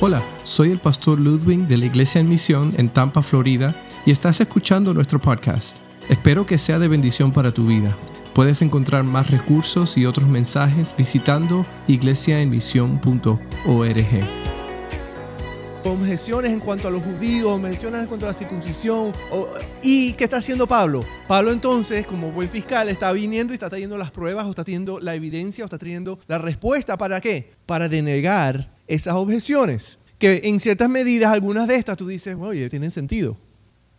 Hola, 0.00 0.22
soy 0.44 0.70
el 0.70 0.78
pastor 0.78 1.18
Ludwig 1.18 1.66
de 1.66 1.76
la 1.76 1.86
Iglesia 1.86 2.20
en 2.20 2.28
Misión 2.28 2.72
en 2.76 2.88
Tampa, 2.88 3.20
Florida, 3.20 3.74
y 4.06 4.12
estás 4.12 4.40
escuchando 4.40 4.94
nuestro 4.94 5.20
podcast. 5.20 5.78
Espero 6.08 6.46
que 6.46 6.56
sea 6.56 6.78
de 6.78 6.86
bendición 6.86 7.32
para 7.32 7.52
tu 7.52 7.66
vida. 7.66 7.98
Puedes 8.32 8.62
encontrar 8.62 9.02
más 9.02 9.28
recursos 9.28 9.98
y 9.98 10.06
otros 10.06 10.28
mensajes 10.28 10.94
visitando 10.96 11.66
iglesiaenmisión.org. 11.88 13.38
Objeciones 15.84 16.52
en 16.52 16.60
cuanto 16.60 16.86
a 16.86 16.92
los 16.92 17.02
judíos, 17.02 17.50
objeciones 17.50 18.02
en 18.02 18.06
cuanto 18.06 18.26
a 18.26 18.28
la 18.28 18.34
circuncisión. 18.34 19.10
¿Y 19.82 20.12
qué 20.12 20.24
está 20.24 20.36
haciendo 20.36 20.68
Pablo? 20.68 21.00
Pablo 21.26 21.50
entonces, 21.50 22.06
como 22.06 22.30
buen 22.30 22.48
fiscal, 22.48 22.88
está 22.88 23.10
viniendo 23.10 23.52
y 23.52 23.54
está 23.54 23.68
trayendo 23.68 23.98
las 23.98 24.12
pruebas 24.12 24.44
o 24.44 24.50
está 24.50 24.62
trayendo 24.62 25.00
la 25.00 25.16
evidencia 25.16 25.64
o 25.64 25.66
está 25.66 25.76
trayendo 25.76 26.20
la 26.28 26.38
respuesta. 26.38 26.96
¿Para 26.96 27.20
qué? 27.20 27.50
Para 27.66 27.88
denegar 27.88 28.77
esas 28.88 29.14
objeciones. 29.14 29.98
Que 30.18 30.40
en 30.44 30.58
ciertas 30.58 30.90
medidas, 30.90 31.32
algunas 31.32 31.68
de 31.68 31.76
estas 31.76 31.96
tú 31.96 32.08
dices, 32.08 32.36
oye, 32.40 32.68
tienen 32.68 32.90
sentido. 32.90 33.36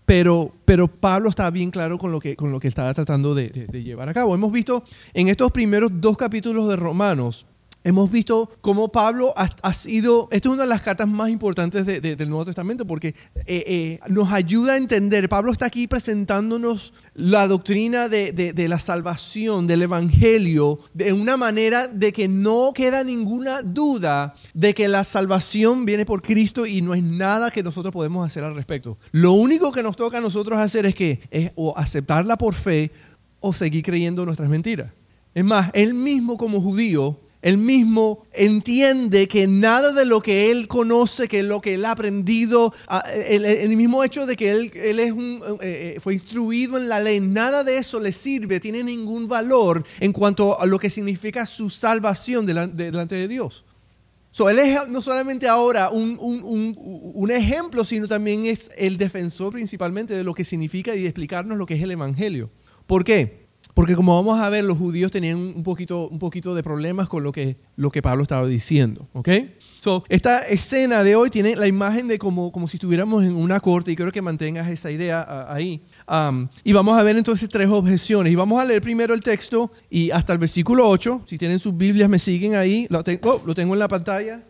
Pero, 0.06 0.52
pero 0.66 0.88
Pablo 0.88 1.30
está 1.30 1.50
bien 1.50 1.72
claro 1.72 1.98
con 1.98 2.12
lo 2.12 2.20
que, 2.20 2.36
con 2.36 2.52
lo 2.52 2.60
que 2.60 2.68
estaba 2.68 2.94
tratando 2.94 3.36
de, 3.36 3.50
de 3.50 3.84
llevar 3.84 4.10
a 4.10 4.14
cabo. 4.14 4.36
Hemos 4.36 4.52
visto 4.52 4.84
en 5.14 5.30
estos 5.30 5.52
primeros 5.52 5.92
dos 5.94 6.18
capítulos 6.18 6.68
de 6.68 6.76
Romanos 6.76 7.46
Hemos 7.82 8.12
visto 8.12 8.52
cómo 8.60 8.90
Pablo 8.90 9.34
ha, 9.38 9.74
sido, 9.74 10.28
esta 10.32 10.50
es 10.50 10.54
una 10.54 10.64
de 10.64 10.70
las 10.70 10.82
cartas 10.82 11.08
más 11.08 11.30
importantes 11.30 11.86
del 11.86 12.30
Nuevo 12.30 12.44
Testamento 12.44 12.86
porque 12.86 13.16
eh, 13.36 13.64
eh, 13.68 14.00
nos 14.10 14.34
ayuda 14.34 14.74
a 14.74 14.78
entender, 14.78 15.30
Pablo 15.30 15.54
está 15.54 15.68
aquí 15.68 15.88
presentándonos 15.88 16.94
la 17.14 17.48
doctrina 17.48 18.10
de, 18.10 18.54
la 18.68 18.80
salvación, 18.80 19.66
del 19.66 19.84
Evangelio, 19.84 20.78
de 20.94 21.14
una 21.14 21.38
manera 21.38 21.88
de 21.88 22.12
que 22.12 22.28
no 22.28 22.74
queda 22.76 23.06
ninguna 23.06 23.62
duda 23.62 24.36
de 24.54 24.74
que 24.74 24.90
la 24.90 25.06
salvación 25.06 25.86
viene 25.86 26.06
por 26.06 26.22
Cristo 26.22 26.66
y 26.66 26.82
no 26.82 26.94
es 26.94 27.02
nada 27.02 27.50
que 27.50 27.64
nosotros 27.64 27.94
podemos 27.94 28.26
hacer 28.26 28.44
al 28.44 28.56
respecto. 28.56 28.98
Lo 29.12 29.32
único 29.32 29.72
que 29.72 29.84
nos 29.84 29.96
toca 29.96 30.18
a 30.18 30.22
nosotros 30.22 30.60
hacer 30.60 30.86
es 30.86 30.96
que 30.96 31.54
o 31.56 31.78
aceptarla 31.78 32.38
por 32.38 32.56
fe 32.56 32.92
o 33.40 33.54
seguir 33.54 33.86
creyendo 33.86 34.26
nuestras 34.26 34.50
mentiras. 34.50 34.92
Es 35.34 35.46
más, 35.46 35.72
él 35.74 35.94
mismo 35.94 36.36
como 36.36 36.60
judío 36.60 37.18
él 37.42 37.58
mismo 37.58 38.26
entiende 38.34 39.30
que 39.30 39.48
nada 39.48 39.94
de 39.94 40.06
lo 40.06 40.22
que 40.22 40.52
él 40.52 40.68
conoce, 40.68 41.30
que 41.30 41.42
lo 41.42 41.62
que 41.62 41.76
él 41.76 41.86
ha 41.86 41.92
aprendido, 41.92 42.74
el, 43.16 43.78
mismo 43.78 44.04
hecho 44.04 44.26
de 44.26 44.36
que 44.36 44.52
él, 44.52 45.00
es 45.00 45.12
un, 45.14 45.42
eh, 45.62 45.94
eh, 45.96 46.00
fue 46.02 46.14
instruido 46.14 46.78
en 46.78 46.90
la 46.90 47.00
ley, 47.00 47.22
nada 47.22 47.64
de 47.64 47.78
eso 47.78 48.02
le 48.02 48.12
sirve, 48.12 48.60
tiene 48.60 48.84
ningún 48.84 49.30
valor 49.30 49.86
en 50.02 50.12
cuanto 50.12 50.60
a 50.60 50.66
lo 50.66 50.78
que 50.80 50.90
significa 50.90 51.46
su 51.46 51.70
salvación 51.70 52.46
delante, 52.46 53.16
de 53.16 53.28
Dios. 53.30 53.64
So, 54.32 54.50
él 54.50 54.60
es 54.60 54.90
no 54.90 55.02
solamente 55.02 55.48
ahora 55.48 55.90
un, 55.90 56.18
un, 56.20 57.32
ejemplo, 57.32 57.84
sino 57.86 58.08
también 58.08 58.46
es 58.46 58.70
el 58.78 58.98
defensor 58.98 59.54
principalmente 59.54 60.14
de 60.14 60.24
lo 60.24 60.34
que 60.34 60.44
significa 60.44 60.94
y 60.94 61.06
explicarnos 61.06 61.58
lo 61.58 61.66
que 61.66 61.76
es 61.76 61.84
el 61.84 61.92
Evangelio. 61.92 62.50
¿Por 62.86 63.04
qué? 63.04 63.49
Porque 63.74 63.96
como 63.96 64.16
vamos 64.16 64.40
a 64.40 64.50
ver, 64.50 64.64
los 64.64 64.78
judíos 64.78 65.12
tenían 65.12 65.38
un 65.38 65.64
poquito, 65.64 66.08
un 66.10 66.20
poquito 66.20 66.54
de 66.54 66.64
problemas 66.64 67.08
con 67.08 67.24
lo 67.24 67.32
que, 67.32 67.56
lo 67.76 67.92
que 67.92 68.02
Pablo 68.02 68.24
estaba 68.24 68.46
diciendo. 68.46 69.08
¿ok? 69.14 69.30
So, 69.82 70.04
esta 70.10 70.40
escena 70.40 71.04
de 71.04 71.16
hoy 71.16 71.30
tiene 71.30 71.56
la 71.56 71.66
imagen 71.66 72.10
de 72.10 72.20
como, 72.20 72.52
como 72.52 72.68
si 72.68 72.76
estuviéramos 72.76 73.24
en 73.24 73.36
una 73.36 73.62
corte 73.62 73.92
y 73.92 73.96
quiero 73.96 74.12
que 74.12 74.22
mantengas 74.22 74.68
esa 74.68 74.92
idea 74.92 75.48
ahí. 75.50 75.82
Um, 76.06 76.50
y 76.66 76.74
vamos 76.74 77.00
a 77.00 77.04
ver 77.04 77.16
entonces 77.16 77.48
tres 77.48 77.70
objeciones. 77.70 78.34
Y 78.34 78.36
vamos 78.36 78.62
a 78.62 78.66
leer 78.66 78.82
primero 78.82 79.14
el 79.14 79.22
texto 79.22 79.72
y 79.90 80.12
hasta 80.12 80.34
el 80.34 80.40
versículo 80.40 80.90
8. 80.90 81.22
Si 81.28 81.38
tienen 81.38 81.60
sus 81.60 81.78
Biblias, 81.78 82.10
me 82.10 82.20
siguen 82.20 82.56
ahí. 82.56 82.88
Lo 82.90 83.04
tengo, 83.04 83.36
oh, 83.36 83.42
lo 83.46 83.56
tengo 83.56 83.74
en 83.74 83.80
la 83.80 83.88
pantalla. 83.88 84.42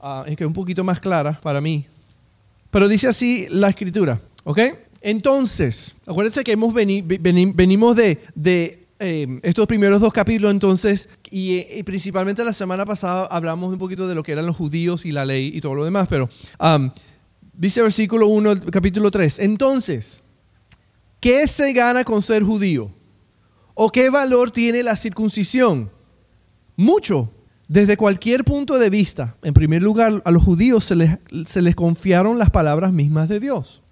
Uh, 0.00 0.22
es 0.26 0.36
que 0.36 0.44
es 0.44 0.48
un 0.48 0.52
poquito 0.52 0.84
más 0.84 1.00
clara 1.00 1.32
para 1.42 1.60
mí. 1.60 1.84
Pero 2.70 2.86
dice 2.86 3.08
así 3.08 3.48
la 3.50 3.70
escritura. 3.70 4.20
¿Ok? 4.44 4.60
Entonces, 5.06 5.94
acuérdense 6.04 6.42
que 6.42 6.50
hemos 6.50 6.74
venimos 6.74 7.94
de, 7.94 8.18
eh, 8.98 9.40
estos 9.44 9.68
primeros 9.68 10.00
dos 10.00 10.12
capítulos 10.12 10.50
entonces, 10.50 11.08
y, 11.30 11.62
principalmente 11.84 12.44
la 12.44 12.52
semana 12.52 12.84
pasada 12.84 13.26
hablamos 13.26 13.72
un 13.72 13.78
poquito 13.78 14.08
de 14.08 14.16
lo 14.16 14.24
que 14.24 14.32
eran 14.32 14.46
los 14.46 14.56
judíos 14.56 15.04
y 15.06 15.12
la 15.12 15.24
ley 15.24 15.52
y 15.54 15.60
todo 15.60 15.76
lo 15.76 15.84
demás, 15.84 16.08
pero 16.10 16.28
um, 16.58 16.90
dice 17.52 17.82
versículo 17.82 18.26
1, 18.26 18.62
capítulo 18.72 19.12
3, 19.12 19.38
entonces, 19.38 20.22
¿qué 21.20 21.46
se 21.46 21.72
gana 21.72 22.02
con 22.02 22.20
ser 22.20 22.42
judío? 22.42 22.90
¿O 23.74 23.90
qué 23.90 24.10
valor 24.10 24.50
tiene 24.50 24.82
la 24.82 24.96
circuncisión? 24.96 25.88
Mucho, 26.74 27.30
desde 27.68 27.96
cualquier 27.96 28.42
punto 28.42 28.76
de 28.76 28.90
vista. 28.90 29.36
En 29.44 29.54
primer 29.54 29.84
lugar, 29.84 30.20
a 30.24 30.32
los 30.32 30.42
judíos 30.42 30.82
se 30.82 30.96
les, 30.96 31.10
se 31.46 31.62
les 31.62 31.76
confiaron 31.76 32.40
las 32.40 32.50
palabras 32.50 32.92
mismas 32.92 33.28
de 33.28 33.38
Dios. 33.38 33.82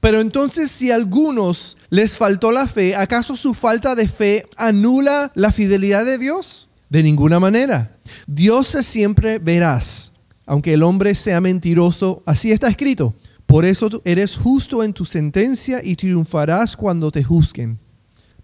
Pero 0.00 0.20
entonces 0.20 0.70
si 0.70 0.90
a 0.90 0.94
algunos 0.94 1.76
les 1.90 2.16
faltó 2.16 2.52
la 2.52 2.66
fe, 2.66 2.96
¿acaso 2.96 3.36
su 3.36 3.52
falta 3.54 3.94
de 3.94 4.08
fe 4.08 4.46
anula 4.56 5.30
la 5.34 5.52
fidelidad 5.52 6.04
de 6.04 6.18
Dios? 6.18 6.68
De 6.88 7.02
ninguna 7.02 7.38
manera. 7.38 7.96
Dios 8.26 8.76
siempre 8.82 9.38
veraz, 9.38 10.12
aunque 10.46 10.74
el 10.74 10.82
hombre 10.82 11.14
sea 11.14 11.40
mentiroso, 11.40 12.22
así 12.26 12.50
está 12.50 12.68
escrito. 12.68 13.14
Por 13.46 13.64
eso 13.64 14.00
eres 14.04 14.36
justo 14.36 14.82
en 14.82 14.92
tu 14.92 15.04
sentencia 15.04 15.80
y 15.84 15.96
triunfarás 15.96 16.76
cuando 16.76 17.10
te 17.10 17.22
juzguen. 17.22 17.78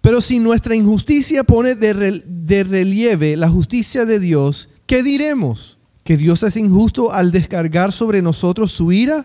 Pero 0.00 0.20
si 0.20 0.38
nuestra 0.38 0.76
injusticia 0.76 1.42
pone 1.42 1.74
de, 1.74 2.22
de 2.26 2.64
relieve 2.64 3.36
la 3.36 3.48
justicia 3.48 4.04
de 4.04 4.20
Dios, 4.20 4.68
¿qué 4.86 5.02
diremos? 5.02 5.78
¿Que 6.04 6.16
Dios 6.16 6.42
es 6.42 6.56
injusto 6.56 7.12
al 7.12 7.32
descargar 7.32 7.90
sobre 7.90 8.22
nosotros 8.22 8.70
su 8.70 8.92
ira? 8.92 9.24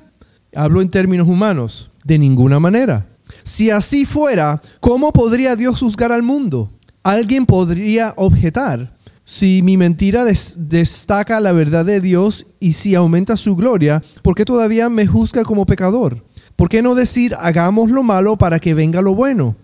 Hablo 0.55 0.81
en 0.81 0.89
términos 0.89 1.27
humanos. 1.27 1.90
De 2.03 2.17
ninguna 2.17 2.59
manera. 2.59 3.07
Si 3.43 3.69
así 3.69 4.05
fuera, 4.05 4.59
¿cómo 4.79 5.11
podría 5.11 5.55
Dios 5.55 5.79
juzgar 5.79 6.11
al 6.11 6.23
mundo? 6.23 6.69
Alguien 7.03 7.45
podría 7.45 8.13
objetar, 8.17 8.91
si 9.25 9.61
mi 9.63 9.77
mentira 9.77 10.25
destaca 10.25 11.39
la 11.39 11.53
verdad 11.53 11.85
de 11.85 12.01
Dios 12.01 12.45
y 12.59 12.73
si 12.73 12.95
aumenta 12.95 13.37
su 13.37 13.55
gloria, 13.55 14.03
¿por 14.21 14.35
qué 14.35 14.43
todavía 14.43 14.89
me 14.89 15.07
juzga 15.07 15.43
como 15.43 15.65
pecador? 15.65 16.21
¿Por 16.57 16.67
qué 16.67 16.81
no 16.81 16.95
decir 16.95 17.35
hagamos 17.39 17.89
lo 17.91 18.03
malo 18.03 18.35
para 18.37 18.59
que 18.59 18.73
venga 18.73 19.01
lo 19.01 19.15
bueno? 19.15 19.55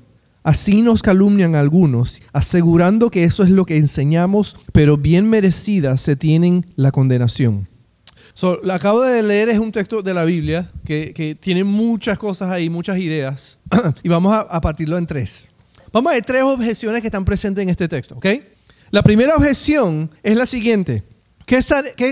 Así 0.42 0.81
nos 0.81 1.02
calumnian 1.02 1.56
algunos, 1.56 2.22
asegurando 2.31 3.12
que 3.12 3.25
eso 3.25 3.44
es 3.44 3.50
lo 3.50 3.66
que 3.66 3.75
enseñamos, 3.75 4.56
pero 4.72 4.96
bien 4.96 5.30
merecida 5.30 5.98
se 5.98 6.16
tienen 6.16 6.66
la 6.78 6.92
condenación. 6.92 7.68
So, 8.38 8.59
lo 8.62 8.72
acabo 8.72 9.02
de 9.02 9.24
leer, 9.24 9.50
es 9.50 9.58
un 9.58 9.72
texto 9.72 10.03
de 10.03 10.14
la 10.14 10.24
Biblia 10.24 10.70
que, 10.86 11.36
tiene 11.42 11.64
muchas 11.64 12.20
cosas 12.20 12.52
ahí, 12.52 12.70
muchas 12.70 13.00
ideas, 13.00 13.58
y 14.03 14.09
vamos 14.09 14.31
a, 14.31 14.62
partirlo 14.62 14.96
en 15.00 15.08
tres. 15.08 15.48
Vamos 15.92 16.12
a 16.12 16.14
ver 16.14 16.24
tres 16.24 16.44
objeciones 16.44 17.02
que 17.02 17.08
están 17.08 17.25
presentes 17.25 17.64
en 17.64 17.70
este 17.70 17.88
texto, 17.88 18.14
¿ok? 18.14 18.28
La 18.92 19.02
primera 19.02 19.34
objeción 19.34 20.12
es 20.22 20.36
la 20.36 20.46
siguiente. 20.46 21.02
¿Qué, 21.48 21.64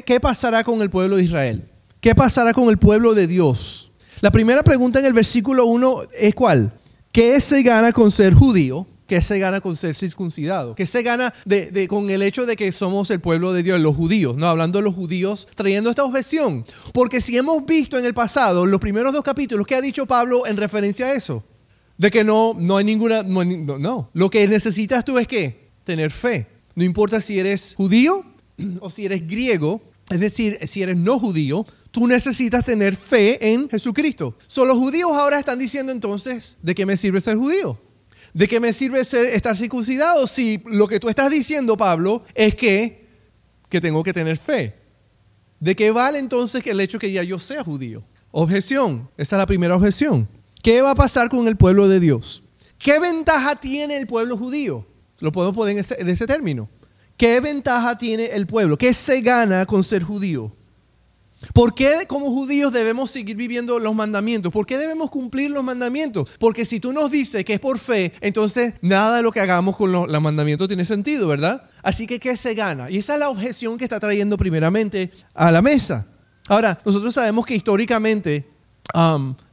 ¿Qué, 0.03 0.19
pasará 0.19 0.63
con 0.63 0.81
el 0.81 0.89
pueblo 0.89 1.17
de 1.17 1.25
Israel? 1.25 1.63
¿Qué 2.01 2.15
pasará 2.15 2.53
con 2.53 2.69
el 2.69 2.79
pueblo 2.79 3.13
de 3.13 3.27
Dios? 3.27 3.91
La 4.21 4.31
primera 4.31 4.63
pregunta 4.63 4.97
en 4.99 5.05
el 5.05 5.13
versículo 5.13 5.67
1 5.67 6.01
es 6.17 6.33
cuál? 6.33 6.73
¿Qué 7.11 7.39
se 7.39 7.61
gana 7.61 7.93
con 7.93 8.09
ser 8.09 8.33
judío? 8.33 8.87
¿Qué 9.07 9.21
se 9.21 9.37
gana 9.37 9.61
con 9.61 9.75
ser 9.75 9.93
circuncidado? 9.93 10.73
¿Qué 10.73 10.87
se 10.87 11.03
gana 11.03 11.31
con 11.87 12.09
el 12.09 12.23
hecho 12.23 12.45
de 12.47 12.55
que 12.55 12.71
somos 12.71 13.11
el 13.11 13.19
pueblo 13.19 13.53
de 13.53 13.61
Dios, 13.61 13.79
los 13.79 13.95
judíos? 13.95 14.35
No, 14.35 14.47
hablando 14.47 14.79
de 14.79 14.83
los 14.83 14.95
judíos, 14.95 15.47
trayendo 15.53 15.91
esta 15.91 16.03
objeción. 16.03 16.65
Porque 16.91 17.21
si 17.21 17.37
hemos 17.37 17.63
visto 17.65 17.99
en 17.99 18.05
el 18.05 18.15
pasado, 18.15 18.65
los 18.65 18.81
primeros 18.81 19.13
dos 19.13 19.23
capítulos, 19.23 19.67
¿qué 19.67 19.75
ha 19.75 19.81
dicho 19.81 20.07
Pablo 20.07 20.47
en 20.47 20.57
referencia 20.57 21.05
a 21.05 21.13
eso? 21.13 21.43
De 21.97 22.09
que 22.09 22.23
no, 22.23 22.55
no 22.57 22.77
hay 22.77 22.85
ninguna... 22.85 23.21
No, 23.21 23.43
no. 23.77 24.09
Lo 24.13 24.29
que 24.31 24.47
necesitas 24.47 25.05
tú 25.05 25.19
es 25.19 25.27
que 25.27 25.69
tener 25.83 26.09
fe. 26.09 26.47
No 26.73 26.83
importa 26.83 27.21
si 27.21 27.39
eres 27.39 27.75
judío 27.77 28.25
o 28.79 28.89
si 28.89 29.05
eres 29.05 29.27
griego, 29.27 29.83
es 30.09 30.19
decir, 30.19 30.57
si 30.67 30.81
eres 30.81 30.97
no 30.97 31.19
judío, 31.19 31.63
tú 31.91 32.07
necesitas 32.07 32.65
tener 32.65 32.95
fe 32.95 33.53
en 33.53 33.69
Jesucristo. 33.69 34.35
So, 34.47 34.65
los 34.65 34.77
judíos 34.77 35.11
ahora 35.13 35.37
están 35.37 35.59
diciendo 35.59 35.91
entonces, 35.91 36.57
¿de 36.63 36.73
qué 36.73 36.87
me 36.87 36.97
sirve 36.97 37.21
ser 37.21 37.37
judío? 37.37 37.79
¿De 38.35 38.49
qué 38.49 38.59
me 38.59 38.73
sirve 38.73 39.05
ser, 39.05 39.27
estar 39.27 39.55
circuncidado 39.55 40.27
si 40.27 40.61
lo 40.65 40.89
que 40.89 40.99
tú 40.99 41.07
estás 41.07 41.29
diciendo, 41.29 41.77
Pablo, 41.77 42.21
es 42.33 42.53
que, 42.53 43.07
que 43.69 43.79
tengo 43.79 44.03
que 44.03 44.11
tener 44.11 44.35
fe? 44.35 44.75
¿De 45.61 45.73
qué 45.73 45.89
vale 45.91 46.19
entonces 46.19 46.61
el 46.67 46.81
hecho 46.81 46.99
que 46.99 47.13
ya 47.13 47.23
yo 47.23 47.39
sea 47.39 47.63
judío? 47.63 48.03
Objeción, 48.31 49.09
esta 49.15 49.37
es 49.37 49.39
la 49.39 49.45
primera 49.45 49.73
objeción. 49.73 50.27
¿Qué 50.61 50.81
va 50.81 50.91
a 50.91 50.95
pasar 50.95 51.29
con 51.29 51.47
el 51.47 51.55
pueblo 51.55 51.87
de 51.87 52.01
Dios? 52.01 52.43
¿Qué 52.77 52.99
ventaja 52.99 53.55
tiene 53.55 53.95
el 53.95 54.05
pueblo 54.05 54.35
judío? 54.35 54.85
Lo 55.21 55.31
podemos 55.31 55.55
poner 55.55 55.75
en 55.75 55.79
ese, 55.79 55.95
en 55.97 56.09
ese 56.09 56.27
término. 56.27 56.67
¿Qué 57.15 57.39
ventaja 57.39 57.97
tiene 57.97 58.25
el 58.25 58.47
pueblo? 58.47 58.77
¿Qué 58.77 58.93
se 58.93 59.21
gana 59.21 59.65
con 59.65 59.81
ser 59.85 60.03
judío? 60.03 60.51
¿Por 61.53 61.73
qué 61.73 62.05
como 62.07 62.27
judíos 62.27 62.71
debemos 62.71 63.11
seguir 63.11 63.35
viviendo 63.35 63.79
los 63.79 63.95
mandamientos? 63.95 64.51
¿Por 64.51 64.65
qué 64.65 64.77
debemos 64.77 65.09
cumplir 65.09 65.51
los 65.51 65.63
mandamientos? 65.63 66.31
Porque 66.39 66.65
si 66.65 66.79
tú 66.79 66.93
nos 66.93 67.11
dices 67.11 67.43
que 67.45 67.55
es 67.55 67.59
por 67.59 67.79
fe, 67.79 68.13
entonces 68.21 68.73
nada 68.81 69.17
de 69.17 69.23
lo 69.23 69.31
que 69.31 69.39
hagamos 69.39 69.75
con 69.75 69.91
los, 69.91 70.21
mandamientos 70.21 70.67
tiene 70.67 70.85
sentido, 70.85 71.27
¿verdad? 71.27 71.63
Así 71.83 72.07
que, 72.07 72.19
¿qué 72.19 72.35
se 72.37 72.53
gana? 72.53 72.89
Y 72.89 72.97
esa 72.97 73.13
es 73.13 73.19
la 73.19 73.29
objeción 73.29 73.77
que 73.77 73.83
está 73.83 73.99
trayendo 73.99 74.37
primeramente 74.37 75.11
a 75.33 75.51
la 75.51 75.61
mesa. 75.61 76.07
Ahora, 76.47 76.79
nosotros 76.85 77.13
sabemos 77.13 77.45
que 77.45 77.55
históricamente 77.55 78.47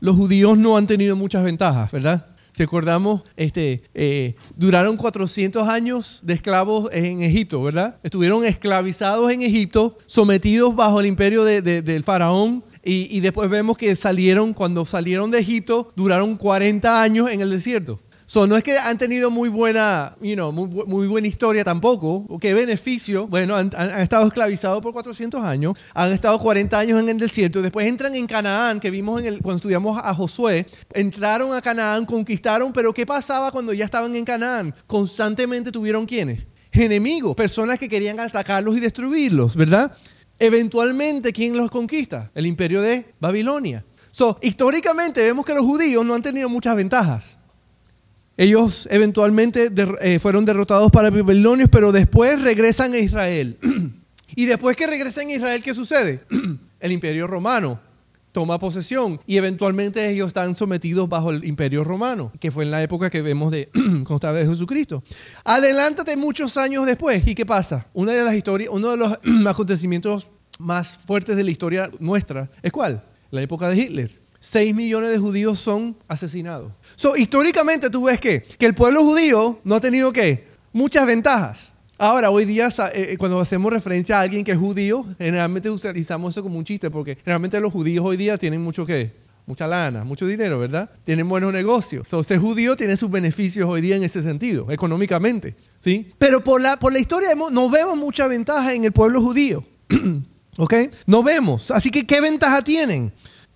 los 0.00 0.16
judíos 0.16 0.56
no 0.58 0.76
han 0.76 0.86
tenido 0.86 1.16
muchas 1.16 1.42
ventajas, 1.42 1.90
¿verdad? 1.90 2.26
Recordamos, 2.54 3.22
este, 3.36 3.82
eh, 3.94 4.34
duraron 4.56 4.96
400 4.96 5.68
años 5.68 6.20
de 6.22 6.34
esclavos 6.34 6.90
en 6.92 7.22
Egipto, 7.22 7.62
¿verdad? 7.62 7.96
Estuvieron 8.02 8.44
esclavizados 8.44 9.30
en 9.30 9.42
Egipto, 9.42 9.98
sometidos 10.06 10.76
bajo 10.76 11.00
el 11.00 11.06
imperio 11.06 11.44
del 11.44 12.04
faraón. 12.04 12.62
Y, 12.84 13.16
y 13.16 13.20
después 13.20 13.48
vemos 13.48 13.78
que 13.78 13.94
salieron, 13.94 14.52
cuando 14.52 14.84
salieron 14.84 15.30
de 15.30 15.38
Egipto, 15.38 15.92
duraron 15.94 16.36
40 16.36 17.02
años 17.02 17.30
en 17.30 17.40
el 17.40 17.50
desierto 17.50 18.00
no 18.34 18.56
es 18.56 18.64
que 18.64 18.78
han 18.78 18.96
tenido 18.96 19.30
muy 19.30 19.50
buena, 19.50 20.16
you 20.22 20.52
muy, 20.52 21.06
buena 21.06 21.28
historia 21.28 21.64
tampoco. 21.64 22.26
¿Qué 22.40 22.54
beneficio? 22.54 23.26
Bueno, 23.26 23.54
han, 23.54 23.70
estado 24.00 24.26
esclavizados 24.26 24.80
por 24.80 24.92
400 24.94 25.44
años, 25.44 25.74
han 25.92 26.12
estado 26.12 26.38
40 26.38 26.78
años 26.78 27.00
en 27.00 27.10
el 27.10 27.18
desierto, 27.18 27.60
después 27.60 27.86
entran 27.86 28.14
en 28.14 28.26
Canaán, 28.26 28.80
que 28.80 28.90
vimos 28.90 29.20
en 29.20 29.26
el, 29.26 29.42
cuando 29.42 29.56
estudiamos 29.56 30.00
a 30.02 30.14
Josué, 30.14 30.66
entraron 30.94 31.54
a 31.54 31.60
Canaán, 31.60 32.06
conquistaron, 32.06 32.72
pero 32.72 32.94
¿qué 32.94 33.04
pasaba 33.04 33.52
cuando 33.52 33.74
ya 33.74 33.84
estaban 33.84 34.16
en 34.16 34.24
Canaán? 34.24 34.74
Constantemente 34.86 35.70
tuvieron 35.70 36.06
quiénes? 36.06 36.40
Enemigos, 36.72 37.36
personas 37.36 37.78
que 37.78 37.88
querían 37.88 38.18
atacarlos 38.18 38.76
y 38.78 38.80
destruirlos, 38.80 39.54
¿verdad? 39.54 39.94
Eventualmente, 40.38 41.34
¿quién 41.34 41.54
los 41.56 41.70
conquista? 41.70 42.30
El 42.34 42.46
imperio 42.46 42.80
de 42.80 43.12
Babilonia. 43.20 43.84
So, 44.10 44.38
históricamente 44.40 45.22
vemos 45.22 45.44
que 45.44 45.54
los 45.54 45.64
judíos 45.64 46.02
no 46.04 46.14
han 46.14 46.22
tenido 46.22 46.48
muchas 46.48 46.74
ventajas. 46.76 47.36
Ellos 48.36 48.88
eventualmente 48.90 49.70
eh, 50.00 50.18
fueron 50.18 50.44
derrotados 50.44 50.90
para 50.90 51.10
babilonios, 51.10 51.68
pero 51.70 51.92
después 51.92 52.40
regresan 52.40 52.94
a 52.94 52.98
Israel. 52.98 53.58
y 54.34 54.46
después 54.46 54.76
que 54.76 54.86
regresan 54.86 55.28
a 55.28 55.32
Israel, 55.32 55.62
¿qué 55.62 55.74
sucede? 55.74 56.24
el 56.80 56.92
imperio 56.92 57.26
romano 57.26 57.78
toma 58.32 58.58
posesión 58.58 59.20
y 59.26 59.36
eventualmente 59.36 60.08
ellos 60.10 60.28
están 60.28 60.56
sometidos 60.56 61.08
bajo 61.08 61.30
el 61.30 61.44
imperio 61.44 61.84
romano, 61.84 62.32
que 62.40 62.50
fue 62.50 62.64
en 62.64 62.70
la 62.70 62.82
época 62.82 63.10
que 63.10 63.22
vemos 63.22 63.52
de 63.52 63.68
constaba 64.04 64.38
de 64.38 64.46
Jesucristo. 64.46 65.02
Adelántate 65.44 66.16
muchos 66.16 66.56
años 66.56 66.86
después 66.86 67.26
y 67.26 67.34
¿qué 67.34 67.46
pasa? 67.46 67.86
Una 67.92 68.12
de 68.12 68.24
las 68.24 68.34
historias, 68.34 68.70
uno 68.72 68.90
de 68.90 68.96
los 68.96 69.18
acontecimientos 69.46 70.30
más 70.58 70.98
fuertes 71.06 71.36
de 71.36 71.44
la 71.44 71.50
historia 71.50 71.90
nuestra 72.00 72.50
es 72.62 72.72
cuál? 72.72 73.02
La 73.30 73.42
época 73.42 73.68
de 73.68 73.76
Hitler. 73.76 74.10
Seis 74.40 74.74
millones 74.74 75.10
de 75.10 75.18
judíos 75.18 75.60
son 75.60 75.96
asesinados. 76.08 76.72
So, 76.96 77.16
históricamente 77.16 77.90
tú 77.90 78.04
ves 78.04 78.20
que, 78.20 78.42
que 78.42 78.66
el 78.66 78.74
pueblo 78.74 79.02
judío 79.02 79.58
no 79.64 79.76
ha 79.76 79.80
tenido 79.80 80.12
¿qué? 80.12 80.44
muchas 80.72 81.06
ventajas. 81.06 81.72
Ahora, 81.98 82.30
hoy 82.30 82.44
día, 82.44 82.68
eh, 82.68 83.10
eh, 83.12 83.16
cuando 83.16 83.38
hacemos 83.40 83.72
referencia 83.72 84.18
a 84.18 84.22
alguien 84.22 84.42
que 84.42 84.52
es 84.52 84.58
judío, 84.58 85.04
generalmente 85.18 85.70
utilizamos 85.70 86.34
eso 86.34 86.42
como 86.42 86.58
un 86.58 86.64
chiste, 86.64 86.90
porque 86.90 87.16
realmente 87.24 87.60
los 87.60 87.72
judíos 87.72 88.04
hoy 88.04 88.16
día 88.16 88.38
tienen 88.38 88.60
mucho 88.60 88.84
¿qué? 88.84 89.12
Mucha 89.46 89.66
lana, 89.66 90.04
mucho 90.04 90.26
dinero, 90.26 90.58
¿verdad? 90.58 90.90
Tienen 91.04 91.28
buenos 91.28 91.52
negocios. 91.52 92.08
So, 92.08 92.22
ser 92.22 92.38
judío 92.38 92.76
tiene 92.76 92.96
sus 92.96 93.10
beneficios 93.10 93.68
hoy 93.68 93.80
día 93.80 93.96
en 93.96 94.04
ese 94.04 94.22
sentido, 94.22 94.70
económicamente. 94.70 95.54
¿sí? 95.78 96.08
Pero 96.18 96.42
por 96.42 96.60
la, 96.60 96.76
por 96.76 96.92
la 96.92 96.98
historia 96.98 97.30
no 97.34 97.70
vemos 97.70 97.96
mucha 97.96 98.26
ventaja 98.26 98.72
en 98.72 98.84
el 98.84 98.92
pueblo 98.92 99.20
judío. 99.20 99.64
¿Ok? 100.58 100.74
No 101.06 101.22
vemos. 101.22 101.70
Así 101.70 101.90
que, 101.90 102.06
¿qué 102.06 102.20
ventaja 102.20 102.62
tienen? 102.62 103.12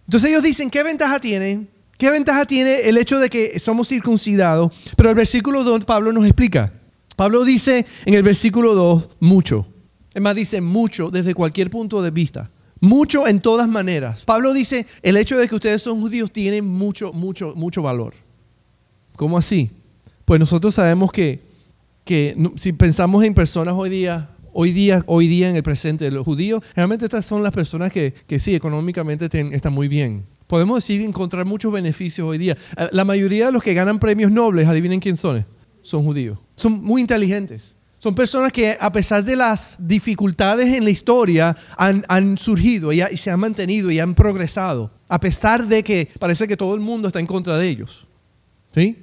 Entonces 0.07 0.31
ellos 0.31 0.43
dicen, 0.43 0.71
¿qué 0.71 0.83
ventaja 0.83 1.21
tienen? 1.21 1.69
¿Qué 1.99 2.11
ventaja 2.11 2.45
tiene 2.45 2.89
el 2.89 2.99
hecho 2.99 3.19
de 3.19 3.31
que 3.31 3.59
somos 3.59 3.89
circuncidados? 3.89 4.73
Pero 4.97 5.11
el 5.11 5.15
versículo 5.15 5.65
2 5.65 5.85
Pablo 5.85 6.13
nos 6.13 6.25
explica. 6.25 6.73
Pablo 7.17 7.45
dice 7.45 7.87
en 8.05 8.15
el 8.15 8.23
versículo 8.23 8.75
2 8.75 9.09
mucho. 9.21 9.67
Es 10.13 10.21
más, 10.21 10.35
dice 10.35 10.61
mucho 10.61 11.11
desde 11.11 11.35
cualquier 11.35 11.71
punto 11.71 12.03
de 12.03 12.11
vista. 12.11 12.51
Mucho 12.81 13.27
en 13.27 13.41
todas 13.41 13.69
maneras. 13.69 14.25
Pablo 14.27 14.53
dice, 14.53 14.87
el 15.03 15.17
hecho 15.17 15.39
de 15.39 15.49
que 15.49 15.55
ustedes 15.55 15.83
son 15.83 16.01
judíos 16.01 16.31
tiene 16.31 16.61
mucho, 16.61 17.13
mucho, 17.15 17.55
mucho 17.57 17.81
valor. 17.81 18.13
¿Cómo 19.15 19.39
así? 19.39 19.71
Pues 20.27 20.39
nosotros 20.39 20.75
sabemos 20.75 21.11
que, 21.11 21.41
que 22.05 22.37
si 22.57 22.73
pensamos 22.75 23.25
en 23.25 23.33
personas 23.33 23.75
hoy 23.75 23.89
día, 23.89 24.29
hoy 24.53 24.73
día, 24.73 25.03
hoy 25.07 25.29
día 25.29 25.49
en 25.49 25.57
el 25.57 25.63
presente 25.63 26.11
los 26.11 26.25
judíos, 26.25 26.63
realmente 26.75 27.07
estas 27.07 27.25
son 27.25 27.43
las 27.43 27.53
personas 27.53 27.91
que, 27.91 28.13
que 28.27 28.39
sí, 28.39 28.55
económicamente 28.55 29.31
están 29.55 29.73
muy 29.73 29.89
bien 29.89 30.25
podemos 30.47 30.77
decir 30.77 31.01
encontrar 31.03 31.47
muchos 31.47 31.73
beneficios 31.73 32.29
hoy 32.29 32.39
día. 32.39 32.57
Eh, 32.77 32.89
la 32.93 33.05
mayoría 33.05 33.47
de 33.47 33.53
los 33.53 33.63
que 33.63 33.75
ganan 33.75 33.99
premios 33.99 34.31
nobles, 34.31 34.69
adivinen 34.69 35.01
quién 35.01 35.17
son. 35.17 35.45
Son 35.83 36.03
judíos. 36.03 36.39
Son 36.57 36.83
muy 36.83 37.01
inteligentes. 37.01 37.77
Son 37.99 38.15
personas 38.15 38.53
que 38.53 38.77
a 38.79 38.93
pesar 38.93 39.25
de 39.25 39.37
las 39.37 39.77
dificultades 39.79 40.75
en 40.75 40.85
la 40.85 40.91
historia 40.91 41.57
han, 41.77 42.37
surgido 42.37 42.93
y, 42.93 43.01
se 43.17 43.31
han 43.31 43.41
mantenido 43.41 43.91
y 43.91 43.99
han 43.99 44.15
progresado. 44.15 44.91
A 45.09 45.19
pesar 45.19 45.67
de 45.67 45.83
que 45.83 46.09
parece 46.19 46.47
que 46.47 46.57
todo 46.57 46.75
el 46.75 46.81
mundo 46.81 47.09
está 47.09 47.21
en 47.21 47.27
contra 47.27 47.59
de 47.59 47.69
ellos. 47.69 48.07
¿Sí? 48.71 49.03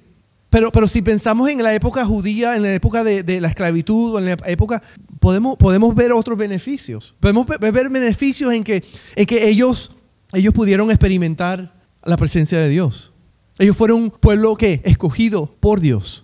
Pero, 0.49 0.71
pero 0.71 0.87
si 0.87 1.01
pensamos 1.01 1.49
en 1.49 1.63
la 1.63 1.73
época 1.73 2.05
judía, 2.05 2.55
en 2.55 2.61
la 2.61 2.75
época 2.75 3.03
de, 3.03 3.41
la 3.41 3.47
esclavitud, 3.47 4.19
en 4.19 4.25
la 4.25 4.37
época, 4.45 4.83
podemos, 5.19 5.57
podemos 5.57 5.95
ver 5.95 6.11
otros 6.11 6.37
beneficios. 6.37 7.15
Podemos 7.19 7.47
ver 7.47 7.89
beneficios 7.89 8.53
en 8.53 8.63
que, 8.63 8.83
en 9.15 9.25
que 9.25 9.49
ellos 9.49 9.91
ellos 10.33 10.53
pudieron 10.53 10.89
experimentar 10.89 11.73
la 12.03 12.17
presencia 12.17 12.57
de 12.57 12.69
Dios. 12.69 13.13
Ellos 13.59 13.77
fueron 13.77 14.01
un 14.01 14.11
pueblo 14.11 14.55
que 14.55 14.81
escogido 14.83 15.55
por 15.59 15.79
Dios. 15.79 16.22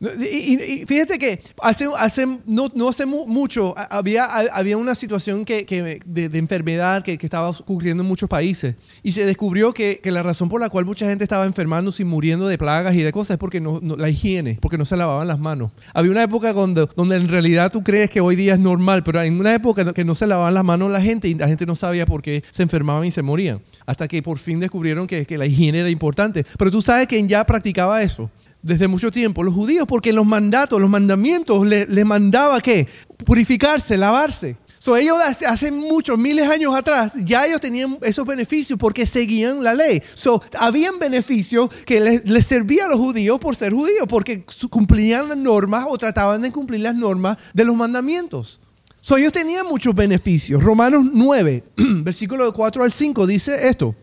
Y, 0.00 0.84
fíjate 0.86 1.18
que 1.18 1.40
hace, 1.62 1.86
hace, 1.96 2.26
no, 2.46 2.88
hace 2.88 3.06
mucho 3.06 3.74
había, 3.90 4.24
había 4.24 4.76
una 4.76 4.94
situación 4.94 5.44
que, 5.44 5.64
de, 6.04 6.38
enfermedad 6.38 7.02
que, 7.02 7.18
estaba 7.20 7.48
ocurriendo 7.48 8.02
en 8.02 8.08
muchos 8.08 8.28
países 8.28 8.74
y 9.02 9.12
se 9.12 9.24
descubrió 9.24 9.72
que, 9.72 10.00
la 10.04 10.22
razón 10.22 10.48
por 10.48 10.60
la 10.60 10.68
cual 10.68 10.84
mucha 10.84 11.06
gente 11.06 11.24
estaba 11.24 11.46
enfermándose 11.46 12.02
y 12.02 12.06
muriendo 12.06 12.46
de 12.46 12.58
plagas 12.58 12.94
y 12.94 13.02
de 13.02 13.12
cosas 13.12 13.34
es 13.34 13.38
porque 13.38 13.60
no, 13.60 13.80
la 13.80 14.10
higiene, 14.10 14.58
porque 14.60 14.78
no 14.78 14.84
se 14.84 14.96
lavaban 14.96 15.26
las 15.26 15.38
manos. 15.38 15.70
Había 15.92 16.10
una 16.10 16.22
época 16.22 16.52
donde, 16.52 16.86
donde 16.96 17.16
en 17.16 17.28
realidad 17.28 17.72
tú 17.72 17.82
crees 17.82 18.10
que 18.10 18.20
hoy 18.20 18.36
día 18.36 18.54
es 18.54 18.60
normal, 18.60 19.02
pero 19.04 19.22
en 19.22 19.40
una 19.40 19.54
época 19.54 19.92
que 19.92 20.04
no 20.04 20.14
se 20.14 20.26
lavaban 20.26 20.54
las 20.54 20.64
manos 20.64 20.90
la 20.90 21.00
gente 21.00 21.28
y 21.28 21.34
la 21.34 21.48
gente 21.48 21.66
no 21.66 21.76
sabía 21.76 22.04
por 22.04 22.20
qué 22.20 22.42
se 22.50 22.62
enfermaban 22.62 23.04
y 23.04 23.10
se 23.10 23.22
morían. 23.22 23.60
Hasta 23.86 24.08
que 24.08 24.22
por 24.22 24.38
fin 24.38 24.60
descubrieron 24.60 25.06
que, 25.06 25.24
que 25.26 25.38
la 25.38 25.46
higiene 25.46 25.80
era 25.80 25.90
importante. 25.90 26.44
Pero 26.58 26.70
tú 26.70 26.82
sabes 26.82 27.08
que 27.08 27.26
ya 27.26 27.44
practicaba 27.44 28.02
eso 28.02 28.30
desde 28.64 28.88
mucho 28.88 29.10
tiempo, 29.10 29.42
los 29.42 29.54
judíos, 29.54 29.86
porque 29.86 30.12
los 30.12 30.24
mandatos, 30.24 30.80
los 30.80 30.88
mandamientos 30.88 31.66
les 31.66 31.86
le 31.86 32.04
mandaba 32.04 32.60
que 32.60 32.88
purificarse, 33.24 33.96
lavarse. 33.98 34.56
So, 34.78 34.96
ellos 34.96 35.16
hace 35.46 35.70
muchos, 35.70 36.18
miles 36.18 36.46
de 36.48 36.54
años 36.54 36.74
atrás, 36.74 37.14
ya 37.24 37.46
ellos 37.46 37.60
tenían 37.60 37.98
esos 38.02 38.26
beneficios 38.26 38.78
porque 38.78 39.06
seguían 39.06 39.62
la 39.62 39.74
ley. 39.74 40.02
So, 40.14 40.42
habían 40.58 40.98
beneficios 40.98 41.70
que 41.86 42.00
les, 42.00 42.24
les 42.26 42.46
servían 42.46 42.86
a 42.86 42.90
los 42.90 42.98
judíos 42.98 43.38
por 43.38 43.54
ser 43.56 43.72
judíos, 43.72 44.06
porque 44.08 44.44
cumplían 44.68 45.28
las 45.28 45.38
normas 45.38 45.86
o 45.88 45.96
trataban 45.96 46.42
de 46.42 46.52
cumplir 46.52 46.80
las 46.80 46.94
normas 46.94 47.38
de 47.54 47.64
los 47.64 47.76
mandamientos. 47.76 48.60
So, 49.00 49.16
ellos 49.16 49.32
tenían 49.32 49.66
muchos 49.66 49.94
beneficios. 49.94 50.62
Romanos 50.62 51.04
9, 51.12 51.64
versículo 52.02 52.52
4 52.52 52.84
al 52.84 52.92
5 52.92 53.26
dice 53.26 53.68
esto. 53.68 53.94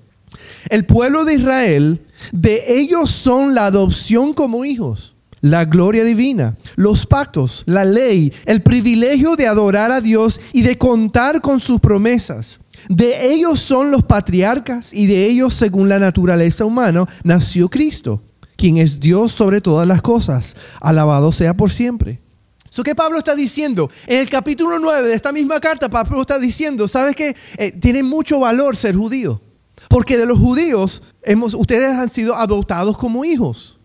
El 0.70 0.86
pueblo 0.86 1.26
de 1.26 1.36
Israel, 1.36 2.02
de 2.32 2.80
ellos 2.80 3.10
son 3.10 3.56
la 3.56 3.66
adopción 3.66 4.34
como 4.34 4.66
hijos, 4.66 5.16
la 5.42 5.66
gloria 5.66 6.04
divina, 6.04 6.56
los 6.76 7.06
pactos, 7.06 7.64
la 7.66 7.84
ley, 7.84 8.32
el 8.46 8.62
privilegio 8.62 9.36
de 9.36 9.48
adorar 9.48 9.92
a 9.92 10.02
Dios 10.02 10.40
y 10.54 10.62
de 10.62 10.78
contar 10.78 11.42
con 11.42 11.60
sus 11.60 11.80
promesas. 11.80 12.60
De 12.90 13.32
ellos 13.34 13.60
son 13.60 13.92
los 13.92 14.04
patriarcas 14.04 14.94
y 14.94 15.08
de 15.08 15.26
ellos, 15.28 15.54
según 15.54 15.90
la 15.90 16.00
naturaleza 16.00 16.66
humana, 16.66 17.06
nació 17.24 17.70
Cristo, 17.70 18.22
quien 18.56 18.78
es 18.78 19.00
Dios 19.00 19.32
sobre 19.32 19.62
todas 19.62 19.88
las 19.88 20.02
cosas. 20.02 20.56
Alabado 20.80 21.32
sea 21.32 21.54
por 21.56 21.72
siempre. 21.72 22.20
¿So 22.70 22.84
qué 22.84 22.96
Pablo 22.96 23.18
está 23.18 23.36
diciendo? 23.36 23.90
En 24.08 24.20
el 24.20 24.30
capítulo 24.30 24.80
9 24.80 25.10
de 25.10 25.14
esta 25.14 25.34
misma 25.34 25.60
carta, 25.60 25.90
Pablo 25.90 26.22
está 26.22 26.40
diciendo, 26.40 26.88
¿sabes 26.88 27.16
qué? 27.16 27.36
Eh, 27.58 27.72
tiene 27.74 28.02
mucho 28.02 28.40
valor 28.40 28.78
ser 28.78 28.96
judío. 28.96 29.42
Porque 29.90 30.18
de 30.18 30.26
los 30.26 30.40
judíos, 30.40 31.02
hemos, 31.24 31.54
ustedes 31.54 31.90
han 31.90 32.10
sido 32.10 32.36
adoptados 32.36 32.98
como 32.98 33.26
hijos. 33.26 33.78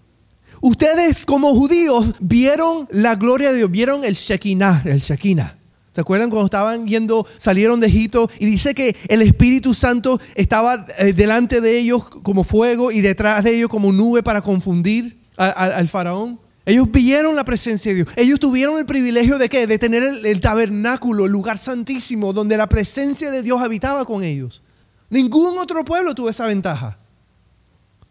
Ustedes 0.60 1.26
como 1.26 1.54
judíos 1.54 2.14
vieron 2.20 2.88
la 2.90 3.14
gloria 3.14 3.50
de 3.50 3.58
Dios, 3.58 3.70
vieron 3.70 4.04
el 4.04 4.14
Shekinah, 4.14 4.82
el 4.84 5.00
Shekinah. 5.00 5.56
¿Se 5.96 6.00
acuerdan 6.02 6.28
cuando 6.28 6.44
estaban 6.44 6.86
yendo, 6.86 7.26
salieron 7.38 7.80
de 7.80 7.86
Egipto 7.86 8.30
y 8.38 8.44
dice 8.44 8.74
que 8.74 8.94
el 9.08 9.22
Espíritu 9.22 9.72
Santo 9.72 10.20
estaba 10.34 10.86
eh, 10.98 11.14
delante 11.14 11.62
de 11.62 11.78
ellos 11.78 12.04
como 12.04 12.44
fuego 12.44 12.90
y 12.90 13.00
detrás 13.00 13.42
de 13.44 13.56
ellos 13.56 13.70
como 13.70 13.92
nube 13.92 14.22
para 14.22 14.42
confundir 14.42 15.16
al 15.38 15.88
faraón? 15.88 16.38
Ellos 16.66 16.90
vieron 16.90 17.36
la 17.36 17.44
presencia 17.44 17.92
de 17.92 17.96
Dios. 18.02 18.08
Ellos 18.16 18.40
tuvieron 18.40 18.76
el 18.76 18.84
privilegio 18.84 19.38
de 19.38 19.48
qué? 19.48 19.66
De 19.66 19.78
tener 19.78 20.02
el 20.02 20.40
tabernáculo, 20.40 21.26
el 21.26 21.32
lugar 21.32 21.58
santísimo 21.58 22.32
donde 22.32 22.56
la 22.56 22.68
presencia 22.68 23.30
de 23.30 23.42
Dios 23.42 23.62
habitaba 23.62 24.04
con 24.04 24.22
ellos. 24.22 24.62
Ningún 25.08 25.58
otro 25.58 25.84
pueblo 25.84 26.14
tuvo 26.14 26.28
esa 26.28 26.46
ventaja. 26.46 26.98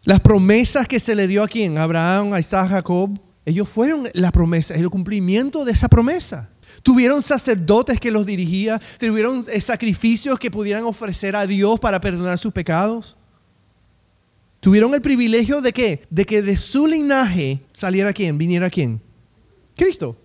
Las 0.04 0.20
promesas 0.20 0.86
que 0.86 1.00
se 1.00 1.14
le 1.14 1.26
dio 1.26 1.42
a 1.42 1.48
quién? 1.48 1.78
Abraham, 1.78 2.38
Isaac, 2.38 2.68
Jacob. 2.70 3.18
Ellos 3.44 3.68
fueron 3.68 4.08
la 4.12 4.32
promesa, 4.32 4.74
el 4.74 4.88
cumplimiento 4.88 5.64
de 5.64 5.72
esa 5.72 5.88
promesa. 5.88 6.48
Tuvieron 6.82 7.22
sacerdotes 7.22 7.98
que 7.98 8.10
los 8.10 8.26
dirigían, 8.26 8.80
tuvieron 8.98 9.44
eh, 9.50 9.60
sacrificios 9.60 10.38
que 10.38 10.50
pudieran 10.50 10.84
ofrecer 10.84 11.34
a 11.34 11.46
Dios 11.46 11.80
para 11.80 12.00
perdonar 12.00 12.38
sus 12.38 12.52
pecados. 12.52 13.16
Tuvieron 14.60 14.94
el 14.94 15.02
privilegio 15.02 15.60
de 15.60 15.72
que, 15.72 16.06
de 16.10 16.24
que 16.24 16.42
de 16.42 16.56
su 16.56 16.86
linaje 16.86 17.60
saliera 17.72 18.12
quién, 18.12 18.38
viniera 18.38 18.70
quién. 18.70 19.00
Cristo. 19.76 20.16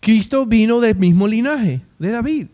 Cristo 0.00 0.46
vino 0.46 0.80
del 0.80 0.96
mismo 0.96 1.26
linaje, 1.26 1.80
de 1.98 2.10
David. 2.10 2.46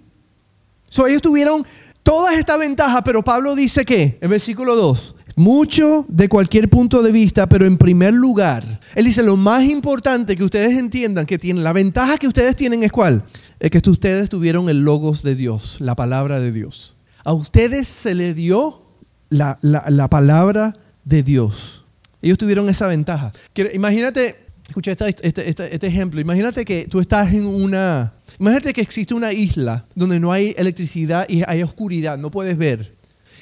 Ellos 1.06 1.22
tuvieron 1.22 1.64
todas 2.02 2.36
estas 2.36 2.58
ventajas, 2.58 3.02
pero 3.04 3.22
Pablo 3.22 3.54
dice 3.54 3.84
que, 3.84 4.18
en 4.20 4.30
versículo 4.30 4.76
2, 4.76 5.14
mucho 5.36 6.04
de 6.08 6.28
cualquier 6.28 6.68
punto 6.68 7.02
de 7.02 7.12
vista, 7.12 7.48
pero 7.48 7.66
en 7.66 7.78
primer 7.78 8.12
lugar, 8.12 8.80
él 8.94 9.04
dice, 9.04 9.22
lo 9.22 9.36
más 9.36 9.64
importante 9.64 10.36
que 10.36 10.44
ustedes 10.44 10.76
entiendan 10.76 11.26
que 11.26 11.38
tienen, 11.38 11.64
la 11.64 11.72
ventaja 11.72 12.18
que 12.18 12.28
ustedes 12.28 12.56
tienen 12.56 12.82
es 12.82 12.92
cuál? 12.92 13.22
Es 13.60 13.70
que 13.70 13.78
ustedes 13.90 14.28
tuvieron 14.28 14.68
el 14.68 14.84
logos 14.84 15.22
de 15.22 15.34
Dios, 15.34 15.76
la 15.80 15.94
palabra 15.94 16.40
de 16.40 16.52
Dios. 16.52 16.96
A 17.24 17.32
ustedes 17.32 17.88
se 17.88 18.14
le 18.14 18.34
dio 18.34 18.82
la, 19.30 20.08
palabra 20.10 20.74
de 21.04 21.22
Dios. 21.22 21.84
Ellos 22.20 22.38
tuvieron 22.38 22.68
esa 22.68 22.86
ventaja. 22.86 23.32
Imagínate, 23.72 24.36
escucha 24.68 24.92
este, 24.92 25.14
este, 25.22 25.74
este, 25.74 25.86
ejemplo, 25.86 26.20
imagínate 26.20 26.64
que 26.64 26.86
tú 26.90 27.00
estás 27.00 27.32
en 27.32 27.46
una, 27.46 28.12
imagínate 28.42 28.72
que 28.72 28.80
existe 28.80 29.14
una 29.14 29.32
isla 29.32 29.86
donde 29.94 30.18
no 30.18 30.32
hay 30.32 30.52
electricidad 30.58 31.26
y 31.28 31.42
hay 31.46 31.62
oscuridad, 31.62 32.18
no 32.18 32.30
puedes 32.30 32.58
ver. 32.58 32.92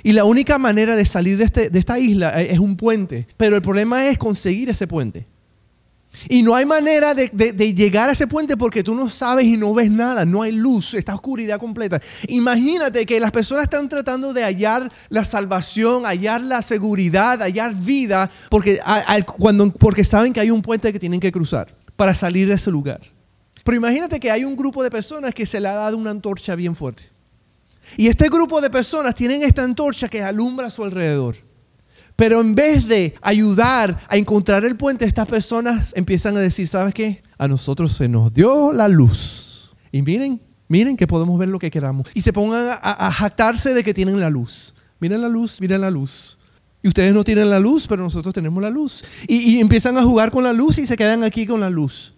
Y 0.02 0.12
la 0.12 0.24
única 0.24 0.58
manera 0.58 0.94
de 0.94 1.06
salir 1.06 1.38
de, 1.38 1.44
este, 1.44 1.70
de 1.70 1.78
esta 1.78 1.98
isla 1.98 2.40
es 2.40 2.58
un 2.58 2.76
puente. 2.76 3.26
Pero 3.36 3.56
el 3.56 3.62
problema 3.62 4.06
es 4.08 4.18
conseguir 4.18 4.68
ese 4.68 4.86
puente. 4.86 5.26
Y 6.28 6.42
no 6.42 6.54
hay 6.54 6.66
manera 6.66 7.14
de, 7.14 7.28
llegar 7.74 8.08
a 8.10 8.12
ese 8.12 8.26
puente 8.26 8.56
porque 8.56 8.82
tú 8.82 8.94
no 8.94 9.08
sabes 9.08 9.46
y 9.46 9.56
no 9.56 9.72
ves 9.72 9.90
nada, 9.90 10.26
no 10.26 10.42
hay 10.42 10.52
luz, 10.52 10.92
está 10.94 11.14
oscuridad 11.14 11.58
completa. 11.58 12.00
Imagínate 12.28 13.06
que 13.06 13.20
las 13.20 13.30
personas 13.30 13.64
están 13.64 13.88
tratando 13.88 14.34
de 14.34 14.42
hallar 14.42 14.90
la 15.08 15.24
salvación, 15.24 16.04
hallar 16.04 16.42
la 16.42 16.62
seguridad, 16.62 17.40
hallar 17.40 17.74
vida, 17.74 18.30
porque, 18.50 18.80
cuando, 19.38 19.70
porque 19.72 20.04
saben 20.04 20.32
que 20.32 20.40
hay 20.40 20.50
un 20.50 20.62
puente 20.62 20.92
que 20.92 20.98
tienen 20.98 21.20
que 21.20 21.32
cruzar 21.32 21.68
para 21.96 22.14
salir 22.14 22.48
de 22.48 22.54
ese 22.54 22.70
lugar. 22.70 23.00
Pero 23.70 23.78
imagínate 23.78 24.18
que 24.18 24.32
hay 24.32 24.44
un 24.44 24.56
grupo 24.56 24.82
de 24.82 24.90
personas 24.90 25.32
que 25.32 25.46
se 25.46 25.60
le 25.60 25.68
ha 25.68 25.74
dado 25.74 25.96
una 25.96 26.10
antorcha 26.10 26.56
bien 26.56 26.74
fuerte. 26.74 27.04
Y 27.96 28.08
este 28.08 28.28
grupo 28.28 28.60
de 28.60 28.68
personas 28.68 29.14
tienen 29.14 29.44
esta 29.44 29.62
antorcha 29.62 30.08
que 30.08 30.24
alumbra 30.24 30.66
a 30.66 30.70
su 30.70 30.82
alrededor. 30.82 31.36
Pero 32.16 32.40
en 32.40 32.56
vez 32.56 32.88
de 32.88 33.14
ayudar 33.22 33.96
a 34.08 34.16
encontrar 34.16 34.64
el 34.64 34.76
puente, 34.76 35.04
estas 35.04 35.28
personas 35.28 35.92
empiezan 35.94 36.36
a 36.36 36.40
decir, 36.40 36.66
¿sabes 36.66 36.92
qué? 36.92 37.22
A 37.38 37.46
nosotros 37.46 37.92
se 37.92 38.08
nos 38.08 38.32
dio 38.34 38.72
la 38.72 38.88
luz. 38.88 39.70
Y 39.92 40.02
miren, 40.02 40.40
miren 40.66 40.96
que 40.96 41.06
podemos 41.06 41.38
ver 41.38 41.48
lo 41.48 41.60
que 41.60 41.70
queramos. 41.70 42.08
Y 42.12 42.22
se 42.22 42.32
pongan 42.32 42.76
a, 42.82 43.12
jactarse 43.12 43.72
de 43.72 43.84
que 43.84 43.94
tienen 43.94 44.18
la 44.18 44.30
luz. 44.30 44.74
Miren 44.98 45.22
la 45.22 45.28
luz, 45.28 45.60
miren 45.60 45.82
la 45.82 45.92
luz. 45.92 46.38
Y 46.82 46.88
ustedes 46.88 47.14
no 47.14 47.22
tienen 47.22 47.48
la 47.48 47.60
luz, 47.60 47.86
pero 47.86 48.02
nosotros 48.02 48.34
tenemos 48.34 48.60
la 48.60 48.70
luz. 48.70 49.04
Y, 49.28 49.36
y 49.36 49.60
empiezan 49.60 49.96
a 49.96 50.02
jugar 50.02 50.32
con 50.32 50.42
la 50.42 50.52
luz 50.52 50.78
y 50.78 50.86
se 50.86 50.96
quedan 50.96 51.22
aquí 51.22 51.46
con 51.46 51.60
la 51.60 51.70
luz. 51.70 52.14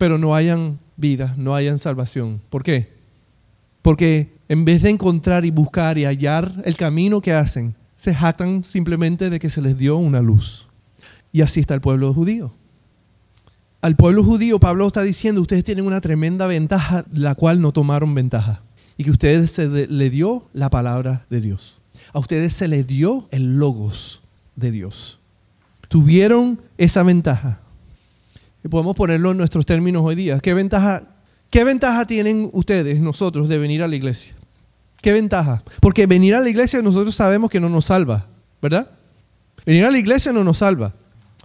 Pero 0.00 0.16
no 0.16 0.34
hayan 0.34 0.78
vida, 0.96 1.34
no 1.36 1.54
hayan 1.54 1.76
salvación. 1.76 2.40
¿Por 2.48 2.62
qué? 2.62 2.90
Porque 3.82 4.32
en 4.48 4.64
vez 4.64 4.80
de 4.80 4.88
encontrar 4.88 5.44
y 5.44 5.50
buscar 5.50 5.98
y 5.98 6.06
hallar 6.06 6.50
el 6.64 6.78
camino 6.78 7.20
que 7.20 7.34
hacen, 7.34 7.74
se 7.96 8.14
jactan 8.14 8.64
simplemente 8.64 9.28
de 9.28 9.38
que 9.38 9.50
se 9.50 9.60
les 9.60 9.76
dio 9.76 9.98
una 9.98 10.22
luz. 10.22 10.66
Y 11.32 11.42
así 11.42 11.60
está 11.60 11.74
el 11.74 11.82
pueblo 11.82 12.14
judío. 12.14 12.50
Al 13.82 13.94
pueblo 13.94 14.24
judío 14.24 14.58
Pablo 14.58 14.86
está 14.86 15.02
diciendo, 15.02 15.42
ustedes 15.42 15.64
tienen 15.64 15.84
una 15.84 16.00
tremenda 16.00 16.46
ventaja, 16.46 17.04
la 17.12 17.34
cual 17.34 17.60
no 17.60 17.70
tomaron 17.70 18.14
ventaja. 18.14 18.62
Y 18.96 19.04
que 19.04 19.10
ustedes 19.10 19.50
se 19.50 19.68
le 19.68 20.08
dio 20.08 20.48
la 20.54 20.70
palabra 20.70 21.26
de 21.28 21.42
Dios. 21.42 21.76
A 22.14 22.20
ustedes 22.20 22.54
se 22.54 22.68
les 22.68 22.86
dio 22.86 23.28
el 23.32 23.58
logos 23.58 24.22
de 24.56 24.70
Dios. 24.70 25.18
Tuvieron 25.88 26.58
esa 26.78 27.02
ventaja. 27.02 27.60
Y 28.64 28.68
podemos 28.68 28.96
ponerlo 28.96 29.30
en 29.30 29.38
nuestros 29.38 29.66
términos 29.66 30.02
hoy 30.04 30.14
día. 30.14 30.38
¿Qué 30.40 30.54
ventaja 30.54 31.06
¿Qué 31.50 31.64
ventaja 31.64 32.06
tienen 32.06 32.48
ustedes, 32.52 33.00
nosotros, 33.00 33.48
de 33.48 33.58
venir 33.58 33.82
a 33.82 33.88
la 33.88 33.96
iglesia? 33.96 34.32
¿Qué 35.02 35.12
ventaja? 35.12 35.62
Porque 35.80 36.06
venir 36.06 36.36
a 36.36 36.40
la 36.40 36.48
iglesia 36.48 36.80
nosotros 36.80 37.14
sabemos 37.14 37.50
que 37.50 37.58
no 37.58 37.68
nos 37.68 37.86
salva, 37.86 38.24
¿verdad? 38.62 38.88
Venir 39.66 39.84
a 39.84 39.90
la 39.90 39.98
iglesia 39.98 40.32
no 40.32 40.44
nos 40.44 40.58
salva. 40.58 40.92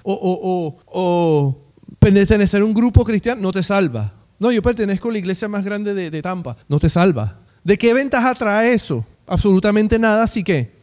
O, 0.03 0.13
o, 0.13 0.77
o, 0.86 1.57
pertenecer 1.98 2.62
a 2.62 2.65
un 2.65 2.74
grupo 2.74 3.03
cristiano 3.03 3.41
no 3.41 3.51
te 3.51 3.63
salva. 3.63 4.12
No, 4.38 4.51
yo 4.51 4.62
pertenezco 4.62 5.10
a 5.10 5.13
la 5.13 5.17
iglesia 5.17 5.48
más 5.48 5.65
grande 5.65 5.95
de, 5.95 6.12
de 6.12 6.22
Tampa, 6.22 6.55
no 6.67 6.77
te 6.77 6.89
salva. 6.89 7.39
¿De 7.63 7.75
qué 7.75 7.91
ventaja 7.95 8.36
trae 8.36 8.74
eso? 8.74 9.03
Absolutamente 9.25 9.98
nada, 9.98 10.24
así 10.24 10.43
que 10.43 10.75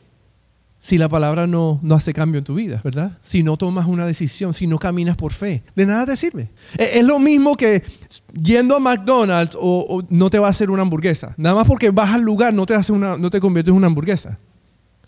si 0.83 0.99
la 0.99 1.09
palabra 1.09 1.47
no, 1.47 1.79
no 1.81 1.95
hace 1.95 2.13
cambio 2.13 2.39
en 2.39 2.45
tu 2.45 2.57
vida, 2.57 2.81
¿verdad? 2.83 3.13
Si 3.23 3.45
no 3.45 3.57
tomas 3.57 3.87
una 3.87 4.05
decisión, 4.05 4.53
si 4.53 4.67
no 4.67 4.81
caminas 4.81 5.17
por 5.17 5.33
fe, 5.33 5.63
de 5.77 5.87
nada 5.87 6.07
te 6.07 6.17
sirve. 6.17 6.51
E, 6.77 6.99
es 6.99 7.07
lo 7.07 7.21
mismo 7.21 7.57
que 7.57 7.85
yendo 8.35 8.75
a 8.75 8.81
McDonald's 8.81 9.57
o, 9.59 10.03
no 10.11 10.29
te 10.29 10.41
va 10.41 10.49
a 10.49 10.51
hacer 10.51 10.71
una 10.71 10.83
hamburguesa. 10.83 11.35
Nada 11.37 11.55
más 11.55 11.69
porque 11.69 11.91
vas 11.91 12.13
al 12.13 12.23
lugar 12.23 12.53
no 12.53 12.67
te, 12.67 12.75
hace 12.75 12.91
una, 12.91 13.17
no 13.17 13.31
te 13.31 13.39
conviertes 13.39 13.71
en 13.71 13.77
una 13.77 13.87
hamburguesa. 13.87 14.41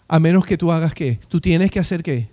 A 0.06 0.20
menos 0.20 0.46
que 0.46 0.56
tú 0.56 0.70
hagas 0.70 0.94
qué. 0.94 1.18
Tú 1.26 1.40
tienes 1.40 1.72
que 1.72 1.80
hacer 1.80 2.04
qué. 2.04 2.28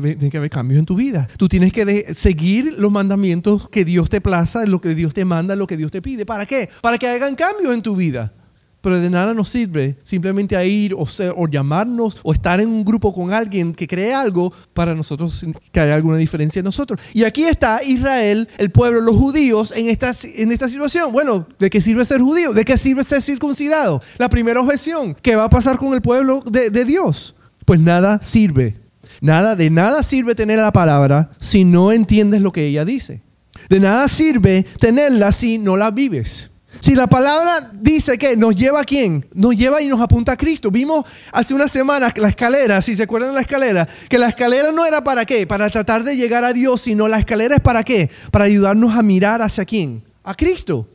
Tiene 0.00 0.30
que 0.30 0.36
haber 0.36 0.50
cambios 0.50 0.78
en 0.78 0.86
tu 0.86 0.94
vida. 0.94 1.28
Tú 1.38 1.48
tienes 1.48 1.72
que 1.72 2.14
seguir 2.14 2.76
los 2.78 2.92
mandamientos 2.92 3.68
que 3.68 3.84
Dios 3.84 4.10
te 4.10 4.20
plaza, 4.20 4.64
lo 4.64 4.80
que 4.80 4.94
Dios 4.94 5.12
te 5.12 5.24
manda, 5.24 5.56
lo 5.56 5.66
que 5.66 5.76
Dios 5.76 5.90
te 5.90 6.02
pide. 6.02 6.24
¿Para 6.24 6.46
qué? 6.46 6.68
Para 6.82 6.98
que 6.98 7.08
hagan 7.08 7.34
cambios 7.34 7.74
en 7.74 7.82
tu 7.82 7.96
vida. 7.96 8.32
Pero 8.80 9.00
de 9.00 9.10
nada 9.10 9.34
nos 9.34 9.48
sirve 9.48 9.96
simplemente 10.04 10.56
a 10.56 10.64
ir 10.64 10.94
o, 10.94 11.04
ser, 11.04 11.34
o 11.36 11.48
llamarnos 11.48 12.18
o 12.22 12.32
estar 12.32 12.60
en 12.60 12.68
un 12.68 12.84
grupo 12.84 13.12
con 13.12 13.32
alguien 13.32 13.74
que 13.74 13.88
cree 13.88 14.14
algo 14.14 14.52
para 14.72 14.94
nosotros 14.94 15.44
que 15.72 15.80
haya 15.80 15.96
alguna 15.96 16.16
diferencia 16.16 16.60
en 16.60 16.64
nosotros. 16.64 17.00
Y 17.12 17.24
aquí 17.24 17.44
está 17.44 17.82
Israel, 17.82 18.48
el 18.56 18.70
pueblo, 18.70 19.00
los 19.00 19.16
judíos 19.16 19.72
en 19.74 19.88
esta, 19.88 20.12
en 20.22 20.52
esta 20.52 20.68
situación. 20.68 21.12
Bueno, 21.12 21.46
¿de 21.58 21.70
qué 21.70 21.80
sirve 21.80 22.04
ser 22.04 22.20
judío? 22.20 22.52
¿De 22.52 22.64
qué 22.64 22.76
sirve 22.76 23.02
ser 23.02 23.20
circuncidado? 23.20 24.00
La 24.16 24.28
primera 24.28 24.60
objeción, 24.60 25.16
¿qué 25.20 25.34
va 25.34 25.44
a 25.44 25.50
pasar 25.50 25.76
con 25.76 25.92
el 25.94 26.00
pueblo 26.00 26.40
de, 26.48 26.70
de 26.70 26.84
Dios? 26.84 27.34
Pues 27.64 27.80
nada 27.80 28.20
sirve. 28.22 28.76
Nada, 29.20 29.56
de 29.56 29.70
nada 29.70 30.04
sirve 30.04 30.36
tener 30.36 30.60
la 30.60 30.72
palabra 30.72 31.30
si 31.40 31.64
no 31.64 31.90
entiendes 31.90 32.42
lo 32.42 32.52
que 32.52 32.66
ella 32.66 32.84
dice. 32.84 33.22
De 33.68 33.80
nada 33.80 34.06
sirve 34.08 34.64
tenerla 34.78 35.32
si 35.32 35.58
no 35.58 35.76
la 35.76 35.90
vives. 35.90 36.47
Si 36.80 36.94
la 36.94 37.06
palabra 37.06 37.72
dice 37.72 38.18
que 38.18 38.36
nos 38.36 38.54
lleva 38.54 38.82
a 38.82 38.84
quién, 38.84 39.26
nos 39.32 39.56
lleva 39.56 39.80
y 39.80 39.88
nos 39.88 40.00
apunta 40.00 40.32
a 40.32 40.36
Cristo. 40.36 40.70
Vimos 40.70 41.04
hace 41.32 41.54
unas 41.54 41.72
semanas 41.72 42.12
la 42.16 42.28
escalera, 42.28 42.82
si 42.82 42.94
se 42.94 43.04
acuerdan 43.04 43.30
de 43.30 43.36
la 43.36 43.40
escalera, 43.40 43.88
que 44.08 44.18
la 44.18 44.28
escalera 44.28 44.70
no 44.70 44.84
era 44.84 45.02
para 45.02 45.24
qué, 45.24 45.46
para 45.46 45.70
tratar 45.70 46.04
de 46.04 46.16
llegar 46.16 46.44
a 46.44 46.52
Dios, 46.52 46.82
sino 46.82 47.08
la 47.08 47.18
escalera 47.18 47.56
es 47.56 47.62
para 47.62 47.84
qué, 47.84 48.10
para 48.30 48.44
ayudarnos 48.44 48.94
a 48.94 49.02
mirar 49.02 49.40
hacia 49.40 49.64
quién, 49.64 50.04
a 50.22 50.34
Cristo. 50.34 50.86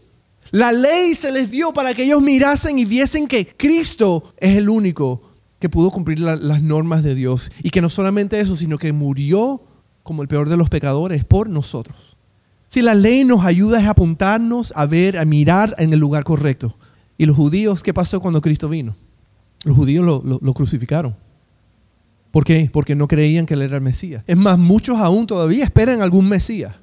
La 0.51 0.71
ley 0.71 1.15
se 1.15 1.31
les 1.31 1.49
dio 1.49 1.73
para 1.73 1.95
que 1.95 2.03
ellos 2.03 2.21
mirasen 2.21 2.77
y 2.77 2.85
viesen 2.85 3.27
que 3.27 3.47
Cristo 3.47 4.31
es 4.37 4.55
el 4.55 4.69
único 4.69 5.23
que 5.57 5.69
pudo 5.69 5.89
cumplir 5.89 6.19
las 6.19 6.61
normas 6.61 7.01
de 7.03 7.15
Dios. 7.15 7.49
Y 7.63 7.71
que 7.71 7.81
no 7.81 7.89
solamente 7.89 8.39
eso, 8.39 8.55
sino 8.55 8.77
que 8.77 8.91
murió 8.93 9.63
como 10.03 10.21
el 10.21 10.27
peor 10.27 10.49
de 10.49 10.57
los 10.57 10.69
pecadores 10.69 11.25
por 11.25 11.49
nosotros. 11.49 12.12
Si 12.73 12.81
la 12.81 12.95
ley 12.95 13.23
nos 13.23 13.45
ayuda 13.45 13.77
a 13.85 13.91
apuntarnos 13.91 14.73
a 14.75 14.87
ver, 14.87 15.19
a 15.19 15.25
mirar 15.25 15.75
en 15.77 15.93
el 15.93 15.99
lugar 15.99 16.23
correcto. 16.23 16.75
¿Y 17.19 17.27
los 17.27 17.35
judíos 17.35 17.83
qué 17.83 17.93
pasó 17.93 18.19
cuando 18.19 18.41
Cristo 18.41 18.67
vino? 18.67 18.95
Los 19.63 19.77
judíos 19.77 20.03
lo, 20.03 20.53
crucificaron. 20.55 21.13
¿Por 22.31 22.43
qué? 22.43 22.71
Porque 22.73 22.95
no 22.95 23.07
creían 23.07 23.45
que 23.45 23.53
Él 23.53 23.61
era 23.61 23.75
el 23.75 23.83
Mesías. 23.83 24.23
Es 24.25 24.37
más, 24.37 24.57
muchos 24.57 24.99
aún 24.99 25.27
todavía 25.27 25.65
esperan 25.65 26.01
algún 26.01 26.27
Mesías. 26.27 26.73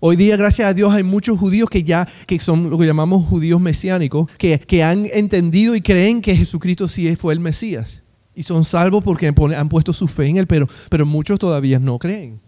Hoy 0.00 0.16
día, 0.16 0.38
gracias 0.38 0.66
a 0.66 0.72
Dios, 0.72 0.90
hay 0.90 1.02
muchos 1.02 1.38
judíos 1.38 1.68
que 1.68 1.82
ya, 1.82 2.08
que 2.26 2.40
son 2.40 2.70
lo 2.70 2.78
que 2.78 2.86
llamamos 2.86 3.26
judíos 3.26 3.60
mesiánicos, 3.60 4.30
que, 4.38 4.58
que 4.58 4.82
han 4.82 5.04
entendido 5.12 5.76
y 5.76 5.82
creen 5.82 6.22
que 6.22 6.34
Jesucristo 6.34 6.88
sí 6.88 7.14
fue 7.14 7.34
el 7.34 7.40
Mesías. 7.40 8.04
Y 8.34 8.42
son 8.42 8.64
salvos 8.64 9.04
porque 9.04 9.26
han 9.26 9.68
puesto 9.68 9.92
su 9.92 10.08
fe 10.08 10.28
en 10.28 10.38
Él, 10.38 10.46
pero, 10.46 10.66
pero 10.88 11.04
muchos 11.04 11.38
todavía 11.38 11.78
no 11.78 11.98
creen. 11.98 12.40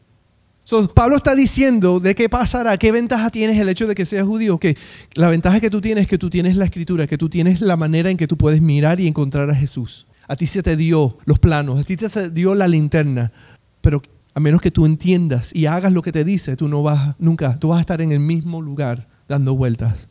Pablo 0.94 1.16
está 1.16 1.34
diciendo 1.34 2.00
de 2.00 2.14
qué 2.14 2.28
pasará, 2.28 2.76
qué 2.78 2.92
ventaja 2.92 3.30
tienes 3.30 3.58
el 3.58 3.68
hecho 3.68 3.86
de 3.86 3.94
que 3.94 4.04
seas 4.04 4.26
judío. 4.26 4.58
Que 4.58 4.76
la 5.14 5.28
ventaja 5.28 5.60
que 5.60 5.70
tú 5.70 5.80
tienes 5.80 6.02
es 6.02 6.08
que 6.08 6.18
tú 6.18 6.30
tienes 6.30 6.56
la 6.56 6.64
escritura, 6.64 7.06
que 7.06 7.18
tú 7.18 7.28
tienes 7.28 7.60
la 7.60 7.76
manera 7.76 8.10
en 8.10 8.16
que 8.16 8.28
tú 8.28 8.36
puedes 8.36 8.60
mirar 8.60 9.00
y 9.00 9.08
encontrar 9.08 9.50
a 9.50 9.54
Jesús. 9.54 10.06
A 10.28 10.36
ti 10.36 10.46
se 10.46 10.62
te 10.62 10.76
dio 10.76 11.18
los 11.24 11.38
planos, 11.38 11.80
a 11.80 11.84
ti 11.84 11.96
se 11.96 12.30
dio 12.30 12.54
la 12.54 12.68
linterna, 12.68 13.32
pero 13.80 14.00
a 14.32 14.40
menos 14.40 14.60
que 14.60 14.70
tú 14.70 14.86
entiendas 14.86 15.50
y 15.52 15.66
hagas 15.66 15.92
lo 15.92 16.02
que 16.02 16.12
te 16.12 16.24
dice, 16.24 16.56
tú 16.56 16.68
no 16.68 16.82
vas 16.82 17.16
nunca, 17.18 17.58
tú 17.58 17.68
vas 17.68 17.78
a 17.78 17.80
estar 17.80 18.00
en 18.00 18.12
el 18.12 18.20
mismo 18.20 18.62
lugar 18.62 19.06
dando 19.28 19.56
vueltas. 19.56 20.06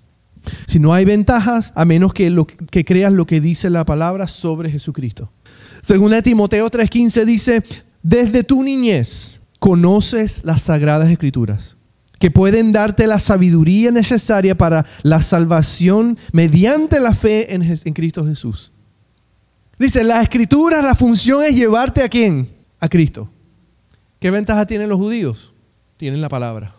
Si 0.67 0.79
no 0.79 0.93
hay 0.93 1.05
ventajas, 1.05 1.71
a 1.75 1.85
menos 1.85 2.13
que, 2.13 2.29
lo, 2.29 2.45
que 2.45 2.83
creas 2.83 3.13
lo 3.13 3.25
que 3.25 3.39
dice 3.39 3.69
la 3.69 3.85
palabra 3.85 4.27
sobre 4.27 4.69
Jesucristo. 4.69 5.31
Según 5.81 6.13
Timoteo 6.21 6.69
3:15 6.69 7.25
dice, 7.25 7.63
desde 8.03 8.43
tu 8.43 8.61
niñez 8.61 9.38
conoces 9.59 10.41
las 10.43 10.61
sagradas 10.61 11.09
escrituras, 11.09 11.75
que 12.17 12.31
pueden 12.31 12.71
darte 12.71 13.07
la 13.07 13.19
sabiduría 13.19 13.91
necesaria 13.91 14.57
para 14.57 14.85
la 15.03 15.21
salvación 15.21 16.17
mediante 16.31 16.99
la 16.99 17.13
fe 17.13 17.53
en, 17.53 17.61
en 17.63 17.93
Cristo 17.93 18.25
Jesús. 18.25 18.71
Dice, 19.77 20.03
las 20.03 20.23
escrituras, 20.23 20.83
la 20.83 20.95
función 20.95 21.43
es 21.43 21.55
llevarte 21.55 22.03
a 22.03 22.09
quién? 22.09 22.49
A 22.79 22.89
Cristo. 22.89 23.29
¿Qué 24.19 24.31
ventaja 24.31 24.65
tienen 24.65 24.89
los 24.89 24.97
judíos? 24.97 25.53
Tienen 25.95 26.19
la 26.19 26.27
palabra, 26.27 26.71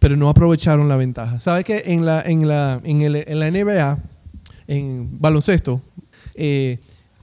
pero 0.00 0.16
no 0.16 0.28
aprovecharon 0.28 0.88
la 0.88 0.96
ventaja. 0.96 1.38
¿Sabes 1.38 1.64
que 1.64 1.82
en 1.86 2.04
la, 2.04 2.22
en 2.22 2.48
la, 2.48 2.80
en 2.82 3.38
la 3.38 3.50
NBA, 3.50 3.98
en 4.66 5.20
baloncesto, 5.20 5.80
eh, 6.34 6.78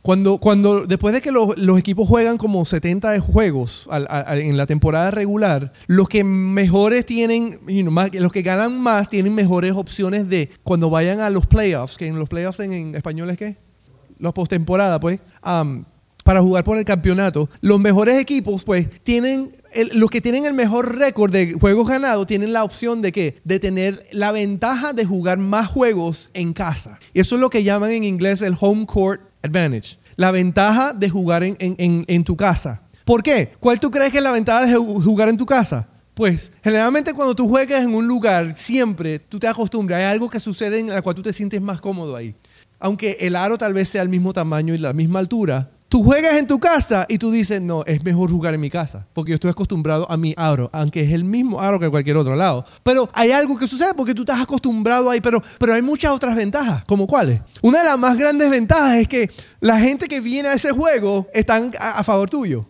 cuando, 0.07 0.37
cuando, 0.37 0.87
después 0.87 1.13
de 1.13 1.21
que 1.21 1.33
los, 1.33 1.77
equipos 1.77 2.07
juegan 2.07 2.37
como 2.37 2.63
70 2.63 3.19
juegos 3.19 3.89
en 3.91 4.55
la 4.55 4.65
temporada 4.65 5.11
regular, 5.11 5.73
los 5.87 6.07
que 6.07 6.23
mejores 6.23 7.05
tienen, 7.05 7.59
más, 7.91 8.15
los 8.15 8.31
que 8.31 8.41
ganan 8.41 8.79
más 8.79 9.09
tienen 9.09 9.35
mejores 9.35 9.73
opciones 9.73 10.29
de 10.29 10.49
cuando 10.63 10.89
vayan 10.89 11.19
a 11.19 11.29
los 11.29 11.45
playoffs, 11.45 11.97
que 11.97 12.07
en 12.07 12.17
los 12.17 12.29
playoffs 12.29 12.61
en, 12.61 12.95
español 12.95 13.31
es 13.31 13.37
qué? 13.37 13.57
Los 14.17 14.31
postemporada, 14.31 14.97
pues, 15.01 15.19
para 16.23 16.41
jugar 16.41 16.63
por 16.63 16.77
el 16.77 16.85
campeonato. 16.85 17.49
Los 17.59 17.77
mejores 17.77 18.17
equipos, 18.17 18.63
pues, 18.63 18.87
tienen 19.03 19.51
los 19.91 20.09
que 20.09 20.21
tienen 20.21 20.45
el 20.45 20.53
mejor 20.53 20.97
récord 20.97 21.33
de 21.33 21.51
juegos 21.51 21.89
ganados 21.89 22.25
tienen 22.25 22.53
la 22.53 22.63
opción 22.63 23.01
de 23.01 23.11
qué? 23.11 23.37
De 23.43 23.59
tener 23.59 24.07
la 24.13 24.31
ventaja 24.31 24.93
de 24.93 25.03
jugar 25.03 25.37
más 25.37 25.67
juegos 25.67 26.29
en 26.33 26.53
casa. 26.53 26.97
Y 27.13 27.19
eso 27.19 27.35
es 27.35 27.41
lo 27.41 27.49
que 27.49 27.63
llaman 27.63 27.91
en 27.91 28.05
inglés 28.05 28.41
el 28.41 28.55
home 28.57 28.85
court 28.85 29.21
advantage. 29.47 29.97
La 30.15 30.31
ventaja 30.31 30.93
de 30.93 31.09
jugar 31.09 31.43
en, 31.43 31.55
en, 31.59 32.23
tu 32.23 32.35
casa. 32.35 32.81
¿Por 33.05 33.21
qué? 33.21 33.53
¿Cuál 33.59 33.79
tú 33.79 33.91
crees 33.91 34.11
que 34.11 34.17
es 34.17 34.23
la 34.23 34.31
ventaja 34.31 34.65
de 34.65 34.75
jugar 34.75 35.29
en 35.29 35.37
tu 35.37 35.45
casa? 35.45 35.87
Pues 36.13 36.51
generalmente 36.63 37.13
cuando 37.13 37.35
tú 37.35 37.47
juegas 37.47 37.83
en 37.83 37.93
un 37.93 38.07
lugar, 38.07 38.51
siempre 38.53 39.19
tú 39.19 39.39
te 39.39 39.47
acostumbras, 39.47 39.99
hay 39.99 40.05
algo 40.05 40.29
que 40.29 40.39
sucede 40.39 40.79
en 40.79 40.89
el 40.89 41.03
cual 41.03 41.15
tú 41.15 41.21
te 41.21 41.31
sientes 41.31 41.61
más 41.61 41.79
cómodo 41.79 42.15
ahí. 42.15 42.33
Aunque 42.79 43.17
el 43.19 43.35
aro 43.35 43.57
tal 43.57 43.73
vez 43.73 43.89
sea 43.89 44.01
el 44.01 44.09
mismo 44.09 44.33
tamaño 44.33 44.73
y 44.73 44.79
la 44.79 44.93
misma 44.93 45.19
altura, 45.19 45.69
Tú 45.89 46.03
juegas 46.03 46.35
en 46.35 46.47
tu 46.47 46.59
casa 46.59 47.05
y 47.07 47.17
tú 47.17 47.31
dices, 47.31 47.61
no, 47.61 47.85
es 47.85 48.03
mejor 48.03 48.29
jugar 48.29 48.53
en 48.53 48.59
mi 48.59 48.69
casa, 48.69 49.07
porque 49.13 49.31
yo 49.31 49.35
estoy 49.35 49.51
acostumbrado 49.51 50.05
a 50.11 50.17
mi 50.17 50.33
aro, 50.35 50.69
aunque 50.73 51.01
es 51.01 51.13
el 51.13 51.23
mismo 51.23 51.61
aro 51.61 51.79
que 51.79 51.89
cualquier 51.89 52.17
otro 52.17 52.35
lado. 52.35 52.65
Pero 52.83 53.09
hay 53.13 53.31
algo 53.31 53.57
que 53.57 53.69
sucede 53.69 53.93
porque 53.93 54.13
tú 54.13 54.23
estás 54.23 54.41
acostumbrado 54.41 55.09
ahí, 55.09 55.21
pero, 55.21 55.41
pero 55.57 55.73
hay 55.73 55.81
muchas 55.81 56.11
otras 56.11 56.35
ventajas, 56.35 56.83
como 56.83 57.07
cuáles. 57.07 57.39
Una 57.61 57.79
de 57.79 57.85
las 57.85 57.97
más 57.97 58.17
grandes 58.17 58.49
ventajas 58.49 58.97
es 58.97 59.07
que 59.07 59.31
la 59.61 59.79
gente 59.79 60.09
que 60.09 60.19
viene 60.19 60.49
a 60.49 60.53
ese 60.55 60.71
juego 60.71 61.29
están 61.33 61.71
a, 61.79 62.03
favor 62.03 62.29
tuyo. 62.29 62.65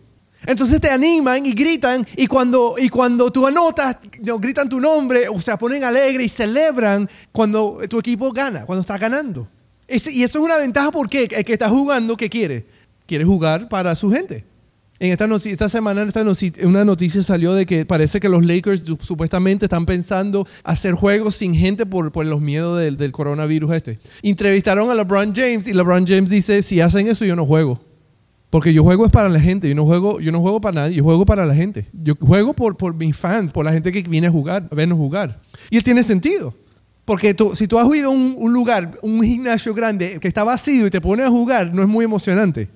Entonces 0.46 0.80
te 0.80 0.88
animan 0.88 1.44
y 1.44 1.54
gritan 1.54 2.06
y 2.14 2.28
cuando, 2.28 2.76
y 2.78 2.88
cuando 2.88 3.32
tú 3.32 3.48
anotas, 3.48 3.96
gritan 4.20 4.68
tu 4.68 4.78
nombre 4.78 5.28
o 5.28 5.40
se 5.40 5.56
ponen 5.56 5.82
alegres 5.82 6.26
y 6.26 6.28
celebran 6.28 7.08
cuando 7.32 7.80
tu 7.88 7.98
equipo 7.98 8.30
gana, 8.30 8.64
cuando 8.64 8.82
está 8.82 8.96
ganando. 8.96 9.48
Y 9.88 10.22
eso 10.22 10.38
es 10.38 10.44
una 10.44 10.56
ventaja 10.56 10.92
porque 10.92 11.24
el 11.24 11.44
que 11.44 11.54
está 11.54 11.68
jugando, 11.68 12.16
¿qué 12.16 12.30
quiere? 12.30 12.77
Quiere 13.08 13.24
jugar 13.24 13.68
para 13.68 13.96
su 13.96 14.12
gente. 14.12 14.44
En 15.00 15.12
esta, 15.12 15.28
esta 15.48 15.68
semana 15.68 16.02
esta 16.02 16.24
una 16.64 16.84
noticia 16.84 17.22
salió 17.22 17.54
de 17.54 17.66
que 17.66 17.86
parece 17.86 18.18
que 18.20 18.28
los 18.28 18.44
Lakers 18.44 18.84
supuestamente 19.00 19.66
están 19.66 19.86
pensando 19.86 20.46
hacer 20.64 20.94
juegos 20.94 21.36
sin 21.36 21.54
gente 21.54 21.86
por, 21.86 22.12
por 22.12 22.26
los 22.26 22.40
miedos 22.40 22.78
del, 22.78 22.96
del, 22.96 23.12
coronavirus 23.12 23.74
este. 23.74 23.98
Entrevistaron 24.22 24.90
a 24.90 24.94
LeBron 24.94 25.32
James 25.34 25.68
y 25.68 25.72
LeBron 25.72 26.04
James 26.06 26.28
dice, 26.28 26.62
si 26.62 26.80
hacen 26.80 27.08
eso 27.08 27.24
yo 27.24 27.36
no 27.36 27.46
juego. 27.46 27.80
Porque 28.50 28.72
yo 28.72 28.82
juego 28.82 29.06
es 29.06 29.12
para 29.12 29.28
la 29.28 29.38
gente, 29.38 29.68
yo 29.68 29.74
no 29.74 29.84
juego, 29.84 30.20
yo 30.20 30.32
no 30.32 30.40
juego 30.40 30.60
para 30.60 30.82
nadie, 30.82 30.96
yo 30.96 31.04
juego 31.04 31.24
para 31.24 31.46
la 31.46 31.54
gente. 31.54 31.86
Yo 31.92 32.14
juego 32.16 32.52
por, 32.52 32.76
por 32.76 32.94
mis 32.94 33.16
fans, 33.16 33.52
por 33.52 33.64
la 33.64 33.72
gente 33.72 33.92
que 33.92 34.02
viene 34.02 34.26
a 34.26 34.30
jugar, 34.30 34.68
a 34.70 34.74
vernos 34.74 34.98
jugar. 34.98 35.38
Y 35.70 35.76
él 35.76 35.84
tiene 35.84 36.02
sentido. 36.02 36.52
Porque 37.04 37.34
tú, 37.34 37.54
si 37.54 37.68
tú 37.68 37.78
has 37.78 37.86
ido 37.94 38.10
a 38.10 38.12
un, 38.12 38.34
un 38.36 38.52
lugar, 38.52 38.98
un 39.02 39.22
gimnasio 39.22 39.74
grande 39.74 40.18
que 40.20 40.28
está 40.28 40.44
vacío 40.44 40.86
y 40.86 40.90
te 40.90 41.00
pones 41.00 41.26
a 41.26 41.30
jugar, 41.30 41.72
no 41.72 41.82
es 41.82 41.88
muy 41.88 42.04
emocionante. 42.04 42.68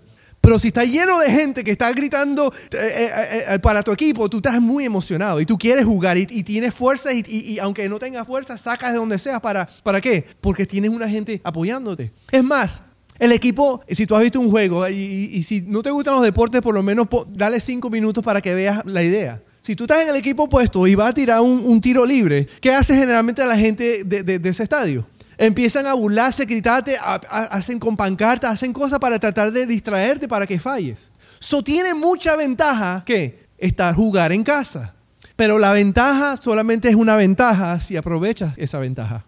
Pero 0.43 0.59
si 0.59 0.69
está 0.69 0.85
lleno 0.85 1.21
de 1.21 1.31
gente 1.31 1.63
que 1.63 1.71
está 1.71 1.93
gritando 1.93 2.53
eh, 2.73 2.77
eh, 2.77 3.45
eh, 3.49 3.59
para 3.61 3.81
tu 3.85 3.93
equipo, 3.93 4.29
tú 4.29 4.39
estás 4.39 4.61
muy 4.61 4.85
emocionado 4.85 5.41
y 5.41 5.47
tú 5.47 5.57
quieres 5.57 5.85
jugar 5.85 6.19
y, 6.19 6.43
tienes 6.43 6.75
fuerza 6.75 7.13
y, 7.13 7.61
aunque 7.61 7.89
no 7.89 8.01
tengas 8.01 8.27
fuerza, 8.27 8.59
sacas 8.59 8.91
de 8.91 8.99
donde 8.99 9.21
sea. 9.21 9.39
¿Para, 9.41 9.69
¿Para 9.85 10.01
qué? 10.01 10.27
Porque 10.41 10.67
tienes 10.67 10.91
una 10.91 11.09
gente 11.09 11.41
apoyándote. 11.45 12.11
Es 12.33 12.43
más, 12.43 12.83
el 13.21 13.31
equipo, 13.31 13.83
si 13.89 14.05
tú 14.05 14.17
has 14.17 14.21
visto 14.21 14.41
un 14.41 14.51
juego 14.51 14.89
y, 14.89 15.41
si 15.45 15.61
no 15.61 15.81
te 15.81 15.93
gustan 15.93 16.17
los 16.17 16.25
deportes, 16.25 16.61
por 16.61 16.75
lo 16.75 16.83
menos 16.83 17.07
dale 17.29 17.61
cinco 17.61 17.89
minutos 17.89 18.25
para 18.25 18.41
que 18.41 18.53
veas 18.53 18.85
la 18.85 19.05
idea. 19.05 19.41
Si 19.63 19.77
tú 19.77 19.85
estás 19.85 20.03
en 20.03 20.09
el 20.09 20.17
equipo 20.17 20.43
opuesto 20.43 20.89
y 20.89 20.97
vas 20.97 21.11
a 21.11 21.15
tirar 21.15 21.41
un, 21.41 21.81
tiro 21.81 22.05
libre, 22.05 22.49
¿qué 22.61 22.73
hace 22.75 22.97
generalmente 22.97 23.47
la 23.47 23.57
gente 23.57 24.03
de 24.03 24.49
ese 24.51 24.65
estadio? 24.65 25.07
Empiezan 25.47 25.87
a 25.87 25.95
burlarse, 25.95 26.45
gritarte, 26.45 26.97
hacen 27.01 27.79
con 27.79 27.97
pancartas, 27.97 28.53
hacen 28.53 28.73
cosas 28.73 28.99
para 29.01 29.19
tratar 29.19 29.53
de 29.53 29.67
distraerte 29.67 30.29
para 30.29 30.47
que 30.47 30.61
falles. 30.61 31.11
Eso 31.41 31.63
tiene 31.63 31.95
mucha 31.95 32.37
ventaja 32.37 33.03
que 33.05 33.47
estar 33.59 33.95
jugar 33.95 34.33
en 34.33 34.45
casa. 34.45 34.95
Pero 35.35 35.59
la 35.59 35.73
ventaja 35.73 36.37
solamente 36.41 36.89
es 36.89 36.95
una 36.95 37.17
ventaja 37.17 37.81
si 37.81 37.97
aprovechas 37.97 38.55
esa 38.57 38.79
ventaja. 38.79 39.25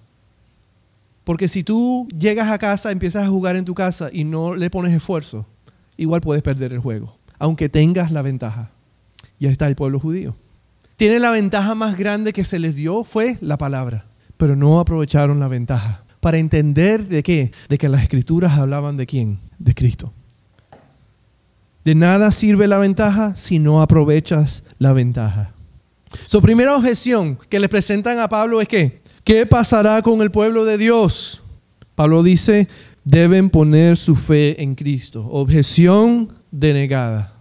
Porque 1.24 1.48
si 1.48 1.64
tú 1.64 2.06
llegas 2.16 2.50
a 2.50 2.58
casa, 2.58 2.92
empiezas 2.92 3.24
a 3.24 3.28
jugar 3.28 3.56
en 3.56 3.64
tu 3.64 3.74
casa 3.74 4.10
y 4.12 4.22
no 4.22 4.54
le 4.54 4.70
pones 4.70 4.92
esfuerzo, 4.92 5.46
igual 5.96 6.20
puedes 6.20 6.42
perder 6.42 6.72
el 6.72 6.78
juego, 6.78 7.16
aunque 7.38 7.68
tengas 7.68 8.12
la 8.12 8.22
ventaja. 8.22 8.70
Y 9.40 9.46
ahí 9.46 9.52
está 9.52 9.66
el 9.66 9.74
pueblo 9.74 9.98
judío. 9.98 10.36
Tiene 10.96 11.18
la 11.18 11.32
ventaja 11.32 11.74
más 11.74 11.96
grande 11.96 12.32
que 12.32 12.44
se 12.44 12.60
les 12.60 12.76
dio 12.76 13.02
fue 13.02 13.38
la 13.40 13.58
palabra, 13.58 14.04
pero 14.36 14.54
no 14.54 14.78
aprovecharon 14.78 15.40
la 15.40 15.48
ventaja 15.48 16.03
para 16.24 16.38
entender 16.38 17.06
de 17.06 17.22
qué, 17.22 17.52
de 17.68 17.76
que 17.76 17.86
las 17.86 18.00
escrituras 18.00 18.52
hablaban 18.52 18.96
de 18.96 19.04
quién, 19.04 19.38
de 19.58 19.74
Cristo. 19.74 20.10
De 21.84 21.94
nada 21.94 22.32
sirve 22.32 22.66
la 22.66 22.78
ventaja 22.78 23.36
si 23.36 23.58
no 23.58 23.82
aprovechas 23.82 24.62
la 24.78 24.94
ventaja. 24.94 25.52
Su 26.26 26.40
primera 26.40 26.78
objeción 26.78 27.38
que 27.50 27.60
le 27.60 27.68
presentan 27.68 28.18
a 28.20 28.28
Pablo 28.28 28.62
es 28.62 28.68
que, 28.68 29.02
¿qué 29.22 29.44
pasará 29.44 30.00
con 30.00 30.22
el 30.22 30.30
pueblo 30.30 30.64
de 30.64 30.78
Dios? 30.78 31.42
Pablo 31.94 32.22
dice, 32.22 32.68
deben 33.04 33.50
poner 33.50 33.98
su 33.98 34.16
fe 34.16 34.62
en 34.62 34.76
Cristo. 34.76 35.26
Objeción 35.30 36.32
denegada. 36.50 37.34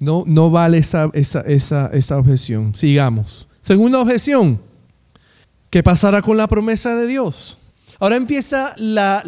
No, 0.00 0.24
no 0.26 0.50
vale 0.50 0.78
esa, 0.78 1.08
esa, 1.14 1.42
esa, 1.42 1.86
esa 1.92 2.18
objeción. 2.18 2.74
Sigamos. 2.74 3.46
Segunda 3.62 4.00
objeción. 4.00 4.60
¿Qué 5.70 5.82
pasará 5.82 6.22
con 6.22 6.36
la 6.36 6.46
promesa 6.46 6.96
de 6.96 7.06
Dios? 7.06 7.58
Ahora 7.98 8.16
empieza 8.16 8.74
la, 8.78 9.22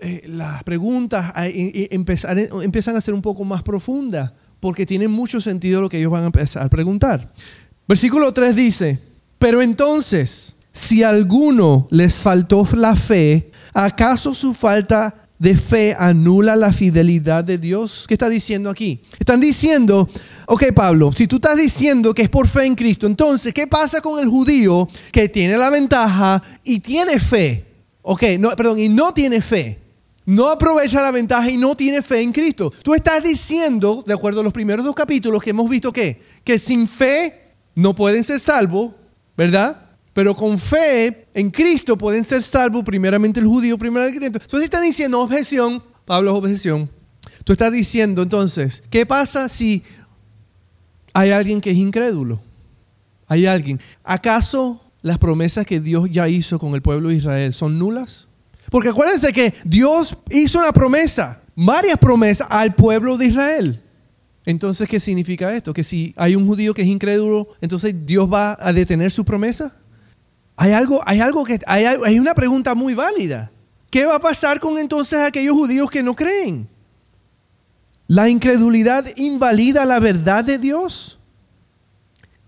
eh, 0.00 0.22
las 0.26 0.62
preguntas 0.64 1.32
a, 1.34 1.46
empezar, 1.46 2.38
empiezan 2.38 2.96
a 2.96 3.00
ser 3.00 3.14
un 3.14 3.22
poco 3.22 3.44
más 3.44 3.62
profundas, 3.62 4.32
porque 4.60 4.84
tiene 4.84 5.08
mucho 5.08 5.40
sentido 5.40 5.80
lo 5.80 5.88
que 5.88 5.98
ellos 5.98 6.12
van 6.12 6.24
a 6.24 6.26
empezar 6.26 6.64
a 6.64 6.68
preguntar. 6.68 7.32
Versículo 7.88 8.32
3 8.32 8.54
dice, 8.54 8.98
pero 9.38 9.62
entonces, 9.62 10.52
si 10.72 11.02
a 11.02 11.08
alguno 11.08 11.88
les 11.90 12.16
faltó 12.16 12.68
la 12.74 12.94
fe, 12.94 13.50
¿acaso 13.72 14.34
su 14.34 14.52
falta 14.52 15.28
de 15.38 15.56
fe 15.56 15.96
anula 15.98 16.54
la 16.54 16.72
fidelidad 16.72 17.44
de 17.44 17.58
Dios? 17.58 18.04
¿Qué 18.06 18.14
está 18.14 18.28
diciendo 18.28 18.68
aquí? 18.70 19.00
Están 19.18 19.40
diciendo, 19.40 20.08
ok 20.46 20.64
Pablo, 20.74 21.10
si 21.12 21.26
tú 21.26 21.36
estás 21.36 21.56
diciendo 21.56 22.14
que 22.14 22.22
es 22.22 22.28
por 22.28 22.46
fe 22.46 22.64
en 22.64 22.74
Cristo, 22.74 23.06
entonces, 23.06 23.52
¿qué 23.52 23.66
pasa 23.66 24.00
con 24.00 24.18
el 24.18 24.28
judío 24.28 24.88
que 25.10 25.28
tiene 25.28 25.56
la 25.56 25.70
ventaja 25.70 26.42
y 26.64 26.80
tiene 26.80 27.20
fe? 27.20 27.66
Ok, 28.02 28.22
no, 28.38 28.50
perdón, 28.50 28.78
y 28.78 28.88
no 28.88 29.12
tiene 29.12 29.40
fe. 29.40 29.78
No 30.24 30.48
aprovecha 30.48 31.02
la 31.02 31.10
ventaja 31.10 31.50
y 31.50 31.56
no 31.56 31.74
tiene 31.74 32.00
fe 32.00 32.20
en 32.20 32.32
Cristo. 32.32 32.72
Tú 32.82 32.94
estás 32.94 33.22
diciendo, 33.22 34.04
de 34.06 34.12
acuerdo 34.12 34.40
a 34.40 34.44
los 34.44 34.52
primeros 34.52 34.84
dos 34.84 34.94
capítulos 34.94 35.42
que 35.42 35.50
hemos 35.50 35.68
visto 35.68 35.92
que, 35.92 36.22
que 36.44 36.58
sin 36.58 36.86
fe 36.86 37.54
no 37.74 37.94
pueden 37.94 38.22
ser 38.22 38.38
salvos, 38.38 38.92
¿verdad? 39.36 39.76
Pero 40.12 40.36
con 40.36 40.58
fe 40.58 41.26
en 41.34 41.50
Cristo 41.50 41.96
pueden 41.98 42.24
ser 42.24 42.42
salvos 42.42 42.84
primeramente 42.84 43.40
el 43.40 43.46
judío, 43.46 43.78
primero 43.78 44.04
el 44.04 44.10
cristiano. 44.10 44.38
Entonces 44.40 44.64
está 44.64 44.80
diciendo 44.80 45.18
objeción, 45.18 45.82
Pablo 46.04 46.32
es 46.32 46.36
objeción. 46.36 46.90
Tú 47.44 47.52
estás 47.52 47.72
diciendo 47.72 48.22
entonces, 48.22 48.82
¿qué 48.90 49.04
pasa 49.06 49.48
si 49.48 49.82
hay 51.12 51.30
alguien 51.30 51.60
que 51.60 51.70
es 51.70 51.76
incrédulo? 51.76 52.40
Hay 53.26 53.46
alguien. 53.46 53.80
¿Acaso 54.04 54.80
las 55.02 55.18
promesas 55.18 55.66
que 55.66 55.80
Dios 55.80 56.08
ya 56.10 56.28
hizo 56.28 56.58
con 56.58 56.74
el 56.74 56.82
pueblo 56.82 57.08
de 57.08 57.16
Israel 57.16 57.52
son 57.52 57.78
nulas? 57.78 58.28
Porque 58.70 58.88
acuérdense 58.88 59.32
que 59.32 59.54
Dios 59.64 60.16
hizo 60.30 60.58
una 60.58 60.72
promesa, 60.72 61.40
varias 61.54 61.98
promesas 61.98 62.46
al 62.50 62.74
pueblo 62.74 63.18
de 63.18 63.26
Israel. 63.26 63.80
Entonces, 64.44 64.88
¿qué 64.88 64.98
significa 64.98 65.54
esto? 65.54 65.72
Que 65.72 65.84
si 65.84 66.14
hay 66.16 66.34
un 66.34 66.46
judío 66.46 66.74
que 66.74 66.82
es 66.82 66.88
incrédulo, 66.88 67.48
entonces 67.60 67.94
Dios 68.06 68.32
va 68.32 68.56
a 68.60 68.72
detener 68.72 69.10
su 69.10 69.24
promesa. 69.24 69.72
Hay 70.56 70.72
algo, 70.72 71.00
hay 71.06 71.20
algo 71.20 71.44
que, 71.44 71.60
hay, 71.66 71.84
hay 71.84 72.18
una 72.18 72.34
pregunta 72.34 72.74
muy 72.74 72.94
válida. 72.94 73.50
¿Qué 73.90 74.04
va 74.04 74.16
a 74.16 74.20
pasar 74.20 74.58
con 74.58 74.78
entonces 74.78 75.26
aquellos 75.26 75.54
judíos 75.54 75.90
que 75.90 76.02
no 76.02 76.14
creen? 76.16 76.66
¿La 78.12 78.28
incredulidad 78.28 79.06
invalida 79.16 79.86
la 79.86 79.98
verdad 79.98 80.44
de 80.44 80.58
Dios? 80.58 81.16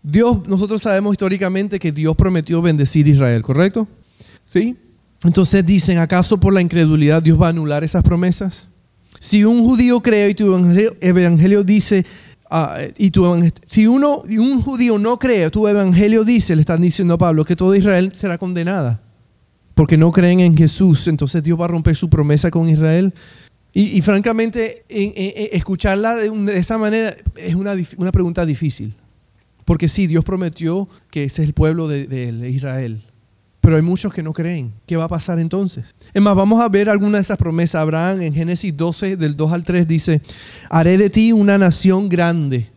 Dios, 0.02 0.46
nosotros 0.46 0.82
sabemos 0.82 1.14
históricamente 1.14 1.78
que 1.78 1.90
Dios 1.90 2.14
prometió 2.16 2.60
bendecir 2.60 3.06
a 3.06 3.08
Israel, 3.08 3.40
¿correcto? 3.40 3.88
¿Sí? 4.44 4.76
Entonces 5.22 5.64
dicen, 5.64 5.96
¿acaso 5.96 6.38
por 6.38 6.52
la 6.52 6.60
incredulidad 6.60 7.22
Dios 7.22 7.40
va 7.40 7.46
a 7.46 7.48
anular 7.48 7.82
esas 7.82 8.02
promesas? 8.02 8.68
Si 9.18 9.42
un 9.42 9.64
judío 9.64 10.02
cree 10.02 10.28
y 10.28 10.34
tu 10.34 10.54
evangelio, 11.00 11.64
dice, 11.64 12.04
ah, 12.50 12.76
y 12.98 13.10
tu, 13.10 13.24
si 13.66 13.86
uno, 13.86 14.18
un 14.18 14.60
judío 14.60 14.98
no 14.98 15.18
cree, 15.18 15.48
tu 15.48 15.66
evangelio 15.66 16.24
dice, 16.24 16.54
le 16.56 16.60
están 16.60 16.82
diciendo 16.82 17.14
a 17.14 17.18
Pablo, 17.18 17.42
que 17.42 17.56
todo 17.56 17.74
Israel 17.74 18.12
será 18.14 18.36
condenada, 18.36 19.00
porque 19.74 19.96
no 19.96 20.12
creen 20.12 20.40
en 20.40 20.58
Jesús, 20.58 21.08
entonces 21.08 21.42
Dios 21.42 21.58
va 21.58 21.64
a 21.64 21.68
romper 21.68 21.96
su 21.96 22.10
promesa 22.10 22.50
con 22.50 22.68
Israel. 22.68 23.14
Y, 23.76 24.00
francamente, 24.02 24.84
escucharla 24.88 26.14
de, 26.14 26.56
esa 26.56 26.78
manera 26.78 27.16
es 27.36 27.56
una, 27.56 27.74
una 27.96 28.12
pregunta 28.12 28.46
difícil. 28.46 28.94
Porque 29.64 29.88
sí, 29.88 30.06
Dios 30.06 30.24
prometió 30.24 30.88
que 31.10 31.24
ese 31.24 31.42
es 31.42 31.48
el 31.48 31.54
pueblo 31.54 31.88
de, 31.88 32.50
Israel. 32.50 33.02
Pero 33.60 33.76
hay 33.76 33.82
muchos 33.82 34.12
que 34.12 34.22
no 34.22 34.32
creen. 34.32 34.72
¿Qué 34.86 34.96
va 34.96 35.04
a 35.04 35.08
pasar 35.08 35.40
entonces? 35.40 35.86
Es 36.12 36.22
más, 36.22 36.36
vamos 36.36 36.60
a 36.60 36.68
ver 36.68 36.90
alguna 36.90 37.18
de 37.18 37.22
esas 37.22 37.38
promesas. 37.38 37.80
Abraham 37.80 38.20
en 38.20 38.34
Génesis 38.34 38.76
12, 38.76 39.16
del 39.16 39.36
2 39.36 39.52
al 39.52 39.64
3, 39.64 39.88
dice, 39.88 40.20
haré 40.70 40.98
de 40.98 41.08
ti 41.08 41.32
una 41.32 41.56
nación 41.56 42.08
grande 42.08 42.68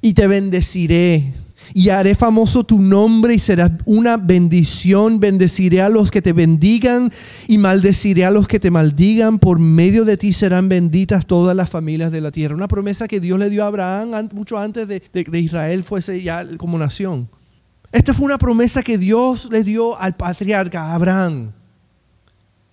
y 0.00 0.14
te 0.14 0.28
bendeciré 0.28 1.34
y 1.74 1.90
haré 1.90 2.14
famoso 2.14 2.64
tu 2.64 2.80
nombre 2.80 3.34
y 3.34 3.38
serás 3.38 3.70
una 3.84 4.16
bendición. 4.16 5.20
Bendeciré 5.20 5.82
a 5.82 5.88
los 5.88 6.10
que 6.10 6.22
te 6.22 6.32
bendigan 6.32 7.10
y 7.48 7.58
maldeciré 7.58 8.24
a 8.24 8.30
los 8.30 8.48
que 8.48 8.60
te 8.60 8.70
maldigan. 8.70 9.38
Por 9.38 9.58
medio 9.58 10.04
de 10.04 10.16
ti 10.16 10.32
serán 10.32 10.68
benditas 10.68 11.26
todas 11.26 11.56
las 11.56 11.70
familias 11.70 12.12
de 12.12 12.20
la 12.20 12.30
tierra. 12.30 12.54
Una 12.54 12.68
promesa 12.68 13.08
que 13.08 13.20
Dios 13.20 13.38
le 13.38 13.50
dio 13.50 13.64
a 13.64 13.68
Abraham 13.68 14.28
mucho 14.34 14.58
antes 14.58 14.86
de, 14.88 15.00
que 15.00 15.38
Israel 15.38 15.84
fuese 15.84 16.22
ya 16.22 16.46
como 16.56 16.78
nación. 16.78 17.28
Esta 17.92 18.14
fue 18.14 18.26
una 18.26 18.38
promesa 18.38 18.82
que 18.82 18.98
Dios 18.98 19.48
le 19.50 19.64
dio 19.64 19.98
al 19.98 20.14
patriarca 20.16 20.94
Abraham. 20.94 21.52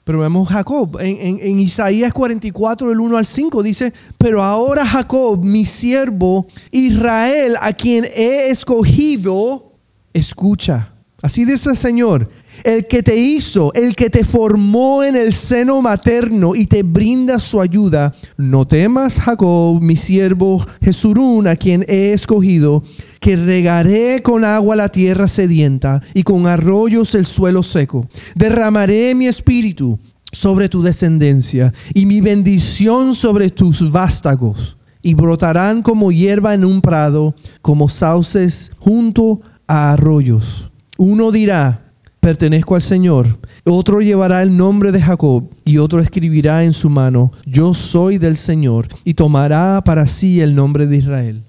Pero 0.08 0.20
vemos 0.20 0.48
Jacob, 0.48 1.00
en, 1.02 1.60
Isaías 1.60 2.14
44, 2.14 2.88
del 2.88 3.02
1 3.02 3.18
al 3.18 3.26
5, 3.26 3.62
dice, 3.62 3.92
pero 4.18 4.42
ahora 4.42 4.86
Jacob, 4.86 5.44
mi 5.44 5.66
siervo, 5.66 6.48
Israel, 6.72 7.58
a 7.60 7.74
quien 7.74 8.06
he 8.16 8.50
escogido, 8.50 9.74
escucha. 10.14 10.94
Así 11.22 11.44
dice 11.44 11.72
el 11.72 11.76
Señor, 11.76 12.30
el 12.64 12.88
que 12.88 13.04
te 13.04 13.18
hizo, 13.18 13.74
el 13.74 13.98
que 13.98 14.10
te 14.10 14.24
formó 14.24 15.04
en 15.04 15.18
el 15.18 15.34
seno 15.34 15.82
materno 15.82 16.56
y 16.56 16.68
te 16.68 16.84
brinda 16.84 17.38
su 17.38 17.60
ayuda. 17.60 18.16
No 18.38 18.66
temas, 18.66 19.20
Jacob, 19.20 19.82
mi 19.82 19.98
siervo 19.98 20.66
Jesurún, 20.82 21.48
a 21.48 21.58
quien 21.58 21.84
he 21.90 22.14
escogido 22.14 22.82
que 23.20 23.36
regaré 23.36 24.22
con 24.22 24.44
agua 24.46 24.76
la 24.76 24.90
tierra 24.90 25.28
sedienta 25.28 26.02
y 26.14 26.24
con 26.24 26.48
arroyos 26.48 27.16
el 27.16 27.26
suelo 27.26 27.64
seco. 27.64 28.08
Derramaré 28.36 29.16
mi 29.16 29.28
espíritu 29.28 30.00
sobre 30.32 30.70
tu 30.70 30.82
descendencia 30.82 31.74
y 31.94 32.06
mi 32.06 32.22
bendición 32.22 33.14
sobre 33.16 33.50
tus 33.50 33.90
vástagos 33.92 34.78
y 35.02 35.14
brotarán 35.14 35.82
como 35.82 36.12
hierba 36.12 36.54
en 36.54 36.66
un 36.66 36.82
prado, 36.82 37.34
como 37.62 37.88
sauces 37.88 38.72
junto 38.78 39.42
a 39.68 39.94
arroyos. 39.94 40.70
Uno 40.98 41.32
dirá, 41.32 41.82
pertenezco 42.20 42.76
al 42.76 42.82
Señor. 42.82 43.38
Otro 43.64 44.02
llevará 44.02 44.42
el 44.42 44.58
nombre 44.58 44.92
de 44.92 45.02
Jacob 45.02 45.50
y 45.64 45.78
otro 45.78 46.00
escribirá 46.00 46.64
en 46.64 46.74
su 46.74 46.90
mano, 46.90 47.32
yo 47.46 47.74
soy 47.74 48.18
del 48.18 48.36
Señor, 48.36 48.88
y 49.04 49.14
tomará 49.14 49.82
para 49.86 50.08
sí 50.08 50.42
el 50.42 50.56
nombre 50.56 50.88
de 50.88 50.98
Israel 50.98 51.47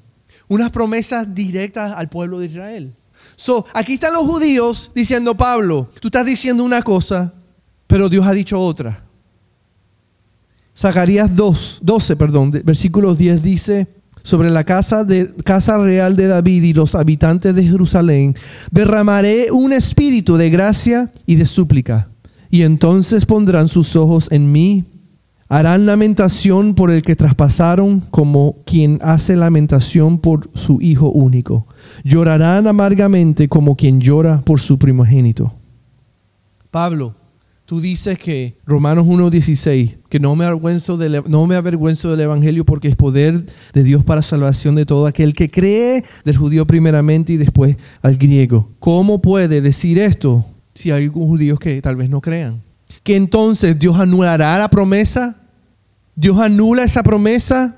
unas 0.49 0.71
promesas 0.71 1.35
directas 1.35 1.93
al 1.97 2.09
pueblo 2.09 2.39
de 2.39 2.47
Israel. 2.47 2.93
So, 3.37 3.65
aquí 3.75 3.95
están 3.95 4.15
los 4.15 4.25
judíos 4.25 4.91
diciendo, 4.95 5.37
Pablo, 5.37 5.91
tú 6.01 6.09
estás 6.09 6.27
diciendo 6.27 6.65
una 6.65 6.83
cosa, 6.83 7.33
pero 7.87 8.09
Dios 8.09 8.27
ha 8.27 8.33
dicho 8.33 8.59
otra. 8.59 9.05
Zacarías 10.77 11.35
2, 11.35 11.79
12, 11.83 12.17
perdón, 12.17 12.51
versículo 12.65 13.15
10 13.15 13.43
dice, 13.43 13.89
sobre 14.23 14.51
la 14.51 14.65
casa, 14.65 15.05
de, 15.05 15.33
casa 15.45 15.79
real 15.79 16.17
de 16.17 16.27
David 16.27 16.63
y 16.65 16.73
los 16.73 16.95
habitantes 16.95 17.55
de 17.55 17.65
Jerusalén, 17.65 18.37
derramaré 18.71 19.51
un 19.51 19.73
espíritu 19.73 20.37
de 20.37 20.51
gracia 20.51 21.11
y 21.27 21.37
de 21.37 21.47
súplica, 21.47 22.09
y 22.51 22.63
entonces 22.63 23.27
pondrán 23.27 23.69
sus 23.69 23.97
ojos 23.97 24.29
en 24.31 24.51
mí 24.53 24.85
Harán 25.51 25.87
lamentación 25.87 26.75
por 26.75 26.91
el 26.91 27.01
que 27.01 27.17
traspasaron 27.17 28.01
como 28.01 28.57
quien 28.67 28.99
hace 29.03 29.35
lamentación 29.35 30.19
por 30.19 30.51
su 30.55 30.79
hijo 30.83 31.09
único. 31.09 31.67
Llorarán 32.05 32.67
amargamente 32.67 33.49
como 33.49 33.75
quien 33.75 33.99
llora 33.99 34.43
por 34.43 34.61
su 34.61 34.79
primogénito. 34.79 35.51
Pablo, 36.71 37.15
tú 37.65 37.81
dices 37.81 38.19
que 38.19 38.59
Romanos 38.67 39.07
1.16, 39.07 39.97
que 40.11 40.21
no 40.21 40.37
me, 40.37 40.45
avergüenzo 40.45 40.99
del, 40.99 41.23
no 41.29 41.47
me 41.47 41.57
avergüenzo 41.57 42.11
del 42.11 42.21
Evangelio 42.21 42.67
porque 42.67 42.89
es 42.89 42.97
poder 42.97 43.43
de 43.73 43.83
Dios 43.83 44.05
para 44.05 44.21
salvación 44.21 44.75
de 44.75 44.85
todo 44.85 45.07
aquel 45.07 45.33
que 45.33 45.51
cree, 45.51 46.05
del 46.27 46.37
judío 46.37 46.67
primeramente 46.67 47.33
y 47.33 47.37
después 47.39 47.79
al 48.03 48.19
griego. 48.19 48.69
¿Cómo 48.81 49.23
puede 49.23 49.63
decir 49.63 49.99
esto 49.99 50.45
si 50.75 50.91
hay 50.91 51.09
judíos 51.09 51.59
que 51.59 51.81
tal 51.81 51.97
vez 51.97 52.11
no 52.11 52.21
crean? 52.21 52.69
que 53.09 53.17
entonces 53.17 53.79
Dios 53.79 53.99
anulará 53.99 54.59
la 54.59 54.69
promesa? 54.69 55.38
¿Dios 56.19 56.37
anula 56.41 56.83
esa 56.83 57.05
promesa? 57.05 57.77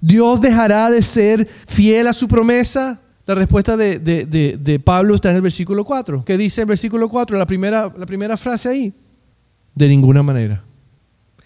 ¿Dios 0.00 0.40
dejará 0.40 0.90
de 0.90 1.02
ser 1.02 1.46
fiel 1.66 2.06
a 2.06 2.14
su 2.14 2.26
promesa? 2.26 3.02
La 3.26 3.34
respuesta 3.34 3.76
de, 3.76 4.80
Pablo 4.82 5.14
está 5.14 5.28
en 5.28 5.36
el 5.36 5.42
versículo 5.42 5.84
4. 5.84 6.24
¿Qué 6.24 6.38
dice 6.38 6.62
el 6.62 6.68
versículo 6.68 7.10
4? 7.10 7.36
La 7.36 7.44
primera, 7.44 7.92
la 7.94 8.06
primera 8.06 8.38
frase 8.38 8.70
ahí. 8.70 8.94
De 9.74 9.88
ninguna 9.88 10.22
manera. 10.22 10.62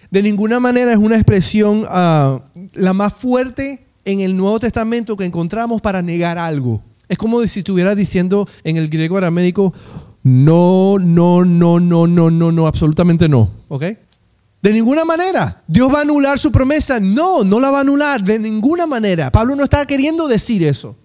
De 0.08 0.22
ninguna 0.22 0.60
manera 0.60 0.92
es 0.92 0.98
una 0.98 1.16
expresión 1.16 1.82
ah, 1.88 2.40
la 2.74 2.92
más 2.92 3.12
fuerte 3.12 3.84
en 4.04 4.20
el 4.20 4.36
Nuevo 4.36 4.60
Testamento 4.60 5.16
que 5.16 5.24
encontramos 5.24 5.82
para 5.82 6.00
negar 6.00 6.38
algo. 6.38 6.80
Es 7.08 7.18
como 7.18 7.42
si 7.42 7.58
estuviera 7.58 7.96
diciendo 7.96 8.48
en 8.62 8.76
el 8.76 8.88
griego 8.88 9.18
aramédico, 9.18 9.74
no, 10.22 11.00
no, 11.00 11.44
no, 11.44 11.80
no, 11.80 12.06
no, 12.06 12.30
no, 12.30 12.52
no, 12.52 12.66
absolutamente 12.68 13.28
no. 13.28 13.50
¿Ok? 13.66 13.82
De 14.62 14.72
ninguna 14.72 15.04
manera. 15.04 15.62
¿Dios 15.66 15.92
va 15.92 15.98
a 15.98 16.02
anular 16.02 16.38
su 16.38 16.50
promesa? 16.50 16.98
No, 16.98 17.44
no 17.44 17.60
la 17.60 17.70
va 17.70 17.78
a 17.78 17.80
anular 17.82 18.22
de 18.22 18.38
ninguna 18.38 18.86
manera. 18.86 19.30
Pablo 19.30 19.54
no 19.54 19.64
está 19.64 19.86
queriendo 19.86 20.26
decir 20.26 20.62
eso. 20.62 20.96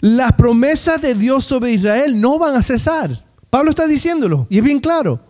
Las 0.00 0.32
promesas 0.32 1.00
de 1.00 1.14
Dios 1.14 1.44
sobre 1.44 1.72
Israel 1.72 2.20
no 2.20 2.38
van 2.38 2.56
a 2.56 2.62
cesar. 2.62 3.10
Pablo 3.50 3.70
está 3.70 3.86
diciéndolo 3.86 4.46
y 4.50 4.58
es 4.58 4.64
bien 4.64 4.80
claro. 4.80 5.20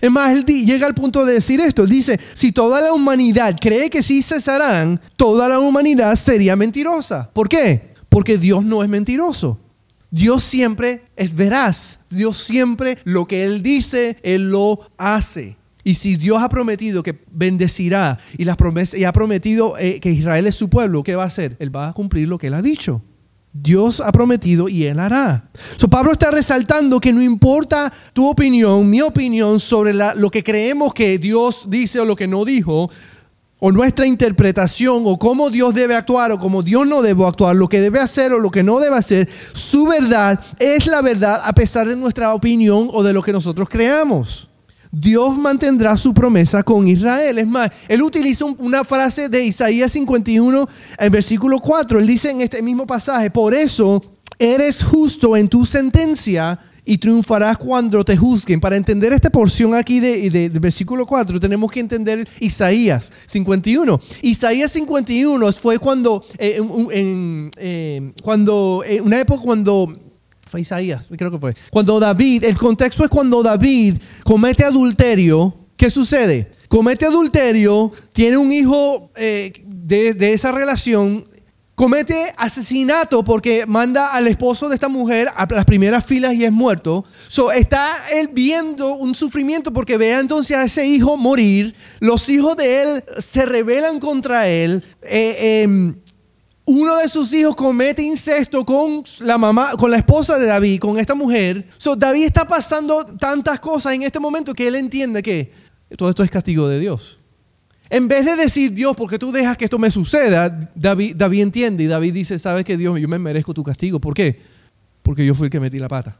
Es 0.00 0.10
más, 0.10 0.32
él 0.32 0.44
llega 0.44 0.86
al 0.86 0.94
punto 0.94 1.24
de 1.24 1.34
decir 1.34 1.60
esto. 1.60 1.86
Dice, 1.86 2.18
si 2.34 2.52
toda 2.52 2.80
la 2.80 2.92
humanidad 2.92 3.56
cree 3.58 3.88
que 3.88 4.02
sí 4.02 4.22
cesarán, 4.22 5.00
toda 5.16 5.48
la 5.48 5.58
humanidad 5.58 6.16
sería 6.16 6.56
mentirosa. 6.56 7.30
¿Por 7.32 7.48
qué? 7.48 7.94
Porque 8.08 8.36
Dios 8.38 8.64
no 8.64 8.82
es 8.82 8.88
mentiroso. 8.88 9.58
Dios 10.10 10.44
siempre 10.44 11.04
es 11.16 11.34
veraz. 11.34 12.00
Dios 12.10 12.38
siempre 12.38 12.98
lo 13.04 13.26
que 13.26 13.44
Él 13.44 13.62
dice, 13.62 14.18
Él 14.22 14.50
lo 14.50 14.80
hace. 14.98 15.56
Y 15.84 15.94
si 15.94 16.16
Dios 16.16 16.42
ha 16.42 16.48
prometido 16.48 17.02
que 17.02 17.14
bendecirá 17.30 18.18
y, 18.38 18.44
las 18.44 18.56
promesas, 18.56 18.98
y 18.98 19.04
ha 19.04 19.12
prometido 19.12 19.76
eh, 19.78 20.00
que 20.00 20.10
Israel 20.10 20.46
es 20.46 20.54
su 20.54 20.70
pueblo, 20.70 21.02
¿qué 21.02 21.14
va 21.14 21.24
a 21.24 21.26
hacer? 21.26 21.56
Él 21.60 21.74
va 21.74 21.88
a 21.88 21.92
cumplir 21.92 22.26
lo 22.26 22.38
que 22.38 22.46
Él 22.46 22.54
ha 22.54 22.62
dicho. 22.62 23.02
Dios 23.52 24.00
ha 24.00 24.10
prometido 24.10 24.68
y 24.68 24.84
Él 24.84 24.98
hará. 24.98 25.44
So, 25.76 25.88
Pablo 25.88 26.10
está 26.10 26.30
resaltando 26.30 26.98
que 26.98 27.12
no 27.12 27.22
importa 27.22 27.92
tu 28.12 28.28
opinión, 28.28 28.90
mi 28.90 29.00
opinión 29.00 29.60
sobre 29.60 29.92
lo 29.92 30.30
que 30.30 30.42
creemos 30.42 30.92
que 30.92 31.18
Dios 31.18 31.66
dice 31.68 32.00
o 32.00 32.04
lo 32.04 32.16
que 32.16 32.26
no 32.26 32.44
dijo, 32.44 32.90
o 33.60 33.70
nuestra 33.70 34.06
interpretación 34.06 35.04
o 35.06 35.18
cómo 35.18 35.50
Dios 35.50 35.72
debe 35.72 35.94
actuar 35.94 36.32
o 36.32 36.38
cómo 36.38 36.62
Dios 36.62 36.86
no 36.86 37.00
debe 37.00 37.24
actuar, 37.26 37.54
lo 37.54 37.68
que 37.68 37.80
debe 37.80 38.00
hacer 38.00 38.32
o 38.32 38.38
lo 38.38 38.50
que 38.50 38.62
no 38.62 38.80
debe 38.80 38.96
hacer, 38.96 39.28
su 39.52 39.86
verdad 39.86 40.40
es 40.58 40.86
la 40.86 41.00
verdad 41.00 41.40
a 41.44 41.52
pesar 41.52 41.88
de 41.88 41.96
nuestra 41.96 42.34
opinión 42.34 42.88
o 42.92 43.02
de 43.02 43.12
lo 43.12 43.22
que 43.22 43.32
nosotros 43.32 43.68
creamos. 43.68 44.48
Dios 44.94 45.36
mantendrá 45.36 45.96
su 45.96 46.14
promesa 46.14 46.62
con 46.62 46.86
Israel. 46.86 47.38
Es 47.38 47.46
más, 47.48 47.68
él 47.88 48.00
utiliza 48.00 48.44
una 48.44 48.84
frase 48.84 49.28
de 49.28 49.44
Isaías 49.44 49.90
51, 49.90 50.68
en 50.98 51.12
versículo 51.12 51.58
4. 51.58 51.98
Él 51.98 52.06
dice 52.06 52.30
en 52.30 52.40
este 52.40 52.62
mismo 52.62 52.86
pasaje, 52.86 53.28
por 53.28 53.54
eso 53.54 54.00
eres 54.38 54.84
justo 54.84 55.36
en 55.36 55.48
tu 55.48 55.64
sentencia 55.64 56.58
y 56.84 56.98
triunfarás 56.98 57.58
cuando 57.58 58.04
te 58.04 58.16
juzguen. 58.16 58.60
Para 58.60 58.76
entender 58.76 59.12
esta 59.12 59.30
porción 59.30 59.74
aquí 59.74 59.98
de, 59.98 60.48
versículo 60.60 61.06
4, 61.06 61.40
tenemos 61.40 61.72
que 61.72 61.80
entender 61.80 62.28
Isaías 62.38 63.10
51. 63.26 64.00
Isaías 64.22 64.70
51 64.70 65.52
fue 65.54 65.80
cuando, 65.80 66.24
eh, 66.38 66.60
en, 66.92 67.50
eh, 67.56 68.12
cuando, 68.22 68.84
en 68.86 69.02
una 69.02 69.20
época 69.20 69.42
cuando 69.42 69.92
fue 70.54 70.60
Isaías, 70.60 71.08
creo 71.18 71.32
que 71.32 71.38
fue. 71.38 71.52
Cuando 71.68 71.98
David, 71.98 72.44
el 72.44 72.56
contexto 72.56 73.02
es 73.02 73.10
cuando 73.10 73.42
David 73.42 73.96
comete 74.22 74.62
adulterio, 74.62 75.52
¿qué 75.76 75.90
sucede? 75.90 76.52
Comete 76.68 77.06
adulterio, 77.06 77.90
tiene 78.12 78.36
un 78.36 78.52
hijo 78.52 79.10
eh, 79.16 79.52
de, 79.66 80.32
esa 80.32 80.52
relación 80.52 81.26
comete 81.74 82.32
asesinato 82.36 83.24
porque 83.24 83.66
manda 83.66 84.12
al 84.12 84.28
esposo 84.28 84.68
de 84.68 84.76
esta 84.76 84.86
mujer 84.86 85.28
a 85.34 85.44
las 85.50 85.64
primeras 85.64 86.06
filas 86.06 86.34
y 86.34 86.44
es 86.44 86.52
muerto. 86.52 87.04
So, 87.26 87.50
está 87.50 87.84
él 88.14 88.30
viendo 88.32 88.94
un 88.94 89.12
sufrimiento 89.16 89.72
porque 89.72 89.96
vea 89.96 90.20
entonces 90.20 90.56
a 90.56 90.62
ese 90.62 90.86
hijo 90.86 91.16
morir. 91.16 91.74
Los 91.98 92.28
hijos 92.28 92.56
de 92.56 92.82
él 92.82 93.04
se 93.18 93.44
rebelan 93.44 93.98
contra 93.98 94.46
él. 94.46 94.84
Eh, 95.02 95.62
em, 95.64 95.96
uno 96.66 96.96
de 96.96 97.08
sus 97.08 97.32
hijos 97.32 97.54
comete 97.54 98.02
incesto 98.02 98.64
con 98.64 99.04
la 99.20 99.36
mamá, 99.36 99.72
con 99.76 99.90
la 99.90 99.98
esposa 99.98 100.38
de 100.38 100.46
David, 100.46 100.80
con 100.80 100.98
esta 100.98 101.14
mujer. 101.14 101.66
So, 101.76 101.94
David 101.94 102.24
está 102.24 102.46
pasando 102.46 103.04
tantas 103.04 103.60
cosas 103.60 103.94
en 103.94 104.02
este 104.02 104.18
momento 104.18 104.54
que 104.54 104.66
él 104.66 104.76
entiende 104.76 105.22
que 105.22 105.52
todo 105.96 106.08
esto 106.08 106.24
es 106.24 106.30
castigo 106.30 106.68
de 106.68 106.80
Dios. 106.80 107.18
En 107.90 108.08
vez 108.08 108.24
de 108.24 108.34
decir, 108.34 108.72
Dios, 108.72 108.96
¿por 108.96 109.10
qué 109.10 109.18
tú 109.18 109.30
dejas 109.30 109.58
que 109.58 109.64
esto 109.64 109.78
me 109.78 109.90
suceda? 109.90 110.48
David, 110.74 111.16
David 111.16 111.42
entiende 111.42 111.84
y 111.84 111.86
David 111.86 112.14
dice, 112.14 112.38
¿sabes 112.38 112.64
que 112.64 112.78
Dios, 112.78 112.98
yo 112.98 113.08
me 113.08 113.18
merezco 113.18 113.52
tu 113.52 113.62
castigo? 113.62 114.00
¿Por 114.00 114.14
qué? 114.14 114.40
Porque 115.02 115.24
yo 115.26 115.34
fui 115.34 115.46
el 115.46 115.50
que 115.50 115.60
metí 115.60 115.78
la 115.78 115.88
pata. 115.88 116.16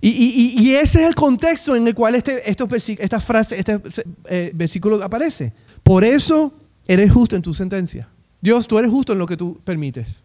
Y, 0.00 0.70
ese 0.74 1.02
es 1.02 1.08
el 1.08 1.14
contexto 1.14 1.74
en 1.74 1.86
el 1.86 1.94
cual 1.94 2.14
este, 2.14 2.48
esta 2.48 3.20
frase, 3.20 3.58
este 3.58 3.80
eh, 4.26 4.52
versículo 4.54 5.02
aparece. 5.02 5.52
Por 5.82 6.04
eso 6.04 6.52
eres 6.86 7.12
justo 7.12 7.34
en 7.34 7.42
tu 7.42 7.52
sentencia. 7.52 8.08
Dios, 8.40 8.68
tú 8.68 8.78
eres 8.78 8.90
justo 8.90 9.12
en 9.12 9.18
lo 9.18 9.26
que 9.26 9.36
tú 9.36 9.58
permites. 9.64 10.22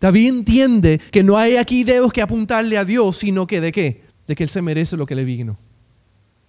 David 0.00 0.28
entiende 0.28 1.00
que 1.10 1.22
no 1.22 1.36
hay 1.36 1.56
aquí 1.56 1.84
dedos 1.84 2.12
que 2.12 2.22
apuntarle 2.22 2.76
a 2.76 2.84
Dios, 2.84 3.18
sino 3.18 3.46
que 3.46 3.60
de 3.60 3.70
qué? 3.70 4.02
De 4.26 4.34
que 4.34 4.44
Él 4.44 4.48
se 4.48 4.62
merece 4.62 4.96
lo 4.96 5.06
que 5.06 5.14
le 5.14 5.24
vino. 5.24 5.56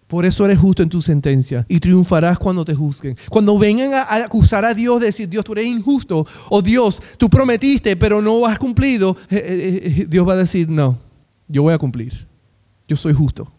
Por 0.08 0.26
eso 0.26 0.46
eres 0.46 0.60
justo 0.60 0.84
en 0.84 0.90
tu 0.90 1.02
sentencia 1.02 1.66
y 1.68 1.80
triunfarás 1.80 2.38
cuando 2.38 2.64
te 2.64 2.76
juzguen. 2.76 3.16
Cuando 3.30 3.58
vengan 3.58 3.94
a 3.94 4.24
acusar 4.26 4.64
a 4.66 4.74
Dios 4.74 5.00
de 5.00 5.08
decir, 5.08 5.28
Dios, 5.30 5.44
tú 5.44 5.54
eres 5.54 5.66
injusto, 5.66 6.26
o 6.50 6.62
Dios, 6.62 7.02
tú 7.18 7.30
prometiste, 7.30 7.96
pero 7.96 8.22
no 8.22 8.46
has 8.46 8.60
cumplido, 8.60 9.18
eh, 9.30 9.38
eh, 9.38 9.82
eh, 9.84 10.06
Dios 10.08 10.28
va 10.28 10.34
a 10.34 10.38
decir, 10.38 10.70
no, 10.70 10.98
yo 11.48 11.64
voy 11.64 11.74
a 11.74 11.78
cumplir. 11.78 12.28
Yo 12.88 12.96
soy 12.96 13.14
justo. 13.14 13.52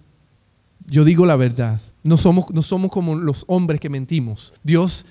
Yo 0.87 1.05
digo 1.05 1.27
la 1.27 1.37
verdad. 1.37 1.81
No 2.03 2.17
somos, 2.17 2.47
no 2.53 2.63
somos 2.63 2.91
como 2.91 3.15
los 3.15 3.45
hombres 3.49 3.81
que 3.81 3.91
mentimos. 3.91 4.53
Dios, 4.63 5.07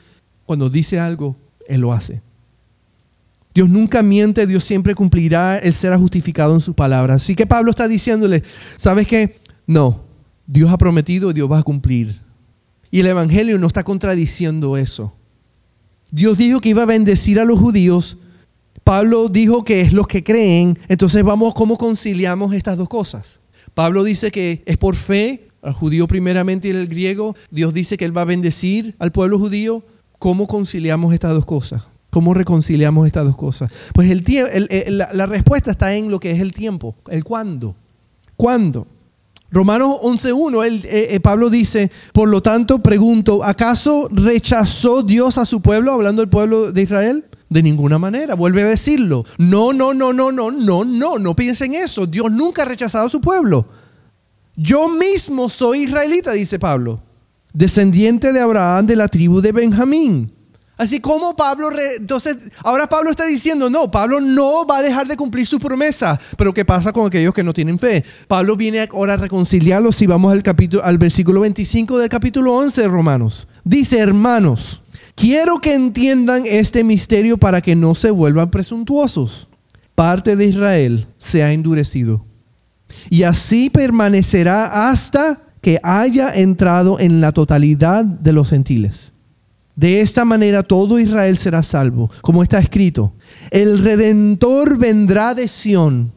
cuando 0.46 0.70
dice 0.70 1.00
algo, 1.00 1.36
Él 1.68 1.82
lo 1.82 1.94
hace. 1.94 2.22
Dios 3.54 3.70
nunca 3.70 4.02
miente, 4.02 4.48
Dios 4.48 4.64
siempre 4.64 4.96
cumplirá, 4.96 5.60
Él 5.60 5.74
será 5.74 5.98
justificado 5.98 6.56
en 6.56 6.62
su 6.62 6.74
palabra. 6.74 7.16
Así 7.16 7.36
que 7.36 7.46
Pablo 7.46 7.70
está 7.70 7.88
diciéndole, 7.88 8.44
¿sabes 8.78 9.08
qué? 9.08 9.38
No, 9.68 10.02
Dios 10.48 10.72
ha 10.72 10.78
prometido 10.78 11.30
y 11.30 11.34
Dios 11.34 11.52
va 11.52 11.60
a 11.60 11.64
cumplir. 11.64 12.16
Y 12.90 13.00
el 13.00 13.08
Evangelio 13.08 13.58
no 13.60 13.68
está 13.68 13.84
contradiciendo 13.84 14.78
eso. 14.78 15.14
Dios 16.12 16.38
dijo 16.38 16.62
que 16.62 16.70
iba 16.70 16.84
a 16.84 16.88
bendecir 16.88 17.40
a 17.40 17.46
los 17.46 17.60
judíos. 17.60 18.18
Pablo 18.84 19.30
dijo 19.30 19.64
que 19.64 19.82
es 19.82 19.94
los 19.94 20.08
que 20.08 20.24
creen. 20.24 20.78
Entonces 20.88 21.24
vamos, 21.24 21.54
¿cómo 21.54 21.78
conciliamos 21.78 22.54
estas 22.54 22.78
dos 22.78 22.90
cosas? 22.90 23.40
Pablo 23.74 24.04
dice 24.04 24.32
que 24.32 24.62
es 24.66 24.78
por 24.78 24.96
fe, 24.96 25.48
al 25.64 25.74
judío 25.74 26.08
primeramente 26.08 26.68
y 26.68 26.72
al 26.72 26.88
griego. 26.88 27.36
Dios 27.50 27.74
dice 27.74 27.98
que 27.98 28.06
Él 28.06 28.16
va 28.16 28.22
a 28.22 28.26
bendecir 28.26 28.96
al 29.00 29.12
pueblo 29.12 29.40
judío. 29.40 29.84
¿Cómo 30.24 30.48
conciliamos 30.48 31.14
estas 31.14 31.34
dos 31.34 31.46
cosas? 31.46 31.84
¿Cómo 32.10 32.34
reconciliamos 32.34 33.06
estas 33.08 33.26
dos 33.26 33.36
cosas? 33.36 33.70
Pues 33.94 34.10
el, 34.10 34.24
la, 34.98 35.12
la 35.12 35.26
respuesta 35.26 35.70
está 35.70 35.98
en 35.98 36.10
lo 36.10 36.22
que 36.22 36.32
es 36.32 36.40
el 36.40 36.54
tiempo, 36.54 36.96
el 37.10 37.26
cuándo. 37.26 37.76
¿Cuándo? 38.38 38.88
Romanos 39.52 39.98
11.1, 40.02 40.86
eh, 40.86 41.08
eh, 41.14 41.20
Pablo 41.20 41.50
dice, 41.50 41.92
por 42.14 42.30
lo 42.30 42.42
tanto 42.42 42.80
pregunto, 42.80 43.44
¿acaso 43.44 44.08
rechazó 44.14 45.04
Dios 45.04 45.38
a 45.38 45.46
su 45.46 45.62
pueblo, 45.62 45.92
hablando 45.92 46.22
del 46.22 46.30
pueblo 46.30 46.72
de 46.72 46.84
Israel? 46.84 47.26
De 47.50 47.62
ninguna 47.62 47.98
manera, 47.98 48.36
vuelve 48.36 48.62
a 48.62 48.68
decirlo. 48.68 49.26
No, 49.38 49.74
no, 49.74 49.94
no, 49.94 50.14
no, 50.14 50.32
no, 50.32 50.52
no, 50.52 50.86
no, 50.86 51.20
no 51.20 51.36
piensen 51.36 51.74
eso. 51.74 52.08
Dios 52.08 52.32
nunca 52.32 52.62
ha 52.62 52.66
rechazado 52.66 53.08
a 53.08 53.10
su 53.10 53.20
pueblo. 53.20 53.66
Yo 54.56 54.88
mismo 54.88 55.50
soy 55.50 55.84
israelita, 55.84 56.32
dice 56.32 56.60
Pablo, 56.60 57.02
descendiente 57.54 58.34
de 58.34 58.42
Abraham 58.42 58.88
de 58.88 58.96
la 58.96 59.08
tribu 59.08 59.42
de 59.42 59.52
Benjamín. 59.52 60.32
Así 60.76 61.00
como 61.00 61.36
Pablo, 61.36 61.70
entonces, 61.98 62.36
ahora 62.64 62.88
Pablo 62.88 63.12
está 63.12 63.26
diciendo, 63.26 63.70
no, 63.70 63.92
Pablo 63.92 64.20
no 64.20 64.66
va 64.66 64.80
a 64.80 64.82
dejar 64.82 65.08
de 65.08 65.16
cumplir 65.16 65.46
su 65.46 65.60
promesa, 65.60 66.20
pero 66.36 66.54
¿qué 66.54 66.66
pasa 66.66 66.92
con 66.92 67.06
aquellos 67.06 67.34
que 67.34 67.44
no 67.44 67.54
tienen 67.54 67.78
fe? 67.78 68.04
Pablo 68.28 68.58
viene 68.58 68.82
ahora 68.92 69.14
a 69.14 69.18
reconciliarlos 69.18 69.96
si 69.96 70.08
vamos 70.08 70.32
al, 70.32 70.42
capítulo, 70.42 70.84
al 70.84 70.98
versículo 70.98 71.42
25 71.42 72.00
del 72.00 72.10
capítulo 72.10 72.54
11 72.56 72.82
de 72.82 72.88
Romanos. 72.88 73.48
Dice, 73.64 74.00
hermanos, 74.00 74.82
quiero 75.16 75.62
que 75.62 75.74
entiendan 75.74 76.44
este 76.48 76.84
misterio 76.84 77.38
para 77.38 77.62
que 77.62 77.76
no 77.76 77.94
se 77.94 78.10
vuelvan 78.10 78.50
presuntuosos. 78.50 79.48
Parte 79.94 80.36
de 80.36 80.48
Israel 80.48 81.06
se 81.20 81.44
ha 81.44 81.54
endurecido 81.54 82.26
y 83.10 83.24
así 83.24 83.70
permanecerá 83.70 84.90
hasta 84.90 85.40
que 85.64 85.80
haya 85.82 86.36
entrado 86.36 87.00
en 87.00 87.22
la 87.22 87.32
totalidad 87.32 88.04
de 88.04 88.34
los 88.34 88.50
gentiles. 88.50 89.14
De 89.78 90.02
esta 90.02 90.26
manera 90.26 90.62
todo 90.62 91.00
Israel 91.00 91.38
será 91.38 91.64
salvo, 91.64 92.12
como 92.22 92.44
está 92.44 92.60
escrito. 92.60 93.14
El 93.50 93.80
redentor 93.80 94.78
vendrá 94.78 95.34
de 95.34 95.48
Sión 95.48 96.12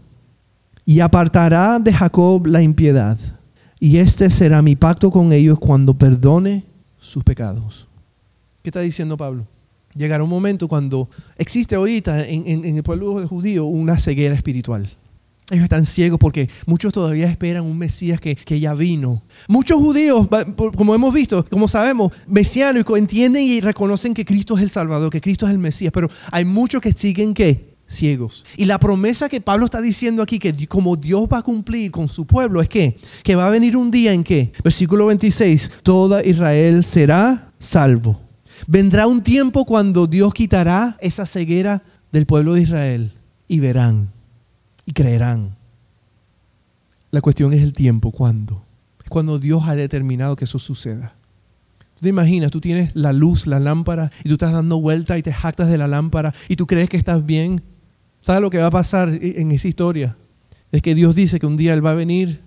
y 0.85 0.99
apartará 0.99 1.79
de 1.79 1.93
Jacob 1.93 2.45
la 2.47 2.61
impiedad. 2.61 3.17
Y 3.79 3.99
este 3.99 4.31
será 4.31 4.63
mi 4.63 4.75
pacto 4.75 5.13
con 5.13 5.33
ellos 5.33 5.61
cuando 5.61 5.95
perdone 5.95 6.65
sus 6.99 7.23
pecados. 7.23 7.87
¿Qué 8.63 8.71
está 8.71 8.81
diciendo 8.81 9.17
Pablo? 9.17 9.47
Llegará 9.95 10.25
un 10.25 10.31
momento 10.31 10.67
cuando 10.67 11.09
existe 11.39 11.77
ahorita 11.77 12.27
en, 12.27 12.49
en 12.49 12.77
el 12.77 12.83
pueblo 12.83 13.27
judío 13.29 13.67
una 13.67 13.97
ceguera 13.97 14.35
espiritual. 14.35 14.89
Ellos 15.51 15.65
están 15.65 15.87
ciegos 15.87 16.19
porque 16.19 16.51
muchos 16.67 16.93
todavía 16.93 17.31
esperan 17.31 17.65
un 17.65 17.79
Mesías 17.79 18.21
que, 18.21 18.61
ya 18.61 18.75
vino. 18.75 19.23
Muchos 19.47 19.79
judíos, 19.79 20.27
como 20.77 20.95
hemos 20.95 21.15
visto, 21.15 21.47
como 21.49 21.69
sabemos, 21.69 22.13
mesiánicos 22.27 22.99
entienden 22.99 23.45
y 23.45 23.61
reconocen 23.61 24.13
que 24.13 24.25
Cristo 24.25 24.57
es 24.57 24.65
el 24.65 24.71
Salvador, 24.71 25.11
que 25.11 25.21
Cristo 25.21 25.47
es 25.47 25.53
el 25.53 25.59
Mesías, 25.59 25.93
pero 25.93 26.11
hay 26.33 26.45
muchos 26.45 26.83
que 26.83 26.93
siguen 26.93 27.33
qué? 27.33 27.77
Ciegos. 27.89 28.45
Y 28.57 28.65
la 28.65 28.81
promesa 28.81 29.29
que 29.29 29.41
Pablo 29.41 29.67
está 29.67 29.81
diciendo 29.81 30.21
aquí, 30.21 30.41
que 30.41 30.67
como 30.67 30.97
Dios 30.97 31.29
va 31.33 31.39
a 31.39 31.43
cumplir 31.43 31.93
con 31.93 32.09
su 32.09 32.27
pueblo, 32.27 32.61
es 32.61 32.69
que, 32.69 32.97
que 33.23 33.37
va 33.37 33.47
a 33.47 33.51
venir 33.51 33.77
un 33.77 33.93
día 33.93 34.13
en 34.13 34.25
que, 34.25 34.53
versículo 34.65 35.07
26, 35.07 35.71
toda 35.85 36.25
Israel 36.25 36.83
será 36.83 37.53
salvo. 37.61 38.21
Vendrá 38.67 39.07
un 39.07 39.23
tiempo 39.23 39.65
cuando 39.65 40.09
Dios 40.09 40.35
quitará 40.35 40.97
esa 41.01 41.25
ceguera 41.25 41.85
del 42.11 42.27
pueblo 42.27 42.55
de 42.55 42.63
Israel 42.63 43.13
y 43.47 43.61
verán 43.61 44.16
y 44.87 44.93
creerán. 44.93 45.57
La 47.11 47.21
cuestión 47.21 47.53
es 47.53 47.63
el 47.63 47.73
tiempo, 47.73 48.13
¿cuándo? 48.13 48.63
Cuando 49.09 49.39
Dios 49.39 49.65
ha 49.67 49.75
determinado 49.75 50.37
que 50.37 50.45
eso 50.45 50.59
suceda. 50.59 51.13
¿Tú 51.97 52.03
te 52.03 52.09
imaginas? 52.09 52.51
Tú 52.51 52.61
tienes 52.61 52.95
la 52.95 53.13
luz, 53.13 53.47
la 53.47 53.61
lámpara, 53.61 54.11
y 54.25 54.29
tú 54.29 54.35
estás 54.35 54.53
dando 54.53 54.81
vuelta 54.81 55.17
y 55.19 55.23
te 55.23 55.33
jactas 55.33 55.69
de 55.69 55.79
la 55.79 55.89
lámpara 55.89 56.35
y 56.49 56.57
tú 56.57 56.67
crees 56.67 56.89
que 56.89 56.97
estás 56.97 57.25
bien. 57.25 57.63
¿Sabes 58.21 58.43
lo 58.43 58.51
que 58.51 58.59
va 58.59 58.67
a 58.67 58.71
pasar 58.71 59.09
en 59.09 59.53
esa 59.53 59.69
historia? 59.69 60.17
Es 60.73 60.83
que 60.83 60.95
Dios 60.95 61.15
dice 61.15 61.39
que 61.39 61.47
un 61.47 61.57
día 61.57 61.75
Él 61.75 61.85
va 61.85 61.93
a 61.93 61.95
venir 61.95 62.41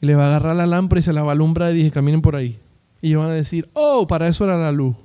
y 0.00 0.06
le 0.06 0.14
va 0.14 0.24
a 0.24 0.26
agarrar 0.28 0.56
la 0.56 0.66
lámpara 0.66 1.00
y 1.00 1.02
se 1.02 1.12
la 1.12 1.22
va 1.22 1.30
a 1.30 1.32
alumbrar 1.32 1.72
y 1.72 1.78
dice, 1.78 1.90
caminen 1.90 2.20
por 2.20 2.36
ahí. 2.36 2.58
Y 3.00 3.08
ellos 3.08 3.22
van 3.22 3.30
a 3.30 3.34
decir, 3.34 3.68
oh, 3.72 4.06
para 4.06 4.28
eso 4.28 4.44
era 4.44 4.58
la 4.58 4.72
luz. 4.72 4.96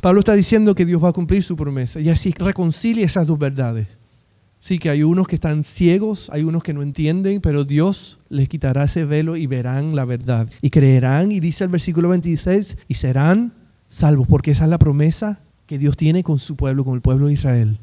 Pablo 0.00 0.20
está 0.20 0.32
diciendo 0.32 0.74
que 0.74 0.86
Dios 0.86 1.02
va 1.02 1.08
a 1.08 1.12
cumplir 1.12 1.42
su 1.42 1.56
promesa 1.56 2.00
y 2.00 2.08
así 2.08 2.32
reconcilia 2.32 3.04
esas 3.04 3.26
dos 3.26 3.38
verdades. 3.38 3.88
Sí, 4.60 4.78
que 4.78 4.90
hay 4.90 5.02
unos 5.02 5.26
que 5.26 5.34
están 5.34 5.64
ciegos, 5.64 6.28
hay 6.30 6.44
unos 6.44 6.62
que 6.62 6.74
no 6.74 6.82
entienden, 6.82 7.40
pero 7.40 7.64
Dios 7.64 8.18
les 8.28 8.48
quitará 8.48 8.84
ese 8.84 9.06
velo 9.06 9.36
y 9.36 9.46
verán 9.46 9.96
la 9.96 10.04
verdad. 10.04 10.46
Y 10.60 10.68
creerán, 10.68 11.32
y 11.32 11.40
dice 11.40 11.64
el 11.64 11.70
versículo 11.70 12.10
26, 12.10 12.76
y 12.86 12.94
serán 12.94 13.52
salvos, 13.88 14.28
porque 14.28 14.50
esa 14.50 14.64
es 14.64 14.70
la 14.70 14.78
promesa 14.78 15.40
que 15.66 15.78
Dios 15.78 15.96
tiene 15.96 16.22
con 16.22 16.38
su 16.38 16.56
pueblo, 16.56 16.84
con 16.84 16.94
el 16.94 17.00
pueblo 17.00 17.28
de 17.28 17.32
Israel. 17.32 17.78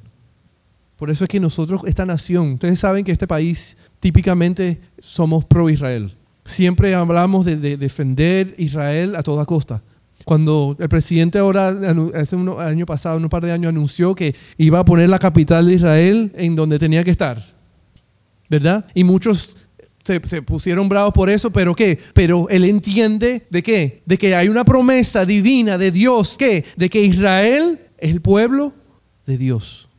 Por 0.97 1.09
eso 1.09 1.23
es 1.23 1.29
que 1.29 1.39
nosotros, 1.39 1.81
esta 1.85 2.05
nación, 2.05 2.53
ustedes 2.53 2.79
saben 2.79 3.03
que 3.03 3.11
este 3.11 3.27
país 3.27 3.75
típicamente 3.99 4.79
somos 4.99 5.45
pro-Israel. 5.45 6.11
Siempre 6.45 6.93
hablamos 6.93 7.45
de, 7.45 7.55
de 7.57 7.77
defender 7.77 8.53
Israel 8.57 9.15
a 9.15 9.23
toda 9.23 9.45
costa 9.45 9.81
cuando 10.25 10.75
el 10.79 10.89
presidente 10.89 11.37
ahora, 11.37 11.73
hace 12.15 12.35
un 12.35 12.59
año 12.59 12.85
pasado, 12.85 13.17
un 13.17 13.29
par 13.29 13.45
de 13.45 13.51
años, 13.51 13.69
anunció 13.69 14.13
que 14.13 14.35
iba 14.57 14.79
a 14.79 14.85
poner 14.85 15.09
la 15.09 15.19
capital 15.19 15.67
de 15.67 15.75
Israel 15.75 16.31
en 16.35 16.55
donde 16.55 16.79
tenía 16.79 17.03
que 17.03 17.11
estar. 17.11 17.43
¿Verdad? 18.49 18.85
Y 18.93 19.03
muchos 19.03 19.57
se, 20.07 20.41
pusieron 20.41 20.87
bravos 20.87 21.13
por 21.13 21.29
eso, 21.29 21.51
pero 21.51 21.75
¿qué? 21.75 21.99
Pero 22.13 22.47
él 22.49 22.63
entiende 22.63 23.45
de 23.49 23.61
qué? 23.61 24.01
De 24.05 24.17
que 24.17 24.35
hay 24.35 24.47
una 24.47 24.63
promesa 24.63 25.25
divina 25.25 25.77
de 25.77 25.91
Dios, 25.91 26.35
¿qué? 26.37 26.63
De 26.77 26.89
que 26.89 27.01
Israel 27.01 27.79
es 27.97 28.11
el 28.11 28.21
pueblo 28.21 28.73
de 29.25 29.37
Dios. 29.37 29.89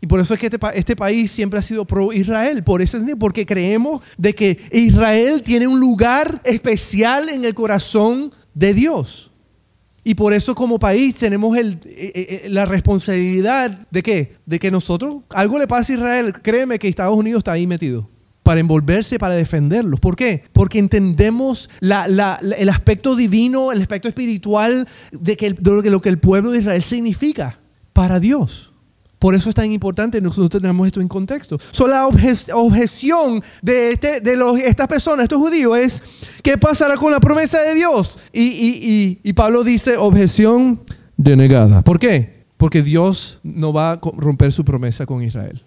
Y 0.00 0.06
por 0.06 0.20
eso 0.20 0.34
es 0.34 0.40
que 0.40 0.46
este, 0.46 0.58
este 0.74 0.96
país 0.96 1.30
siempre 1.30 1.58
ha 1.58 1.62
sido 1.62 1.84
pro 1.84 2.12
Israel, 2.12 2.62
por 2.64 2.82
eso 2.82 2.96
es 2.96 3.04
porque 3.18 3.46
creemos 3.46 4.02
de 4.18 4.34
que 4.34 4.58
Israel 4.72 5.42
tiene 5.42 5.66
un 5.66 5.80
lugar 5.80 6.40
especial 6.44 7.28
en 7.28 7.44
el 7.44 7.54
corazón 7.54 8.32
de 8.54 8.74
Dios. 8.74 9.30
Y 10.04 10.14
por 10.14 10.34
eso 10.34 10.54
como 10.54 10.78
país 10.78 11.14
tenemos 11.14 11.56
el, 11.56 11.80
eh, 11.86 12.42
eh, 12.44 12.46
la 12.50 12.66
responsabilidad 12.66 13.70
de 13.90 14.02
qué? 14.02 14.36
De 14.44 14.58
que 14.58 14.70
nosotros, 14.70 15.22
algo 15.30 15.58
le 15.58 15.66
pasa 15.66 15.92
a 15.92 15.96
Israel, 15.96 16.34
créeme 16.42 16.78
que 16.78 16.88
Estados 16.88 17.16
Unidos 17.16 17.38
está 17.38 17.52
ahí 17.52 17.66
metido 17.66 18.06
para 18.42 18.60
envolverse, 18.60 19.18
para 19.18 19.34
defenderlos. 19.34 19.98
¿Por 20.00 20.14
qué? 20.16 20.44
Porque 20.52 20.78
entendemos 20.78 21.70
el 21.80 22.68
aspecto 22.68 23.16
divino, 23.16 23.72
el 23.72 23.80
aspecto 23.80 24.06
espiritual 24.06 24.86
de, 25.12 25.36
que 25.38 25.54
de 25.54 25.90
lo 25.90 26.00
que 26.02 26.10
el 26.10 26.18
pueblo 26.18 26.50
de 26.50 26.58
Israel 26.58 26.82
significa 26.82 27.58
para 27.94 28.20
Dios. 28.20 28.73
Por 29.24 29.34
eso 29.34 29.48
es 29.48 29.54
tan 29.54 29.72
importante 29.72 30.20
nosotros 30.20 30.50
tenemos 30.50 30.86
esto 30.86 31.00
en 31.00 31.08
contexto. 31.08 31.58
So, 31.70 31.86
la 31.86 32.06
objeción 32.06 33.42
de, 33.62 33.92
este, 33.92 34.20
de 34.20 34.36
los, 34.36 34.58
estas 34.58 34.86
personas, 34.86 35.22
estos 35.22 35.38
judíos, 35.38 35.78
es 35.78 36.02
¿qué 36.42 36.58
pasará 36.58 36.98
con 36.98 37.10
la 37.10 37.20
promesa 37.20 37.58
de 37.62 37.74
Dios? 37.74 38.18
Y, 38.34 38.42
y, 38.42 39.20
y 39.22 39.32
Pablo 39.32 39.64
dice 39.64 39.96
objeción 39.96 40.78
denegada. 41.16 41.80
¿Por 41.80 41.98
qué? 41.98 42.44
Porque 42.58 42.82
Dios 42.82 43.40
no 43.42 43.72
va 43.72 43.92
a 43.92 44.00
romper 44.02 44.52
su 44.52 44.62
promesa 44.62 45.06
con 45.06 45.22
Israel. 45.22 45.58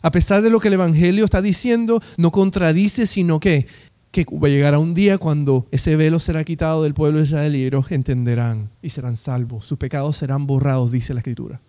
A 0.00 0.12
pesar 0.12 0.40
de 0.42 0.50
lo 0.50 0.60
que 0.60 0.68
el 0.68 0.74
Evangelio 0.74 1.24
está 1.24 1.42
diciendo, 1.42 2.00
no 2.16 2.30
contradice, 2.30 3.08
sino 3.08 3.40
que, 3.40 3.66
que 4.12 4.24
va 4.40 4.46
a 4.46 4.52
llegar 4.52 4.74
a 4.74 4.78
un 4.78 4.94
día 4.94 5.18
cuando 5.18 5.66
ese 5.72 5.96
velo 5.96 6.20
será 6.20 6.44
quitado 6.44 6.84
del 6.84 6.94
pueblo 6.94 7.18
de 7.18 7.24
Israel 7.24 7.56
y 7.56 7.64
ellos 7.64 7.90
entenderán 7.90 8.68
y 8.82 8.90
serán 8.90 9.16
salvos. 9.16 9.66
Sus 9.66 9.78
pecados 9.78 10.16
serán 10.16 10.46
borrados, 10.46 10.92
dice 10.92 11.12
la 11.12 11.18
Escritura. 11.18 11.60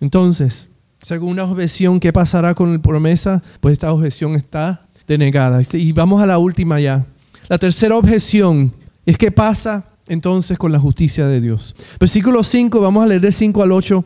Entonces, 0.00 0.68
según 1.02 1.30
una 1.32 1.44
objeción, 1.44 2.00
¿qué 2.00 2.12
pasará 2.12 2.54
con 2.54 2.72
la 2.72 2.78
promesa? 2.78 3.42
Pues 3.60 3.72
esta 3.72 3.92
objeción 3.92 4.34
está 4.34 4.86
denegada. 5.06 5.60
Y 5.72 5.92
vamos 5.92 6.20
a 6.22 6.26
la 6.26 6.38
última 6.38 6.80
ya. 6.80 7.06
La 7.48 7.58
tercera 7.58 7.96
objeción 7.96 8.72
es 9.06 9.16
qué 9.16 9.30
pasa 9.30 9.86
entonces 10.06 10.58
con 10.58 10.72
la 10.72 10.78
justicia 10.78 11.26
de 11.26 11.40
Dios. 11.40 11.74
Versículo 11.98 12.42
5, 12.42 12.80
vamos 12.80 13.04
a 13.04 13.06
leer 13.06 13.20
de 13.20 13.32
5 13.32 13.62
al 13.62 13.72
8 13.72 14.04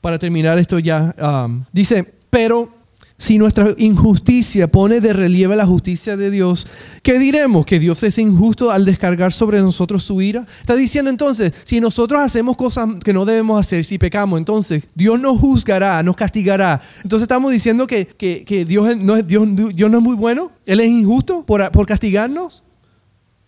para 0.00 0.18
terminar 0.18 0.58
esto 0.58 0.78
ya. 0.78 1.14
Um, 1.18 1.64
dice, 1.72 2.14
pero 2.30 2.68
si 3.18 3.38
nuestra 3.38 3.74
injusticia 3.78 4.66
pone 4.66 5.00
de 5.00 5.14
relieve 5.14 5.56
la 5.56 5.64
justicia 5.64 6.18
de 6.18 6.30
Dios, 6.30 6.66
¿qué 7.02 7.18
diremos? 7.18 7.64
¿Que 7.64 7.78
Dios 7.78 8.02
es 8.02 8.18
injusto 8.18 8.70
al 8.70 8.84
descargar 8.84 9.32
sobre 9.32 9.60
nosotros 9.60 10.02
su 10.02 10.20
ira? 10.20 10.44
Está 10.60 10.76
diciendo 10.76 11.10
entonces, 11.10 11.52
si 11.64 11.80
nosotros 11.80 12.20
hacemos 12.20 12.58
cosas 12.58 12.88
que 13.02 13.14
no 13.14 13.24
debemos 13.24 13.58
hacer, 13.58 13.86
si 13.86 13.96
pecamos, 13.96 14.38
entonces 14.38 14.84
Dios 14.94 15.18
nos 15.18 15.38
juzgará, 15.40 16.02
nos 16.02 16.14
castigará. 16.14 16.82
Entonces 17.02 17.22
estamos 17.22 17.52
diciendo 17.52 17.86
que, 17.86 18.64
Dios, 18.68 18.96
no 18.98 19.16
es, 19.16 19.26
Dios, 19.26 19.48
Dios, 19.74 19.90
no 19.90 19.98
es 19.98 20.04
muy 20.04 20.16
bueno, 20.16 20.50
Él 20.66 20.80
es 20.80 20.88
injusto 20.88 21.42
por, 21.46 21.70
por 21.70 21.86
castigarnos. 21.86 22.62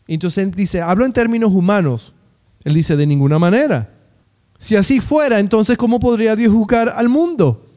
Entonces 0.07 0.44
él 0.44 0.50
dice, 0.52 0.81
hablo 0.81 1.04
en 1.04 1.12
términos 1.12 1.52
humanos. 1.52 2.14
Él 2.64 2.72
dice, 2.72 2.96
de 2.96 3.07
ninguna 3.07 3.38
manera. 3.38 3.90
Si 4.59 4.74
así 4.74 5.00
fuera, 5.00 5.38
entonces 5.38 5.76
¿cómo 5.76 6.00
podría 6.00 6.35
Dios 6.35 6.52
juzgar 6.52 6.88
al 6.88 7.11
mundo? 7.11 7.67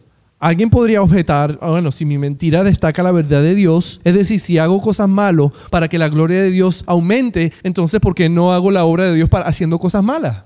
Alguien 0.41 0.71
podría 0.71 1.03
objetar, 1.03 1.59
ah, 1.61 1.69
bueno, 1.69 1.91
si 1.91 2.03
mi 2.03 2.17
mentira 2.17 2.63
destaca 2.63 3.03
la 3.03 3.11
verdad 3.11 3.43
de 3.43 3.53
Dios, 3.53 4.01
es 4.03 4.15
decir, 4.15 4.39
si 4.39 4.57
hago 4.57 4.81
cosas 4.81 5.07
malas 5.07 5.51
para 5.69 5.87
que 5.87 5.99
la 5.99 6.09
gloria 6.09 6.41
de 6.41 6.49
Dios 6.49 6.83
aumente, 6.87 7.53
entonces 7.61 7.99
¿por 7.99 8.15
qué 8.15 8.27
no 8.27 8.51
hago 8.51 8.71
la 8.71 8.83
obra 8.83 9.05
de 9.05 9.13
Dios 9.13 9.29
para, 9.29 9.45
haciendo 9.45 9.77
cosas 9.77 10.03
malas? 10.03 10.43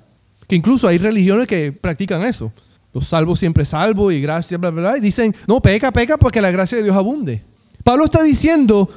Que 0.50 0.58
incluso 0.58 0.90
hay 0.90 0.98
religiones 0.98 1.48
que 1.48 1.72
practican 1.72 2.24
eso. 2.24 2.52
Los 2.94 3.08
salvos 3.08 3.40
siempre 3.40 3.64
salvo 3.64 4.12
y 4.12 4.20
gracias, 4.20 4.60
bla, 4.60 4.70
bla, 4.70 4.82
bla. 4.82 4.98
Y 4.98 5.00
dicen, 5.00 5.34
no, 5.48 5.62
peca, 5.62 5.94
peca 5.94 6.18
porque 6.18 6.42
la 6.42 6.52
gracia 6.52 6.78
de 6.78 6.84
Dios 6.84 6.98
abunde. 6.98 7.42
Pablo 7.86 8.04
está 8.04 8.22
diciendo, 8.22 8.90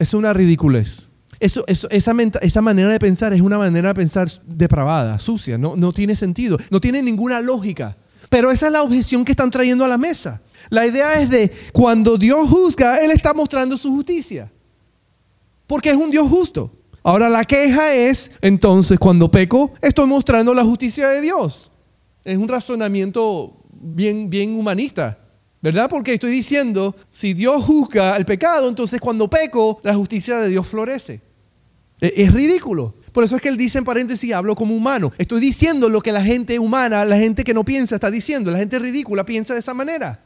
es 0.00 0.14
una 0.14 0.32
ridiculez. 0.32 1.04
Eso, 1.38 1.64
esa, 1.68 2.12
manera 2.60 2.88
de 2.88 2.98
pensar 2.98 3.32
es 3.34 3.40
una 3.40 3.58
manera 3.58 3.88
de 3.88 3.94
pensar 3.94 4.28
depravada, 4.46 5.16
sucia, 5.20 5.58
no, 5.58 5.76
no 5.76 5.92
tiene 5.92 6.16
sentido, 6.16 6.58
no 6.70 6.80
tiene 6.80 7.02
ninguna 7.02 7.40
lógica. 7.40 7.96
Pero 8.34 8.50
esa 8.50 8.66
es 8.66 8.72
la 8.72 8.82
objeción 8.82 9.24
que 9.24 9.30
están 9.30 9.48
trayendo 9.48 9.84
a 9.84 9.88
la 9.88 9.96
mesa. 9.96 10.42
La 10.68 10.84
idea 10.84 11.20
es 11.20 11.30
de 11.30 11.52
cuando 11.72 12.18
Dios 12.18 12.48
juzga, 12.48 12.96
Él 12.96 13.12
está 13.12 13.32
mostrando 13.32 13.78
su 13.78 13.94
justicia. 13.94 14.50
Porque 15.68 15.90
es 15.90 15.96
un 15.96 16.10
Dios 16.10 16.28
justo. 16.28 16.68
Ahora 17.04 17.28
la 17.28 17.44
queja 17.44 17.94
es, 17.94 18.32
entonces 18.40 18.98
cuando 18.98 19.30
peco, 19.30 19.72
estoy 19.80 20.08
mostrando 20.08 20.52
la 20.52 20.64
justicia 20.64 21.10
de 21.10 21.20
Dios. 21.20 21.70
Es 22.24 22.36
un 22.36 22.48
razonamiento 22.48 23.54
bien, 23.70 24.28
bien 24.28 24.58
humanista. 24.58 25.16
¿Verdad? 25.62 25.88
Porque 25.88 26.14
estoy 26.14 26.32
diciendo, 26.32 26.96
si 27.10 27.34
Dios 27.34 27.62
juzga 27.62 28.16
el 28.16 28.24
pecado, 28.24 28.68
entonces 28.68 29.00
cuando 29.00 29.30
peco, 29.30 29.80
la 29.84 29.94
justicia 29.94 30.38
de 30.38 30.48
Dios 30.48 30.66
florece. 30.66 31.20
E, 32.00 32.12
es 32.16 32.34
ridículo. 32.34 32.94
Por 33.14 33.22
eso 33.22 33.36
es 33.36 33.42
que 33.42 33.48
él 33.48 33.56
dice 33.56 33.78
en 33.78 33.84
paréntesis, 33.84 34.32
hablo 34.32 34.56
como 34.56 34.74
humano. 34.74 35.12
Estoy 35.18 35.40
diciendo 35.40 35.88
lo 35.88 36.00
que 36.00 36.10
la 36.10 36.20
gente 36.20 36.58
humana, 36.58 37.04
la 37.04 37.16
gente 37.16 37.44
que 37.44 37.54
no 37.54 37.64
piensa 37.64 37.94
está 37.94 38.10
diciendo. 38.10 38.50
La 38.50 38.58
gente 38.58 38.76
ridícula 38.80 39.24
piensa 39.24 39.54
de 39.54 39.60
esa 39.60 39.72
manera. 39.72 40.20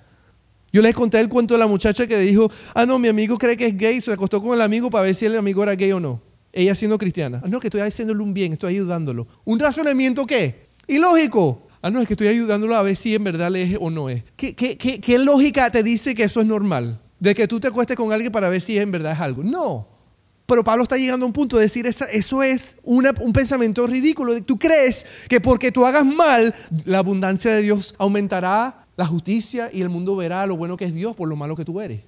Yo 0.72 0.81
les 0.81 0.94
conté 0.94 1.20
el 1.20 1.29
cuento 1.29 1.53
de 1.53 1.61
la 1.61 1.66
muchacha 1.66 2.07
que 2.07 2.18
dijo, 2.18 2.51
ah, 2.74 2.87
no, 2.87 2.98
mi 2.98 3.09
amigo 3.09 3.37
cree 3.37 3.59
que 3.59 3.66
es 3.66 3.77
gay, 3.77 4.01
se 4.01 4.11
acostó 4.11 4.40
con 4.40 4.55
el 4.55 4.62
amigo 4.62 4.88
para 4.88 5.05
ver 5.05 5.14
si 5.14 5.27
el 5.27 5.37
amigo 5.37 5.62
era 5.62 5.74
gay 5.74 5.92
o 5.92 6.01
no. 6.01 6.22
Ella 6.51 6.74
siendo 6.74 6.96
cristiana. 6.96 7.42
Ah, 7.44 7.48
no, 7.48 7.61
que 7.61 7.66
estoy 7.66 7.83
haciéndole 7.83 8.22
un 8.22 8.33
bien, 8.33 8.55
estoy 8.55 8.77
ayudándolo. 8.77 9.27
¿Un 9.44 9.59
razonamiento 9.59 10.27
qué? 10.27 10.68
Ilógico. 10.87 11.68
Ah, 11.83 11.90
no, 11.90 12.01
es 12.01 12.07
que 12.07 12.14
estoy 12.14 12.29
ayudándolo 12.29 12.74
a 12.74 12.81
ver 12.81 12.96
si 12.96 13.14
en 13.14 13.22
verdad 13.22 13.51
le 13.51 13.64
es 13.64 13.77
o 13.79 13.90
no 13.90 14.09
es. 14.09 14.24
¿Qué, 14.35 14.57
qué, 14.57 14.79
qué, 14.79 14.98
qué 14.98 15.18
lógica 15.18 15.70
te 15.70 15.83
dice 15.83 16.14
que 16.14 16.24
eso 16.24 16.40
es 16.40 16.46
normal? 16.46 16.98
De 17.20 17.35
que 17.35 17.46
tú 17.46 17.61
te 17.61 17.68
acuestes 17.68 17.98
con 17.98 18.14
alguien 18.14 18.33
para 18.33 18.48
ver 18.48 18.62
si 18.62 18.79
en 18.79 18.90
verdad 18.90 19.12
es 19.12 19.20
algo. 19.20 19.44
No. 19.44 19.98
Pero 20.49 20.65
Pablo 20.65 20.83
está 20.83 20.97
llegando 20.97 21.27
a 21.27 21.27
un 21.27 21.35
punto 21.35 21.59
de 21.59 21.65
decir, 21.65 21.87
eso 21.87 22.43
es 22.43 22.77
un 22.83 23.33
pensamiento 23.35 23.87
ridículo. 23.87 24.43
Tú 24.43 24.59
crees 24.59 25.05
que 25.29 25.43
porque 25.43 25.71
tú 25.71 25.85
hagas 25.85 26.07
mal, 26.07 26.55
la 26.87 27.01
abundancia 27.01 27.53
de 27.53 27.61
Dios 27.61 27.95
aumentará, 27.99 28.87
la 28.97 29.05
justicia 29.05 29.69
y 29.71 29.83
el 29.83 29.91
mundo 29.91 30.17
verá 30.17 30.47
lo 30.47 30.57
bueno 30.57 30.79
que 30.79 30.87
es 30.87 30.95
Dios 30.95 31.15
por 31.15 31.29
lo 31.29 31.37
malo 31.37 31.55
que 31.55 31.67
tú 31.67 31.83
eres. 31.83 32.01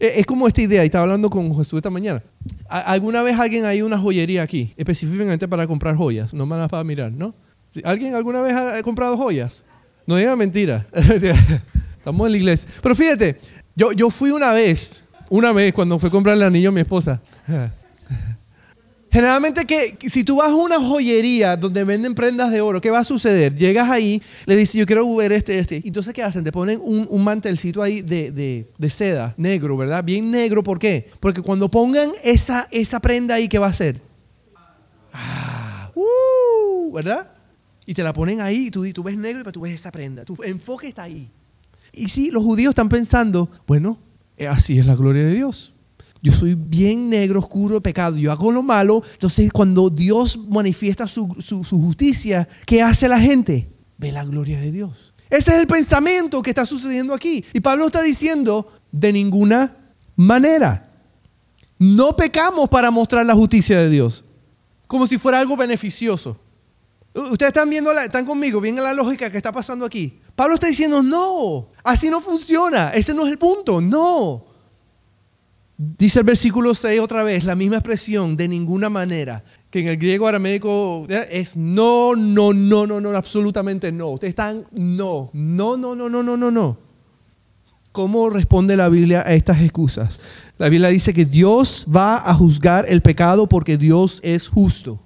E, 0.00 0.18
es 0.18 0.26
como 0.26 0.48
esta 0.48 0.60
idea, 0.60 0.82
y 0.82 0.86
estaba 0.86 1.04
hablando 1.04 1.30
con 1.30 1.56
Jesús 1.56 1.74
esta 1.74 1.90
mañana. 1.90 2.20
¿Alguna 2.68 3.22
vez 3.22 3.38
alguien 3.38 3.64
hay 3.64 3.82
una 3.82 3.98
joyería 3.98 4.42
aquí, 4.42 4.74
específicamente 4.76 5.46
para 5.46 5.68
comprar 5.68 5.94
joyas? 5.94 6.34
No 6.34 6.46
más 6.46 6.68
para 6.68 6.82
mirar, 6.82 7.12
¿no? 7.12 7.34
¿Alguien 7.84 8.16
alguna 8.16 8.40
vez 8.40 8.52
ha 8.52 8.82
comprado 8.82 9.16
joyas? 9.16 9.62
No 10.08 10.16
diga 10.16 10.34
mentira. 10.34 10.84
Estamos 11.98 12.26
en 12.26 12.32
la 12.32 12.38
iglesia. 12.38 12.68
Pero 12.82 12.96
fíjate, 12.96 13.38
yo, 13.76 13.92
yo 13.92 14.10
fui 14.10 14.32
una 14.32 14.52
vez, 14.52 15.04
una 15.28 15.52
vez 15.52 15.72
cuando 15.72 16.00
fui 16.00 16.08
a 16.08 16.10
comprar 16.10 16.34
el 16.36 16.42
anillo 16.42 16.70
a 16.70 16.72
mi 16.72 16.80
esposa. 16.80 17.20
Generalmente 19.12 19.66
que 19.66 19.98
si 20.08 20.22
tú 20.22 20.36
vas 20.36 20.50
a 20.50 20.54
una 20.54 20.78
joyería 20.78 21.56
donde 21.56 21.82
venden 21.82 22.14
prendas 22.14 22.52
de 22.52 22.60
oro, 22.60 22.80
¿qué 22.80 22.90
va 22.90 23.00
a 23.00 23.04
suceder? 23.04 23.56
Llegas 23.56 23.90
ahí, 23.90 24.22
le 24.46 24.54
dices, 24.54 24.76
yo 24.76 24.86
quiero 24.86 25.12
ver 25.16 25.32
este, 25.32 25.58
este. 25.58 25.82
Entonces, 25.84 26.14
¿qué 26.14 26.22
hacen? 26.22 26.44
Te 26.44 26.52
ponen 26.52 26.80
un, 26.80 27.24
mantelcito 27.24 27.82
ahí 27.82 28.02
de, 28.02 28.30
de, 28.30 28.90
seda, 28.90 29.34
negro, 29.36 29.76
¿verdad? 29.76 30.04
Bien 30.04 30.30
negro, 30.30 30.62
¿por 30.62 30.78
qué? 30.78 31.10
Porque 31.18 31.42
cuando 31.42 31.68
pongan 31.68 32.12
esa, 32.22 32.68
esa 32.70 33.00
prenda 33.00 33.34
ahí, 33.34 33.48
¿qué 33.48 33.58
va 33.58 33.66
a 33.66 33.70
hacer? 33.70 34.00
Ah, 35.12 35.90
uh, 35.96 36.92
¿verdad? 36.92 37.28
Y 37.86 37.94
te 37.94 38.04
la 38.04 38.12
ponen 38.12 38.40
ahí 38.40 38.68
y 38.68 38.70
tú, 38.70 38.88
tú 38.92 39.02
ves 39.02 39.16
negro 39.16 39.42
y 39.48 39.52
tú 39.52 39.62
ves 39.62 39.74
esa 39.74 39.90
prenda. 39.90 40.24
Tu 40.24 40.36
enfoque 40.44 40.86
está 40.86 41.02
ahí. 41.02 41.28
Y 41.92 42.08
sí, 42.08 42.30
los 42.30 42.44
judíos 42.44 42.70
están 42.70 42.88
pensando, 42.88 43.50
bueno, 43.66 43.98
eh, 44.36 44.46
así 44.46 44.78
es 44.78 44.86
la 44.86 44.94
gloria 44.94 45.24
de 45.24 45.34
Dios. 45.34 45.69
Yo 46.22 46.32
soy 46.32 46.54
bien 46.54 47.08
negro, 47.08 47.40
oscuro, 47.40 47.80
pecado. 47.80 48.16
Yo 48.16 48.30
hago 48.30 48.52
lo 48.52 48.62
malo. 48.62 49.02
Entonces, 49.12 49.50
cuando 49.52 49.88
Dios 49.88 50.38
manifiesta 50.50 51.08
su, 51.08 51.34
su, 51.42 51.62
justicia, 51.64 52.46
¿qué 52.66 52.82
hace 52.82 53.08
la 53.08 53.18
gente? 53.18 53.70
Ve 53.96 54.12
la 54.12 54.24
gloria 54.24 54.60
de 54.60 54.70
Dios. 54.70 55.14
Ese 55.30 55.52
es 55.52 55.58
el 55.58 55.66
pensamiento 55.66 56.42
que 56.42 56.50
está 56.50 56.66
sucediendo 56.66 57.14
aquí. 57.14 57.44
Y 57.54 57.60
Pablo 57.60 57.86
está 57.86 58.02
diciendo, 58.02 58.70
de 58.92 59.12
ninguna 59.12 59.76
manera. 60.16 60.90
No 61.78 62.14
pecamos 62.14 62.68
para 62.68 62.90
mostrar 62.90 63.24
la 63.24 63.34
justicia 63.34 63.78
de 63.78 63.88
Dios. 63.88 64.24
Como 64.86 65.06
si 65.06 65.16
fuera 65.16 65.38
algo 65.38 65.56
beneficioso. 65.56 66.36
Ustedes 67.14 67.50
están 67.50 67.70
viendo, 67.70 67.92
están 67.92 68.26
conmigo, 68.26 68.60
viendo 68.60 68.82
la 68.82 68.92
lógica 68.92 69.30
que 69.30 69.38
está 69.38 69.52
pasando 69.52 69.86
aquí. 69.86 70.18
Pablo 70.36 70.54
está 70.54 70.66
diciendo, 70.66 71.02
no, 71.02 71.68
así 71.82 72.08
no 72.08 72.20
funciona, 72.20 72.90
ese 72.90 73.12
no 73.14 73.26
es 73.26 73.32
el 73.32 73.38
punto, 73.38 73.80
no. 73.80 74.49
Dice 75.82 76.18
el 76.18 76.26
versículo 76.26 76.74
6 76.74 77.00
otra 77.00 77.22
vez, 77.22 77.44
la 77.44 77.56
misma 77.56 77.76
expresión, 77.76 78.36
de 78.36 78.46
ninguna 78.48 78.90
manera, 78.90 79.42
que 79.70 79.80
en 79.80 79.88
el 79.88 79.96
griego 79.96 80.28
aramédico 80.28 81.06
es 81.08 81.56
no, 81.56 82.14
no, 82.14 82.52
no, 82.52 82.86
no, 82.86 83.00
no, 83.00 83.08
absolutamente 83.16 83.90
no. 83.90 84.08
Ustedes 84.08 84.32
están 84.32 84.66
no, 84.72 85.30
no, 85.32 85.78
no, 85.78 85.96
no, 85.96 86.10
no, 86.10 86.22
no, 86.22 86.36
no, 86.36 86.50
no. 86.50 86.76
¿Cómo 87.92 88.28
responde 88.28 88.76
la 88.76 88.90
Biblia 88.90 89.22
a 89.26 89.32
estas 89.32 89.62
excusas? 89.62 90.20
La 90.58 90.68
Biblia 90.68 90.90
dice 90.90 91.14
que 91.14 91.24
Dios 91.24 91.86
va 91.88 92.28
a 92.28 92.34
juzgar 92.34 92.84
el 92.86 93.00
pecado 93.00 93.48
porque 93.48 93.78
Dios 93.78 94.20
es 94.22 94.48
justo. 94.48 95.00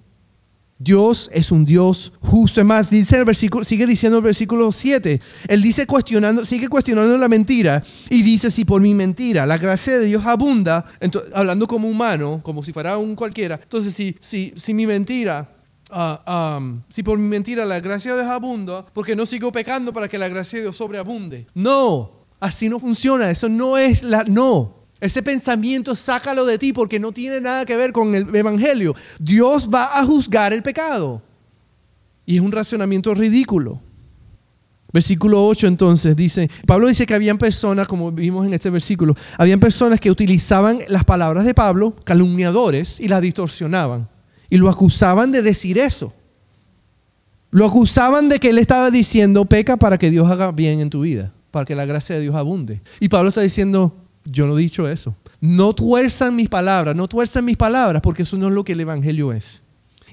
Dios 0.85 1.30
es 1.32 1.51
un 1.51 1.64
Dios 1.64 2.12
justo. 2.20 2.61
Es 2.61 2.66
más, 2.66 2.91
dice 2.91 3.16
el 3.16 3.24
versículo, 3.24 3.64
sigue 3.64 3.87
diciendo 3.87 4.18
el 4.18 4.24
versículo 4.24 4.70
7. 4.70 5.20
Él 5.49 5.62
dice 5.62 5.87
cuestionando, 5.87 6.45
sigue 6.45 6.68
cuestionando 6.68 7.16
la 7.16 7.28
mentira 7.28 7.82
y 8.11 8.22
dice, 8.22 8.51
si 8.51 8.66
por 8.66 8.82
mi 8.82 8.93
mentira 8.93 9.47
la 9.47 9.57
gracia 9.57 9.99
de 9.99 10.05
Dios 10.05 10.24
abunda, 10.26 10.85
hablando 11.32 11.66
como 11.66 11.89
humano, 11.89 12.41
como 12.43 12.62
si 12.62 12.72
fuera 12.72 12.99
un 12.99 13.16
cualquiera, 13.16 13.59
entonces 13.62 13.95
si, 13.95 14.16
si, 14.20 14.53
si 14.57 14.74
mi 14.74 14.87
mentira 14.87 15.49
ah, 15.91 16.61
si 16.91 17.03
por 17.03 17.18
mi 17.18 17.28
mentira 17.28 17.64
la 17.64 17.80
gracia 17.80 18.14
de 18.14 18.22
Dios 18.22 18.30
abunda, 18.30 18.85
porque 18.93 19.16
no 19.16 19.24
sigo 19.24 19.51
pecando 19.53 19.93
para 19.93 20.09
que 20.09 20.18
la 20.18 20.28
gracia 20.28 20.59
de 20.59 20.64
Dios 20.64 20.76
sobreabunde. 20.76 21.47
No, 21.55 22.11
así 22.41 22.68
no 22.68 22.78
funciona, 22.78 23.30
eso 23.30 23.49
no 23.49 23.78
es 23.78 24.03
la, 24.03 24.24
no. 24.24 24.84
Ese 25.05 25.22
pensamiento 25.22 25.94
sácalo 25.94 26.46
de 26.46 26.59
ti 26.59 26.72
porque 26.72 26.98
no 26.98 27.12
tiene 27.12 27.38
nada 27.38 27.66
que 27.66 27.76
ver 27.76 27.92
con 27.92 28.14
el 28.14 28.34
Evangelio. 28.34 28.96
Dios 29.18 29.68
va 29.68 29.98
a 29.98 30.02
juzgar 30.07 30.55
el 30.55 30.62
pecado. 30.62 31.20
Y 32.24 32.36
es 32.36 32.40
un 32.40 32.50
racionamiento 32.50 33.12
ridículo. 33.12 33.78
Versículo 34.94 35.46
8 35.46 35.66
entonces 35.66 36.16
dice, 36.16 36.48
Pablo 36.66 36.88
dice 36.88 37.05
que 37.05 37.12
habían 37.12 37.36
personas, 37.36 37.86
como 37.86 38.12
vimos 38.12 38.46
en 38.46 38.55
este 38.55 38.70
versículo, 38.70 39.14
habían 39.36 39.61
personas 39.61 40.00
que 40.00 40.11
utilizaban 40.11 40.78
las 40.88 41.05
palabras 41.05 41.44
de 41.44 41.52
Pablo, 41.52 41.94
calumniadores, 42.05 42.98
y 42.98 43.09
las 43.09 43.20
distorsionaban. 43.20 44.09
Y 44.48 44.57
lo 44.57 44.70
acusaban 44.70 45.32
de 45.32 45.42
decir 45.42 45.76
eso. 45.76 46.14
Lo 47.50 47.66
acusaban 47.66 48.30
de 48.30 48.38
que 48.38 48.48
él 48.48 48.57
estaba 48.57 48.90
diciendo, 48.90 49.44
peca 49.44 49.76
para 49.76 49.98
que 49.98 50.11
Dios 50.11 50.30
haga 50.30 50.50
bien 50.50 50.80
en 50.80 50.88
tu 50.88 51.02
vida, 51.02 51.30
para 51.50 51.66
que 51.66 51.74
la 51.74 51.84
gracia 51.84 52.16
de 52.16 52.22
Dios 52.22 52.34
abunde. 52.34 52.80
Y 53.00 53.11
Pablo 53.11 53.28
está 53.28 53.42
diciendo, 53.42 53.94
yo 54.25 54.47
no 54.47 54.57
he 54.57 54.62
dicho 54.62 54.89
eso. 54.89 55.14
No 55.41 55.75
tuerzan 55.75 56.35
mis 56.35 56.49
palabras, 56.49 56.97
no 56.97 57.09
tuerzan 57.09 57.45
mis 57.45 57.57
palabras, 57.57 58.03
porque 58.03 58.22
eso 58.22 58.37
no 58.37 58.49
es 58.49 58.55
lo 58.55 58.64
que 58.64 58.72
el 58.72 58.81
Evangelio 58.81 59.33
es. 59.33 59.62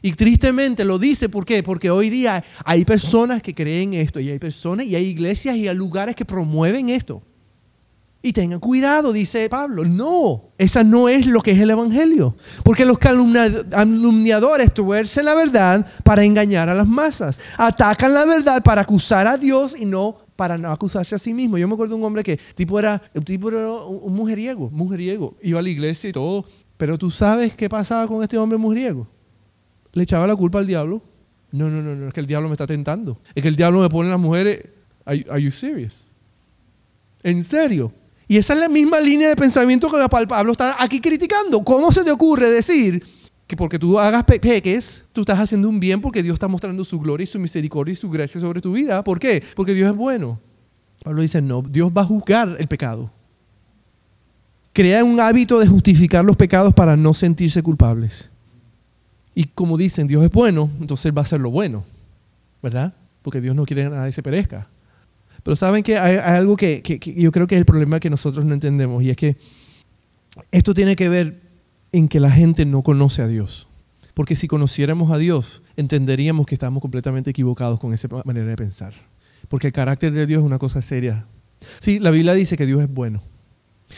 Y 0.02 0.14
tristemente 0.14 0.84
lo 0.84 0.98
dice, 0.98 1.30
¿por 1.30 1.46
qué? 1.46 1.62
Porque 1.62 1.92
hoy 1.92 2.10
día 2.10 2.44
hay 2.66 2.86
personas 2.86 3.42
que 3.42 3.54
creen 3.54 3.94
esto 3.94 4.20
y 4.20 4.30
hay 4.30 4.40
personas 4.40 4.86
y 4.88 4.96
hay 4.96 5.06
iglesias 5.06 5.56
y 5.56 5.68
hay 5.68 5.76
lugares 5.76 6.16
que 6.16 6.26
promueven 6.26 6.90
esto. 6.90 7.22
Y 8.24 8.34
tengan 8.34 8.60
cuidado, 8.60 9.14
dice 9.14 9.50
Pablo. 9.50 9.84
No, 9.84 10.54
esa 10.60 10.84
no 10.84 11.10
es 11.10 11.26
lo 11.26 11.42
que 11.42 11.52
es 11.52 11.60
el 11.60 11.72
Evangelio. 11.72 12.36
Porque 12.64 12.86
los 12.86 13.00
calumniadores 13.00 14.74
tuercen 14.74 15.26
la 15.26 15.34
verdad 15.34 15.86
para 16.04 16.24
engañar 16.24 16.70
a 16.70 16.76
las 16.76 16.88
masas. 16.88 17.40
Atacan 17.58 18.14
la 18.14 18.26
verdad 18.26 18.62
para 18.62 18.82
acusar 18.82 19.26
a 19.26 19.38
Dios 19.38 19.76
y 19.78 19.86
no 19.86 20.18
para 20.42 20.58
no 20.58 20.72
acusarse 20.72 21.14
a 21.14 21.20
sí 21.20 21.36
mismo. 21.36 21.60
Yo 21.60 21.68
me 21.68 21.76
acuerdo 21.76 21.94
de 21.94 22.00
un 22.00 22.06
hombre 22.08 22.24
que 22.24 22.36
tipo 22.56 22.80
era, 22.80 22.98
tipo 23.24 23.50
era 23.50 23.72
un 23.72 24.16
mujeriego, 24.16 24.72
mujeriego. 24.72 25.36
Iba 25.44 25.60
a 25.60 25.62
la 25.62 25.70
iglesia 25.70 26.10
y 26.10 26.14
todo. 26.14 26.44
Pero 26.78 26.98
tú 26.98 27.12
sabes 27.12 27.54
qué 27.54 27.70
pasaba 27.70 28.08
con 28.08 28.24
este 28.24 28.40
hombre 28.40 28.58
mujeriego 28.58 29.06
le 29.94 30.04
echaba 30.04 30.28
la 30.28 30.36
culpa 30.36 30.60
al 30.60 30.68
diablo. 30.68 31.02
No, 31.52 31.70
no, 31.70 31.82
no, 31.82 31.96
no, 31.96 32.08
es 32.08 32.14
que 32.14 32.22
el 32.22 32.26
diablo 32.26 32.48
me 32.48 32.54
está 32.54 32.66
tentando. 32.66 33.20
Es 33.36 33.44
que 33.44 33.50
el 33.50 33.56
diablo 33.56 33.82
me 33.82 33.90
pone 33.90 34.10
las 34.10 34.20
mujeres. 34.20 34.66
Are, 35.06 35.44
you 35.44 35.52
serious? 35.52 36.02
¿En 37.24 37.44
serio? 37.44 37.92
Y 38.28 38.38
esa 38.38 38.54
es 38.54 38.60
la 38.60 38.70
misma 38.70 39.00
línea 39.00 39.30
de 39.30 39.36
pensamiento 39.36 39.92
que 39.92 40.28
Pablo 40.28 40.54
está 40.54 40.82
aquí 40.82 41.02
criticando. 41.02 41.64
¿Cómo 41.64 41.92
se 41.92 42.04
te 42.04 42.12
ocurre 42.12 42.50
decir 42.50 43.04
que 43.52 43.58
porque 43.58 43.78
tú 43.78 44.00
hagas 44.00 44.24
peques, 44.24 45.04
tú 45.12 45.20
estás 45.20 45.38
haciendo 45.38 45.68
un 45.68 45.78
bien 45.78 46.00
porque 46.00 46.24
Dios 46.24 46.36
está 46.36 46.48
mostrando 46.48 46.86
su 46.86 46.98
gloria 46.98 47.26
y 47.26 47.28
su 47.28 47.38
misericordia 47.38 47.92
y 47.92 47.98
su 47.98 48.10
gracia 48.10 48.40
sobre 48.40 48.62
tu 48.62 48.72
vida? 48.72 49.04
¿Por 49.04 49.20
qué? 49.20 49.44
Porque 49.58 49.74
Dios 49.74 49.90
es 49.90 49.96
bueno. 49.96 50.40
Pablo 51.04 51.22
dice, 51.22 51.42
no, 51.42 51.62
Dios 51.62 51.92
va 51.92 52.04
a 52.04 52.06
juzgar 52.06 52.56
el 52.58 52.68
pecado. 52.70 53.12
Crea 54.72 55.04
un 55.04 55.20
hábito 55.20 55.60
de 55.60 55.68
justificar 55.68 56.24
los 56.24 56.38
pecados 56.38 56.74
para 56.74 56.96
no 56.96 57.14
sentirse 57.14 57.62
culpables. 57.62 58.30
Y 59.36 59.44
como 59.44 59.78
dicen, 59.78 60.08
Dios 60.08 60.24
es 60.24 60.32
bueno, 60.32 60.70
entonces 60.80 61.08
Él 61.08 61.18
va 61.18 61.22
a 61.22 61.26
hacer 61.26 61.42
lo 61.42 61.52
bueno, 61.52 61.84
¿verdad? 62.64 62.94
Porque 63.22 63.42
Dios 63.42 63.54
no 63.54 63.66
quiere 63.66 63.84
que 63.84 63.90
nadie 63.90 64.14
se 64.14 64.24
perezca. 64.24 64.70
Pero 65.44 65.58
saben 65.58 65.84
que 65.84 65.98
hay, 65.98 66.16
algo 66.16 66.56
que, 66.56 66.82
yo 67.18 67.34
creo 67.34 67.48
que 67.48 67.56
es 67.56 67.60
el 67.60 67.66
problema 67.66 68.00
que 68.00 68.10
nosotros 68.10 68.46
no 68.46 68.54
entendemos 68.54 69.04
y 69.04 69.10
es 69.10 69.18
que 69.18 69.36
esto 70.52 70.74
tiene 70.74 70.96
que 70.96 71.10
ver 71.10 71.51
en 71.92 72.08
que 72.08 72.20
la 72.20 72.32
gente 72.32 72.66
no 72.66 72.84
conoce 72.84 73.22
a 73.22 73.28
Dios. 73.28 73.68
Porque 74.14 74.36
si 74.36 74.48
conociéramos 74.48 75.12
a 75.12 75.18
Dios, 75.18 75.62
entenderíamos 75.78 76.46
que 76.46 76.56
estamos 76.56 76.82
completamente 76.82 77.30
equivocados 77.30 77.80
con 77.80 77.94
esa 77.94 78.08
manera 78.26 78.48
de 78.48 78.56
pensar. 78.56 78.94
Porque 79.48 79.68
el 79.68 79.74
carácter 79.74 80.14
de 80.14 80.26
Dios 80.26 80.42
es 80.42 80.46
una 80.46 80.60
cosa 80.60 80.82
seria. 80.82 81.26
Sí, 81.80 82.00
la 82.00 82.12
Biblia 82.12 82.34
dice 82.34 82.58
que 82.58 82.66
Dios 82.66 82.82
es 82.82 82.94
bueno. 82.94 83.22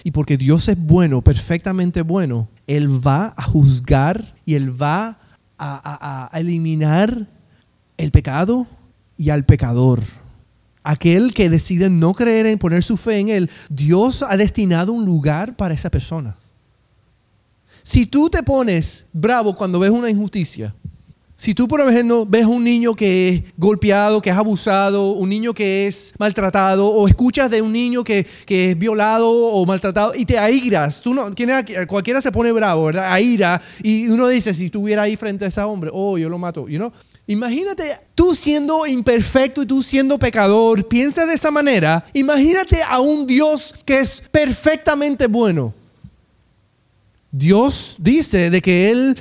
Y 0.03 0.11
porque 0.11 0.37
Dios 0.37 0.67
es 0.69 0.77
bueno, 0.77 1.21
perfectamente 1.21 2.01
bueno, 2.01 2.47
Él 2.67 3.05
va 3.05 3.33
a 3.37 3.43
juzgar 3.43 4.35
y 4.45 4.55
Él 4.55 4.81
va 4.81 5.19
a, 5.57 6.29
eliminar 6.33 7.27
el 7.97 8.11
pecado 8.11 8.67
y 9.17 9.29
al 9.29 9.45
pecador. 9.45 10.01
Aquel 10.83 11.33
que 11.33 11.49
decide 11.49 11.89
no 11.89 12.13
creer 12.13 12.45
en 12.47 12.57
poner 12.57 12.83
su 12.83 12.97
fe 12.97 13.19
en 13.19 13.29
Él, 13.29 13.49
Dios 13.69 14.25
ha 14.27 14.35
destinado 14.35 14.91
un 14.91 15.05
lugar 15.05 15.55
para 15.55 15.73
esa 15.73 15.89
persona. 15.89 16.35
Si 17.83 18.05
tú 18.05 18.29
te 18.29 18.41
pones 18.41 19.03
bravo 19.11 19.53
cuando 19.55 19.79
ves 19.79 19.91
una 19.91 20.09
injusticia, 20.09 20.73
si 21.35 21.53
tú, 21.53 21.67
por 21.67 21.81
ejemplo, 21.81 22.25
ves 22.25 22.45
un 22.45 22.63
niño 22.63 22.95
que 22.95 23.29
es 23.29 23.43
golpeado, 23.57 24.21
que 24.21 24.29
es 24.29 24.37
abusado, 24.37 25.11
un 25.11 25.27
niño 25.27 25.53
que 25.53 25.87
es 25.87 26.13
maltratado, 26.17 26.87
o 26.87 27.05
escuchas 27.05 27.51
de 27.51 27.61
un 27.61 27.73
niño 27.73 28.01
que, 28.01 28.25
es 28.47 28.79
violado 28.79 29.29
o 29.29 29.65
maltratado 29.65 30.15
y 30.15 30.25
te 30.25 30.39
airas, 30.39 31.01
tú 31.01 31.13
no, 31.13 31.33
cualquiera 31.87 32.21
se 32.21 32.31
pone 32.31 32.53
bravo, 32.53 32.85
¿verdad? 32.85 33.11
Aira, 33.11 33.61
y 33.81 34.07
uno 34.07 34.29
dice, 34.29 34.53
si 34.53 34.67
estuviera 34.67 35.01
ahí 35.01 35.17
frente 35.17 35.43
a 35.43 35.49
ese 35.49 35.59
hombre, 35.59 35.89
oh, 35.91 36.17
yo 36.17 36.29
lo 36.29 36.37
mato, 36.37 36.69
you? 36.69 36.89
Imagínate 37.27 37.99
tú 38.15 38.35
siendo 38.35 38.85
imperfecto 38.85 39.63
y 39.63 39.65
tú 39.65 39.83
siendo 39.83 40.17
pecador, 40.17 40.87
piensa 40.87 41.25
de 41.25 41.33
esa 41.33 41.51
manera, 41.51 42.05
imagínate 42.13 42.81
a 42.83 42.99
un 43.01 43.27
Dios 43.27 43.73
que 43.83 43.99
es 43.99 44.23
perfectamente 44.31 45.27
bueno. 45.27 45.73
Dios 47.33 47.95
dice 47.97 48.51
de 48.51 48.61
que 48.61 48.91
Él 48.91 49.17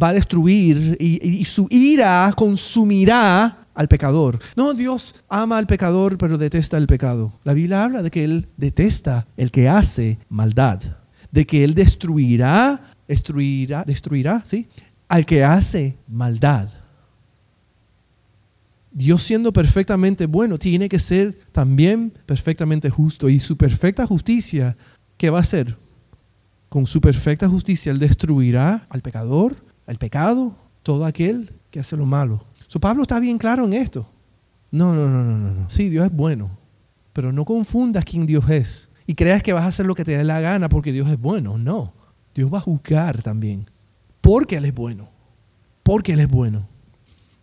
va 0.00 0.08
a 0.08 0.12
destruir 0.12 0.96
y, 0.98 1.44
su 1.44 1.68
ira 1.70 2.34
consumirá 2.36 3.68
al 3.72 3.86
pecador. 3.86 4.40
No, 4.56 4.74
Dios 4.74 5.14
ama 5.28 5.58
al 5.58 5.68
pecador, 5.68 6.18
pero 6.18 6.36
detesta 6.36 6.76
el 6.76 6.88
pecado. 6.88 7.32
La 7.44 7.54
Biblia 7.54 7.84
habla 7.84 8.02
de 8.02 8.10
que 8.10 8.24
Él 8.24 8.48
detesta 8.56 9.26
el 9.36 9.52
que 9.52 9.68
hace 9.68 10.18
maldad, 10.28 10.80
de 11.30 11.46
que 11.46 11.62
Él 11.62 11.74
destruirá, 11.74 12.80
destruirá, 13.06 13.84
destruirá, 13.84 14.42
¿sí? 14.44 14.66
Al 15.08 15.24
que 15.24 15.44
hace 15.44 15.96
maldad. 16.08 16.68
Dios 18.90 19.22
siendo 19.22 19.52
perfectamente 19.52 20.26
bueno, 20.26 20.58
tiene 20.58 20.88
que 20.88 20.98
ser 20.98 21.38
también 21.52 22.12
perfectamente 22.26 22.90
justo. 22.90 23.28
Y 23.28 23.38
su 23.38 23.56
perfecta 23.56 24.04
justicia, 24.04 24.76
¿qué 25.16 25.30
va 25.30 25.38
a 25.38 25.42
hacer? 25.42 25.76
Con 26.72 26.86
su 26.86 27.02
perfecta 27.02 27.50
justicia, 27.50 27.92
Él 27.92 27.98
destruirá 27.98 28.86
al 28.88 29.02
pecador, 29.02 29.54
el 29.86 29.98
pecado, 29.98 30.54
todo 30.82 31.04
aquel 31.04 31.50
que 31.70 31.80
hace 31.80 31.98
lo 31.98 32.06
malo. 32.06 32.42
So, 32.66 32.80
Pablo 32.80 33.02
está 33.02 33.20
bien 33.20 33.36
claro 33.36 33.66
en 33.66 33.74
esto. 33.74 34.06
No, 34.70 34.94
no, 34.94 35.10
no, 35.10 35.22
no, 35.22 35.50
no. 35.52 35.70
Sí, 35.70 35.90
Dios 35.90 36.06
es 36.06 36.12
bueno, 36.16 36.50
pero 37.12 37.30
no 37.30 37.44
confundas 37.44 38.06
quién 38.06 38.24
Dios 38.24 38.48
es 38.48 38.88
y 39.06 39.14
creas 39.14 39.42
que 39.42 39.52
vas 39.52 39.64
a 39.64 39.66
hacer 39.66 39.84
lo 39.84 39.94
que 39.94 40.06
te 40.06 40.16
dé 40.16 40.24
la 40.24 40.40
gana 40.40 40.70
porque 40.70 40.92
Dios 40.92 41.10
es 41.10 41.20
bueno. 41.20 41.58
No, 41.58 41.92
Dios 42.34 42.50
va 42.50 42.56
a 42.56 42.62
juzgar 42.62 43.20
también 43.20 43.66
porque 44.22 44.56
Él 44.56 44.64
es 44.64 44.74
bueno, 44.74 45.10
porque 45.82 46.14
Él 46.14 46.20
es 46.20 46.28
bueno. 46.28 46.66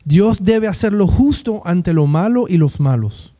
Dios 0.05 0.39
debe 0.41 0.67
hacer 0.67 0.91
lo 0.91 1.05
justo 1.05 1.61
ante 1.65 1.93
lo 1.93 2.07
malo 2.07 2.47
y 2.49 2.57
los 2.57 2.79
malos. 2.79 3.35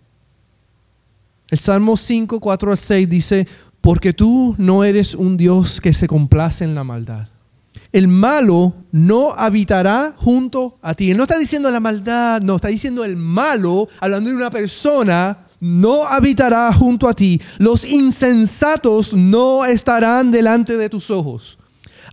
El 1.50 1.58
Salmo 1.58 1.98
5, 1.98 2.40
4 2.40 2.72
al 2.72 2.78
6 2.78 3.10
dice, 3.10 3.48
porque 3.82 4.14
tú 4.14 4.56
no 4.58 4.84
eres 4.84 5.16
un 5.16 5.38
Dios 5.38 5.82
que 5.82 5.94
se 5.94 6.08
complace 6.08 6.64
en 6.64 6.76
la 6.76 6.84
maldad 6.84 7.28
el 7.92 8.08
malo 8.08 8.74
no 8.92 9.32
habitará 9.32 10.14
junto 10.16 10.78
a 10.82 10.94
ti. 10.94 11.12
Él 11.12 11.18
no 11.18 11.24
está 11.24 11.38
diciendo 11.38 11.72
la 11.72 11.80
maldad, 11.80 12.42
no, 12.42 12.58
está 12.58 12.68
diciendo 12.68 13.04
el 13.04 13.16
malo, 13.16 13.88
hablando 14.00 14.30
de 14.30 14.36
una 14.36 14.52
persona, 14.52 15.38
no 15.60 16.04
habitará 16.04 16.72
junto 16.74 17.08
a 17.08 17.14
ti. 17.14 17.42
Los 17.58 17.84
insensatos 17.84 19.14
no 19.14 19.66
estarán 19.66 20.32
delante 20.32 20.78
de 20.78 20.90
tus 20.90 21.10
ojos. 21.10 21.58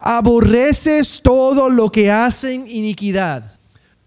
Aborreces 0.01 1.21
todo 1.23 1.69
lo 1.69 1.91
que 1.91 2.11
hacen 2.11 2.67
iniquidad. 2.69 3.59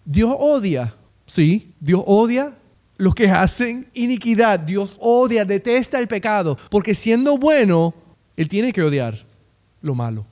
Dios 0.06 0.34
odia, 0.40 0.94
sí, 1.28 1.74
Dios 1.80 2.02
odia 2.06 2.54
los 3.00 3.16
que 3.16 3.30
hacen 3.30 3.88
iniquidad. 3.94 4.60
Dios 4.60 4.98
odia, 5.00 5.46
detesta 5.46 5.98
el 6.00 6.08
pecado, 6.08 6.58
porque 6.70 6.94
siendo 6.94 7.38
bueno, 7.38 7.94
Él 8.36 8.48
tiene 8.50 8.74
que 8.74 8.84
odiar 8.84 9.18
lo 9.82 9.96
malo. 9.96 10.26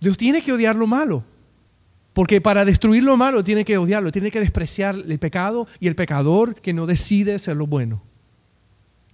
Dios 0.00 0.16
tiene 0.16 0.40
que 0.40 0.52
odiar 0.52 0.76
lo 0.76 0.86
malo. 0.86 1.24
Porque 2.12 2.40
para 2.40 2.64
destruir 2.64 3.02
lo 3.02 3.16
malo 3.16 3.42
tiene 3.42 3.64
que 3.64 3.76
odiarlo, 3.76 4.12
tiene 4.12 4.30
que 4.30 4.38
despreciar 4.38 4.94
el 4.94 5.18
pecado 5.18 5.66
y 5.80 5.88
el 5.88 5.96
pecador 5.96 6.54
que 6.54 6.72
no 6.72 6.86
decide 6.86 7.40
ser 7.40 7.56
lo 7.56 7.66
bueno. 7.66 8.00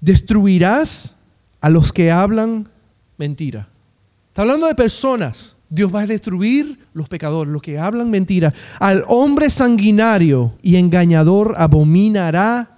Destruirás 0.03 1.15
a 1.63 1.71
los 1.71 1.95
que 1.95 2.11
hablan 2.11 2.69
mentira. 3.17 3.69
Está 4.29 4.43
hablando 4.43 4.67
de 4.67 4.75
personas. 4.75 5.57
Dios 5.71 5.95
va 5.95 6.01
a 6.01 6.07
destruir 6.07 6.85
los 6.93 7.09
pecadores, 7.09 7.53
los 7.53 7.63
que 7.63 7.79
hablan 7.79 8.11
mentira. 8.11 8.53
Al 8.81 9.05
hombre 9.07 9.49
sanguinario 9.49 10.53
y 10.63 10.77
engañador 10.77 11.55
abominará, 11.57 12.69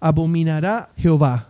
abominará 0.00 0.88
Jehová. 0.96 1.48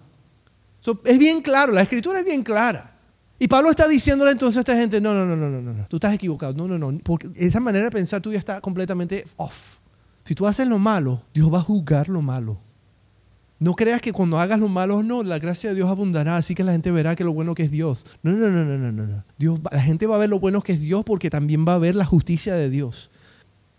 es 1.05 1.19
bien 1.19 1.41
claro, 1.41 1.73
la 1.73 1.83
escritura 1.83 2.19
es 2.19 2.25
bien 2.25 2.43
clara. 2.43 2.91
Y 3.39 3.47
Pablo 3.47 3.71
está 3.71 3.87
diciéndole 3.87 4.33
entonces 4.33 4.59
a 4.59 4.61
esta 4.61 4.77
gente, 4.77 5.01
no, 5.01 5.15
no, 5.15 5.25
no, 5.25 5.37
no, 5.37 5.49
no, 5.49 5.73
no, 5.73 5.87
tú 5.89 5.97
estás 5.97 6.15
equivocado, 6.15 6.53
no, 6.53 6.67
no, 6.67 6.79
no, 6.79 6.99
porque 7.03 7.31
esa 7.37 7.61
manera 7.61 7.87
de 7.87 7.91
pensar 7.91 8.21
tuya 8.21 8.39
está 8.39 8.61
completamente 8.61 9.25
off. 9.37 9.79
Si 10.25 10.35
tú 10.35 10.47
haces 10.47 10.67
lo 10.67 10.79
malo, 10.79 11.23
Dios 11.33 11.53
va 11.53 11.59
a 11.59 11.63
juzgar 11.63 12.09
lo 12.09 12.23
malo. 12.23 12.59
No 13.63 13.75
creas 13.75 14.01
que 14.01 14.13
cuando 14.13 14.41
hagas 14.41 14.59
lo 14.59 14.67
malo, 14.67 15.05
no, 15.05 15.23
la 15.23 15.39
gracia 15.39 15.71
de 15.71 15.77
Dios 15.77 15.89
abundará, 15.89 16.37
así 16.37 16.53
que 16.53 16.65
la 16.65 16.73
gente 16.73 16.91
verá 16.91 17.15
que 17.15 17.23
lo 17.23 17.33
bueno 17.33 17.55
que 17.55 17.63
es 17.63 17.71
Dios. 17.71 18.05
No, 18.25 18.33
no, 18.33 18.49
no, 18.49 18.65
no, 18.65 18.91
no, 18.91 19.07
no. 19.07 19.23
Dios, 19.39 19.61
la 19.71 19.81
gente 19.81 20.05
va 20.09 20.17
a 20.17 20.19
ver 20.19 20.31
lo 20.31 20.41
bueno 20.41 20.63
que 20.63 20.73
es 20.73 20.81
Dios 20.81 21.05
porque 21.05 21.31
también 21.31 21.65
va 21.65 21.75
a 21.75 21.79
ver 21.79 21.95
la 21.95 22.05
justicia 22.05 22.57
de 22.57 22.69
Dios 22.69 23.09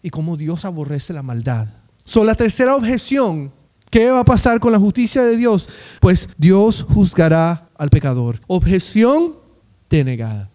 y 0.02 0.10
cómo 0.10 0.38
Dios 0.38 0.64
aborrece 0.64 1.12
la 1.12 1.22
maldad. 1.22 1.68
So, 2.06 2.24
la 2.24 2.36
tercera 2.36 2.78
objeción, 2.78 3.52
¿qué 3.90 4.10
va 4.10 4.22
a 4.22 4.24
pasar 4.24 4.62
con 4.62 4.72
la 4.72 4.80
justicia 4.80 5.22
de 5.26 5.36
Dios? 5.36 5.68
Pues 6.00 6.30
Dios 6.38 6.86
juzgará 6.88 7.68
al 7.78 7.90
pecador. 7.90 8.40
Objeción 8.48 9.34
denegada. 9.90 10.50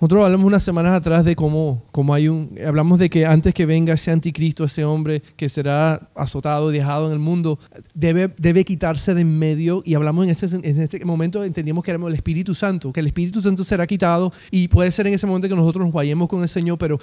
Nosotros 0.00 0.24
hablamos 0.24 0.46
unas 0.46 0.62
semanas 0.62 0.94
atrás 0.94 1.24
de 1.24 1.36
cómo, 1.36 1.84
cómo 1.92 2.14
hay 2.14 2.28
un... 2.28 2.56
Hablamos 2.66 2.98
de 2.98 3.10
que 3.10 3.26
antes 3.26 3.52
que 3.52 3.66
venga 3.66 3.94
ese 3.94 4.10
anticristo, 4.10 4.64
ese 4.64 4.84
hombre 4.84 5.22
que 5.36 5.48
será 5.48 6.08
azotado, 6.14 6.70
dejado 6.70 7.08
en 7.08 7.12
el 7.12 7.18
mundo, 7.18 7.58
debe, 7.94 8.32
debe 8.38 8.64
quitarse 8.64 9.14
de 9.14 9.18
en 9.20 9.38
medio. 9.38 9.82
Y 9.84 9.94
hablamos 9.94 10.24
en 10.24 10.30
este, 10.30 10.46
en 10.46 10.80
este 10.80 11.04
momento, 11.04 11.44
entendíamos 11.44 11.84
que 11.84 11.90
éramos 11.90 12.08
el 12.08 12.14
Espíritu 12.14 12.54
Santo, 12.54 12.92
que 12.92 13.00
el 13.00 13.06
Espíritu 13.06 13.42
Santo 13.42 13.64
será 13.64 13.86
quitado 13.86 14.32
y 14.50 14.68
puede 14.68 14.90
ser 14.90 15.06
en 15.06 15.14
ese 15.14 15.26
momento 15.26 15.48
que 15.48 15.54
nosotros 15.54 15.84
nos 15.84 15.92
vayamos 15.92 16.28
con 16.28 16.42
el 16.42 16.48
Señor, 16.48 16.78
pero 16.78 16.98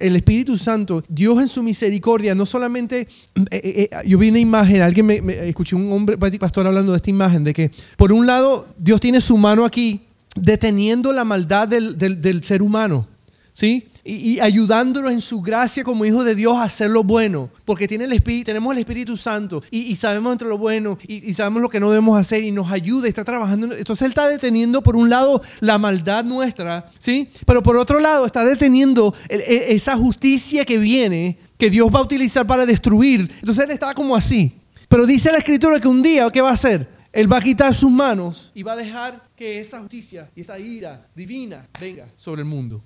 el 0.00 0.16
Espíritu 0.16 0.58
Santo, 0.58 1.02
Dios 1.08 1.40
en 1.40 1.48
su 1.48 1.62
misericordia, 1.62 2.34
no 2.34 2.46
solamente... 2.46 3.08
Eh, 3.34 3.48
eh, 3.50 3.88
eh, 3.90 3.96
yo 4.06 4.18
vi 4.18 4.30
una 4.30 4.38
imagen, 4.38 4.82
alguien 4.82 5.06
me, 5.06 5.20
me 5.20 5.48
escuché 5.48 5.76
un 5.76 5.90
hombre, 5.92 6.16
pastor 6.38 6.66
hablando 6.66 6.92
de 6.92 6.96
esta 6.96 7.10
imagen, 7.10 7.44
de 7.44 7.52
que 7.52 7.70
por 7.96 8.12
un 8.12 8.26
lado 8.26 8.66
Dios 8.78 9.00
tiene 9.00 9.20
su 9.20 9.36
mano 9.36 9.64
aquí 9.64 10.02
deteniendo 10.34 11.12
la 11.12 11.24
maldad 11.24 11.68
del, 11.68 12.44
ser 12.44 12.62
humano, 12.62 13.06
¿sí? 13.54 13.88
Y, 14.06 14.38
ayudándonos 14.40 15.12
en 15.12 15.20
su 15.22 15.40
gracia 15.40 15.82
como 15.82 16.04
hijos 16.04 16.24
de 16.24 16.34
Dios 16.34 16.56
a 16.56 16.64
hacer 16.64 16.90
lo 16.90 17.04
bueno, 17.04 17.48
porque 17.64 17.88
tiene 17.88 18.04
el 18.04 18.12
Espíritu, 18.12 18.46
tenemos 18.46 18.72
el 18.72 18.78
Espíritu 18.78 19.16
Santo 19.16 19.62
y, 19.70 19.96
sabemos 19.96 20.32
entre 20.32 20.48
lo 20.48 20.58
bueno 20.58 20.98
y, 21.06 21.32
sabemos 21.32 21.62
lo 21.62 21.68
que 21.68 21.80
no 21.80 21.90
debemos 21.90 22.18
hacer 22.18 22.44
y 22.44 22.50
nos 22.50 22.70
ayuda 22.70 23.06
y 23.06 23.10
está 23.10 23.24
trabajando. 23.24 23.74
Entonces 23.74 24.02
Él 24.02 24.10
está 24.10 24.28
deteniendo 24.28 24.82
por 24.82 24.96
un 24.96 25.08
lado 25.08 25.40
la 25.60 25.78
maldad 25.78 26.24
nuestra, 26.24 26.84
¿sí? 26.98 27.30
Pero 27.46 27.62
por 27.62 27.76
otro 27.76 27.98
lado 27.98 28.26
está 28.26 28.44
deteniendo 28.44 29.14
e, 29.28 29.66
esa 29.70 29.96
justicia 29.96 30.64
que 30.64 30.76
viene, 30.76 31.38
que 31.56 31.70
Dios 31.70 31.88
va 31.94 32.00
a 32.00 32.02
utilizar 32.02 32.46
para 32.46 32.66
destruir. 32.66 33.30
Entonces 33.40 33.64
Él 33.64 33.70
está 33.70 33.94
como 33.94 34.14
así. 34.14 34.52
Pero 34.88 35.06
dice 35.06 35.32
la 35.32 35.38
Escritura 35.38 35.80
que 35.80 35.88
un 35.88 36.02
día, 36.02 36.30
¿qué 36.30 36.42
va 36.42 36.50
a 36.50 36.54
hacer? 36.54 36.93
Él 37.14 37.32
va 37.32 37.38
a 37.38 37.40
quitar 37.40 37.72
sus 37.72 37.92
manos 37.92 38.50
y 38.54 38.64
va 38.64 38.72
a 38.72 38.76
dejar 38.76 39.22
que 39.36 39.60
esa 39.60 39.78
justicia 39.78 40.28
y 40.34 40.40
esa 40.40 40.58
ira 40.58 41.06
divina 41.14 41.64
venga 41.80 42.08
sobre 42.16 42.42
el 42.42 42.48
mundo. 42.48 42.82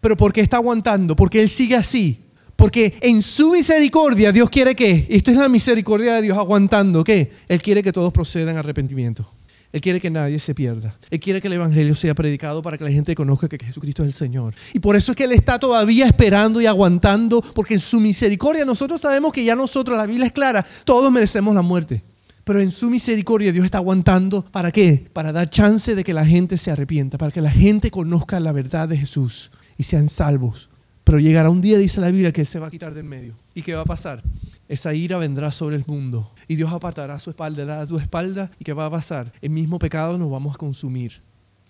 Pero 0.00 0.16
¿por 0.16 0.32
qué 0.32 0.40
está 0.40 0.56
aguantando? 0.56 1.14
Porque 1.14 1.42
Él 1.42 1.50
sigue 1.50 1.76
así. 1.76 2.18
Porque 2.56 2.98
en 3.02 3.20
su 3.22 3.50
misericordia 3.50 4.32
Dios 4.32 4.48
quiere 4.48 4.74
que, 4.74 5.06
esto 5.10 5.30
es 5.30 5.36
la 5.36 5.50
misericordia 5.50 6.14
de 6.14 6.22
Dios 6.22 6.38
aguantando, 6.38 7.04
¿qué? 7.04 7.30
Él 7.46 7.60
quiere 7.60 7.82
que 7.82 7.92
todos 7.92 8.10
procedan 8.10 8.56
a 8.56 8.60
arrepentimiento. 8.60 9.30
Él 9.70 9.82
quiere 9.82 10.00
que 10.00 10.08
nadie 10.08 10.38
se 10.38 10.54
pierda. 10.54 10.96
Él 11.10 11.20
quiere 11.20 11.42
que 11.42 11.48
el 11.48 11.52
Evangelio 11.52 11.94
sea 11.94 12.14
predicado 12.14 12.62
para 12.62 12.78
que 12.78 12.84
la 12.84 12.90
gente 12.90 13.14
conozca 13.14 13.48
que 13.48 13.62
Jesucristo 13.62 14.02
es 14.02 14.08
el 14.08 14.14
Señor. 14.14 14.54
Y 14.72 14.78
por 14.78 14.96
eso 14.96 15.12
es 15.12 15.16
que 15.16 15.24
Él 15.24 15.32
está 15.32 15.58
todavía 15.58 16.06
esperando 16.06 16.58
y 16.58 16.64
aguantando, 16.64 17.42
porque 17.54 17.74
en 17.74 17.80
su 17.80 18.00
misericordia 18.00 18.64
nosotros 18.64 18.98
sabemos 18.98 19.30
que 19.30 19.44
ya 19.44 19.54
nosotros, 19.54 19.98
la 19.98 20.06
Biblia 20.06 20.24
es 20.24 20.32
clara, 20.32 20.66
todos 20.84 21.12
merecemos 21.12 21.54
la 21.54 21.60
muerte. 21.60 22.02
Pero 22.48 22.62
en 22.62 22.70
su 22.70 22.88
misericordia 22.88 23.52
Dios 23.52 23.66
está 23.66 23.76
aguantando. 23.76 24.42
¿Para 24.42 24.72
qué? 24.72 25.10
Para 25.12 25.32
dar 25.32 25.50
chance 25.50 25.94
de 25.94 26.02
que 26.02 26.14
la 26.14 26.24
gente 26.24 26.56
se 26.56 26.70
arrepienta, 26.70 27.18
para 27.18 27.30
que 27.30 27.42
la 27.42 27.50
gente 27.50 27.90
conozca 27.90 28.40
la 28.40 28.52
verdad 28.52 28.88
de 28.88 28.96
Jesús 28.96 29.50
y 29.76 29.82
sean 29.82 30.08
salvos. 30.08 30.70
Pero 31.04 31.18
llegará 31.18 31.50
un 31.50 31.60
día, 31.60 31.76
dice 31.76 32.00
la 32.00 32.10
Biblia, 32.10 32.32
que 32.32 32.46
se 32.46 32.58
va 32.58 32.68
a 32.68 32.70
quitar 32.70 32.94
del 32.94 33.04
medio. 33.04 33.34
¿Y 33.54 33.60
qué 33.60 33.74
va 33.74 33.82
a 33.82 33.84
pasar? 33.84 34.22
Esa 34.66 34.94
ira 34.94 35.18
vendrá 35.18 35.52
sobre 35.52 35.76
el 35.76 35.84
mundo. 35.86 36.32
Y 36.46 36.56
Dios 36.56 36.72
apartará 36.72 37.18
su 37.18 37.28
espalda, 37.28 37.82
a 37.82 37.84
su 37.84 37.98
espalda. 37.98 38.50
¿Y 38.58 38.64
qué 38.64 38.72
va 38.72 38.86
a 38.86 38.90
pasar? 38.90 39.30
El 39.42 39.50
mismo 39.50 39.78
pecado 39.78 40.16
nos 40.16 40.30
vamos 40.30 40.54
a 40.54 40.58
consumir. 40.58 41.20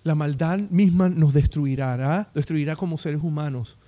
La 0.05 0.15
maldad 0.15 0.61
misma 0.71 1.09
nos 1.09 1.35
destruirá, 1.35 2.31
destruirá 2.37 2.77
como 2.77 2.99
seres 2.99 3.25
humanos. 3.25 3.79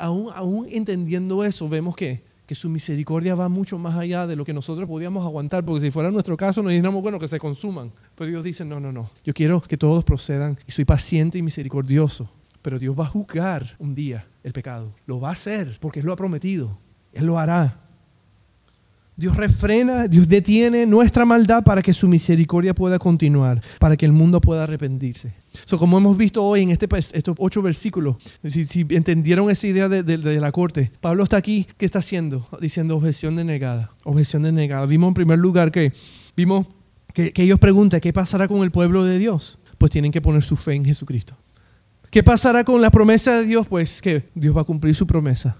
aún, 0.00 0.30
aún 0.34 0.66
entendiendo 0.70 1.44
eso, 1.44 1.68
vemos 1.68 1.94
que 1.94 2.24
que 2.46 2.54
su 2.54 2.68
misericordia 2.68 3.34
va 3.34 3.48
mucho 3.48 3.78
más 3.78 3.96
allá 3.96 4.26
de 4.26 4.36
lo 4.36 4.44
que 4.44 4.52
nosotros 4.52 4.88
podíamos 4.88 5.24
aguantar, 5.24 5.64
porque 5.64 5.80
si 5.80 5.90
fuera 5.90 6.10
nuestro 6.10 6.36
caso 6.36 6.62
nos 6.62 6.72
diríamos, 6.72 7.02
bueno, 7.02 7.18
que 7.18 7.28
se 7.28 7.38
consuman. 7.38 7.90
Pero 8.14 8.30
Dios 8.30 8.44
dice, 8.44 8.64
no, 8.64 8.80
no, 8.80 8.92
no, 8.92 9.10
yo 9.24 9.34
quiero 9.34 9.60
que 9.60 9.76
todos 9.76 10.04
procedan 10.04 10.58
y 10.66 10.72
soy 10.72 10.84
paciente 10.84 11.38
y 11.38 11.42
misericordioso. 11.42 12.30
Pero 12.62 12.80
Dios 12.80 12.98
va 12.98 13.04
a 13.04 13.08
juzgar 13.08 13.76
un 13.78 13.94
día 13.94 14.26
el 14.42 14.52
pecado. 14.52 14.92
Lo 15.06 15.20
va 15.20 15.28
a 15.28 15.32
hacer 15.32 15.78
porque 15.80 16.00
Él 16.00 16.06
lo 16.06 16.12
ha 16.12 16.16
prometido. 16.16 16.76
Él 17.12 17.26
lo 17.26 17.38
hará. 17.38 17.78
Dios 19.16 19.34
refrena, 19.34 20.08
Dios 20.08 20.28
detiene 20.28 20.84
nuestra 20.84 21.24
maldad 21.24 21.64
para 21.64 21.80
que 21.80 21.94
su 21.94 22.06
misericordia 22.06 22.74
pueda 22.74 22.98
continuar, 22.98 23.62
para 23.78 23.96
que 23.96 24.04
el 24.04 24.12
mundo 24.12 24.42
pueda 24.42 24.64
arrepentirse. 24.64 25.32
So, 25.64 25.78
como 25.78 25.96
hemos 25.96 26.18
visto 26.18 26.44
hoy 26.44 26.60
en 26.60 26.70
este, 26.70 26.86
estos 27.14 27.34
ocho 27.38 27.62
versículos, 27.62 28.16
si, 28.46 28.86
entendieron 28.90 29.50
esa 29.50 29.66
idea 29.66 29.88
de, 29.88 30.18
la 30.18 30.52
corte, 30.52 30.92
Pablo 31.00 31.24
está 31.24 31.38
aquí, 31.38 31.66
¿qué 31.78 31.86
está 31.86 32.00
haciendo? 32.00 32.46
Diciendo 32.60 32.94
objeción 32.94 33.36
denegada, 33.36 33.90
objeción 34.04 34.42
denegada. 34.42 34.84
Vimos 34.84 35.08
en 35.08 35.14
primer 35.14 35.38
lugar 35.38 35.72
que, 35.72 35.94
vimos 36.36 36.66
que, 37.14 37.32
que 37.32 37.42
ellos 37.42 37.58
preguntan, 37.58 38.00
¿qué 38.00 38.12
pasará 38.12 38.48
con 38.48 38.62
el 38.62 38.70
pueblo 38.70 39.02
de 39.04 39.18
Dios? 39.18 39.58
Pues 39.78 39.90
tienen 39.90 40.12
que 40.12 40.20
poner 40.20 40.42
su 40.42 40.56
fe 40.56 40.74
en 40.74 40.84
Jesucristo. 40.84 41.38
¿Qué 42.10 42.22
pasará 42.22 42.64
con 42.64 42.82
la 42.82 42.90
promesa 42.90 43.40
de 43.40 43.46
Dios? 43.46 43.66
Pues 43.66 44.02
que 44.02 44.24
Dios 44.34 44.54
va 44.54 44.60
a 44.60 44.64
cumplir 44.64 44.94
su 44.94 45.06
promesa. 45.06 45.56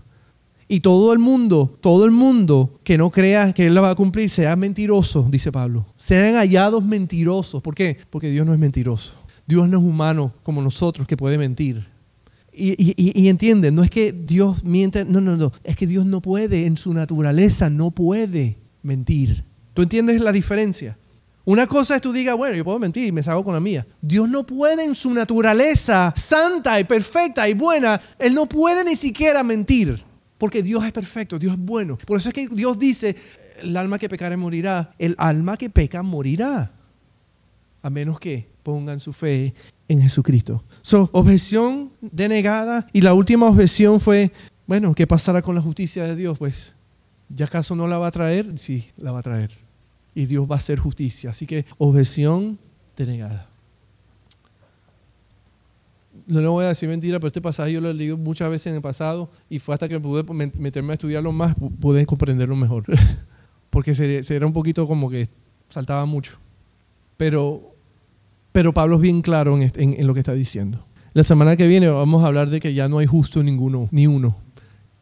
Y 0.69 0.81
todo 0.81 1.13
el 1.13 1.21
mundo, 1.21 1.77
todo 1.81 2.05
el 2.05 2.11
mundo 2.11 2.77
que 2.83 2.99
no 2.99 3.11
crea 3.11 3.53
que 3.53 3.67
Él 3.67 3.75
la 3.75 3.81
va 3.81 3.91
a 3.91 3.95
cumplir, 3.95 4.29
sea 4.29 4.57
mentiroso, 4.57 5.27
dice 5.31 5.53
Pablo. 5.53 5.87
Sean 5.97 6.35
hallados 6.35 6.85
mentirosos. 6.85 7.63
¿Por 7.63 7.75
qué? 7.75 7.99
Porque 8.11 8.31
Dios 8.31 8.45
no 8.45 8.53
es 8.53 8.59
mentiroso. 8.59 9.15
Dios 9.47 9.69
no 9.69 9.79
es 9.79 9.85
humano 9.85 10.33
como 10.43 10.61
nosotros 10.61 11.07
que 11.07 11.17
puede 11.17 11.39
mentir. 11.39 11.87
Y, 12.53 12.75
y, 12.97 13.71
no 13.71 13.83
es 13.83 13.91
que 13.91 14.13
Dios 14.13 14.65
miente, 14.65 15.05
no, 15.05 15.21
no, 15.21 15.37
no. 15.37 15.53
Es 15.63 15.77
que 15.77 15.87
Dios 15.87 16.07
no 16.07 16.21
puede, 16.23 16.67
en 16.67 16.77
su 16.77 16.95
naturaleza 16.95 17.69
no 17.69 17.91
puede 17.91 18.57
mentir. 18.83 19.45
¿Tú 19.75 19.83
entiendes 19.83 20.21
la 20.23 20.33
diferencia? 20.33 20.97
Una 21.45 21.67
cosa 21.67 21.97
es 21.97 22.03
tú 22.03 22.13
digas, 22.13 22.37
bueno, 22.37 22.57
yo 22.57 22.65
puedo 22.65 22.79
mentir 22.79 23.07
y 23.07 23.13
me 23.13 23.23
salgo 23.23 23.45
con 23.45 23.55
la 23.55 23.61
mía. 23.61 23.87
Dios 24.01 24.29
no 24.29 24.45
puede 24.45 24.85
en 24.85 24.95
su 24.95 25.13
naturaleza 25.13 26.13
santa 26.17 26.81
y 26.81 26.85
perfecta 26.85 27.49
y 27.49 27.55
buena, 27.55 28.01
Él 28.19 28.35
no 28.35 28.49
puede 28.49 28.83
ni 28.85 28.97
siquiera 28.97 29.45
mentir. 29.45 30.03
Porque 30.39 30.63
Dios 30.63 30.85
es 30.85 30.93
perfecto, 30.93 31.39
Dios 31.39 31.55
es 31.55 31.59
bueno. 31.59 31.99
Por 32.07 32.19
eso 32.19 32.29
es 32.29 32.35
que 32.35 32.49
Dios 32.49 32.79
dice, 32.79 33.17
el 33.61 33.77
alma 33.77 33.99
que 33.99 34.09
pecare 34.09 34.37
morirá. 34.37 34.95
El 34.99 35.15
alma 35.19 35.57
que 35.57 35.71
peca 35.71 36.03
morirá. 36.03 36.71
A 37.83 37.91
menos 37.91 38.19
que 38.19 38.49
pongan 38.63 39.01
su 39.01 39.13
fe 39.13 39.55
en 39.89 40.03
Jesucristo. 40.03 40.63
So, 40.83 41.09
objeción 41.13 41.91
denegada. 42.01 42.87
Y 42.93 43.01
la 43.01 43.15
última 43.15 43.47
objeción 43.47 44.01
fue, 44.01 44.31
bueno, 44.67 44.95
¿qué 44.95 45.07
pasará 45.07 45.41
con 45.41 45.55
la 45.55 45.63
justicia 45.63 46.05
de 46.05 46.17
Dios? 46.17 46.39
Pues, 46.39 46.75
¿ya 47.29 47.47
acaso 47.47 47.75
no 47.75 47.87
la 47.87 47.99
va 47.99 48.09
a 48.09 48.13
traer? 48.13 48.59
Sí, 48.59 48.89
la 48.97 49.13
va 49.13 49.21
a 49.21 49.23
traer. 49.23 49.51
Y 50.15 50.27
Dios 50.27 50.51
va 50.51 50.57
a 50.57 50.59
hacer 50.59 50.79
justicia. 50.79 51.31
Así 51.31 51.47
que 51.47 51.65
objeción 51.79 52.59
denegada 52.97 53.47
no 56.27 56.41
le 56.41 56.49
voy 56.49 56.65
a 56.65 56.69
decir 56.69 56.89
mentira, 56.89 57.19
pero 57.19 57.29
este 57.29 57.41
pasaje 57.41 57.73
yo 57.73 57.81
lo 57.81 57.91
he 57.91 57.95
leído 57.95 58.17
muchas 58.17 58.51
veces 58.51 58.69
en 58.69 58.75
el 58.75 58.83
pasado 58.83 59.31
y 59.49 59.59
fue 59.59 59.75
hasta 59.75 59.89
que 59.89 60.01
pude 60.01 60.25
meterme 60.59 60.93
a 60.93 60.95
estudiarlo 60.95 61.33
más, 61.33 61.55
pude 61.81 62.05
comprenderlo 62.07 62.57
mejor. 62.57 62.85
Porque 63.71 64.23
era 64.29 64.47
un 64.47 64.53
poquito 64.53 64.87
como 64.87 65.11
que 65.11 65.29
saltaba 65.69 66.07
mucho. 66.07 66.39
Pero, 67.17 67.61
pero 68.53 68.73
Pablo 68.73 68.97
es 68.97 69.03
bien 69.03 69.23
claro 69.23 69.59
en, 69.61 70.07
lo 70.07 70.15
que 70.15 70.21
está 70.21 70.33
diciendo. 70.33 70.79
La 71.13 71.23
semana 71.23 71.57
que 71.57 71.67
viene 71.67 71.89
vamos 71.89 72.23
a 72.23 72.27
hablar 72.27 72.51
de 72.51 72.61
que 72.61 72.75
ya 72.75 72.89
no 72.89 72.99
hay 72.99 73.07
justo 73.07 73.43
ninguno, 73.43 73.89
ni 73.91 74.07
uno. 74.07 74.37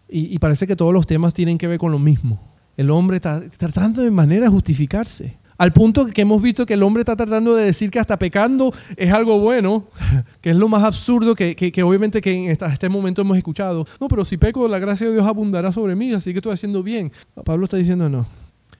Y, 0.09 0.39
parece 0.39 0.67
que 0.67 0.77
todos 0.77 0.93
los 0.93 1.07
temas 1.07 1.35
tienen 1.35 1.59
que 1.59 1.67
ver 1.67 1.79
con 1.79 1.91
lo 1.91 1.99
mismo. 1.99 2.41
El 2.77 2.91
hombre 2.91 3.17
está 3.17 3.43
tratando 3.51 4.03
de 4.03 4.11
manera 4.11 4.49
justificarse. 4.49 5.37
Al 5.57 5.73
punto 5.73 6.07
que 6.07 6.23
hemos 6.23 6.43
visto 6.43 6.67
que 6.67 6.75
el 6.75 6.83
hombre 6.83 7.03
está 7.03 7.15
tratando 7.15 7.55
de 7.55 7.65
decir 7.65 7.91
que 7.91 8.01
hasta 8.01 8.19
pecando 8.19 8.73
es 8.97 9.13
algo 9.13 9.39
bueno, 9.39 9.85
que 10.41 10.51
es 10.51 10.57
lo 10.57 10.69
más 10.69 10.83
absurdo 10.83 11.35
que, 11.35 11.55
que, 11.55 11.83
obviamente 11.83 12.21
que 12.21 12.47
en 12.47 12.51
este 12.51 12.89
momento 12.89 13.23
hemos 13.23 13.37
escuchado. 13.37 13.87
No, 14.01 14.09
pero 14.09 14.25
si 14.25 14.37
peco, 14.37 14.67
la 14.67 14.79
gracia 14.79 15.07
de 15.07 15.13
Dios 15.13 15.27
abundará 15.27 15.71
sobre 15.71 15.95
mí, 15.95 16.13
así 16.13 16.33
que 16.33 16.39
estoy 16.39 16.53
haciendo 16.53 16.83
bien. 16.83 17.13
Pablo 17.45 17.65
está 17.65 17.77
diciendo, 17.77 18.09
no, 18.09 18.27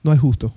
no 0.03 0.11
hay 0.11 0.17
justo, 0.17 0.53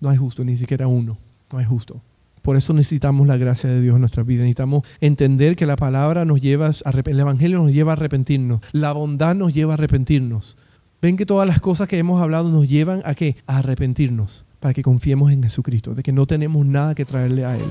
no 0.00 0.10
hay 0.10 0.18
justo, 0.18 0.44
ni 0.44 0.56
siquiera 0.56 0.86
uno, 0.86 1.16
no 1.50 1.58
hay 1.58 1.64
justo. 1.64 2.00
Por 2.42 2.58
eso 2.58 2.74
necesitamos 2.74 3.26
la 3.26 3.38
gracia 3.38 3.70
de 3.70 3.80
Dios 3.80 3.94
en 3.94 4.00
nuestra 4.00 4.22
vida. 4.22 4.40
Necesitamos 4.40 4.86
entender 5.00 5.56
que 5.56 5.64
la 5.64 5.76
palabra 5.76 6.26
nos 6.26 6.42
lleva, 6.42 6.68
a, 6.68 6.90
el 6.90 7.20
Evangelio 7.20 7.62
nos 7.62 7.72
lleva 7.72 7.92
a 7.92 7.96
arrepentirnos. 7.96 8.60
La 8.72 8.92
bondad 8.92 9.34
nos 9.34 9.54
lleva 9.54 9.72
a 9.72 9.74
arrepentirnos. 9.76 10.58
Ven 11.00 11.16
que 11.16 11.24
todas 11.24 11.48
las 11.48 11.60
cosas 11.60 11.88
que 11.88 11.96
hemos 11.96 12.20
hablado 12.20 12.50
nos 12.50 12.68
llevan 12.68 13.00
a 13.06 13.14
qué? 13.14 13.36
A 13.46 13.58
arrepentirnos 13.58 14.43
para 14.64 14.72
que 14.72 14.82
confiemos 14.82 15.30
en 15.30 15.42
Jesucristo, 15.42 15.94
de 15.94 16.02
que 16.02 16.10
no 16.10 16.24
tenemos 16.24 16.64
nada 16.64 16.94
que 16.94 17.04
traerle 17.04 17.44
a 17.44 17.54
Él. 17.54 17.70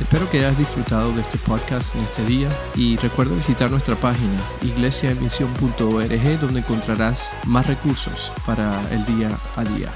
Espero 0.00 0.30
que 0.30 0.38
hayas 0.38 0.56
disfrutado 0.56 1.12
de 1.12 1.22
este 1.22 1.38
podcast 1.38 1.92
en 1.96 2.02
este 2.02 2.24
día 2.24 2.48
y 2.76 2.96
recuerda 2.98 3.34
visitar 3.34 3.68
nuestra 3.68 3.96
página 3.96 4.40
iglesiaemisión.org 4.62 6.40
donde 6.40 6.60
encontrarás 6.60 7.32
más 7.46 7.66
recursos 7.66 8.30
para 8.46 8.80
el 8.92 9.04
día 9.06 9.36
a 9.56 9.64
día. 9.64 9.90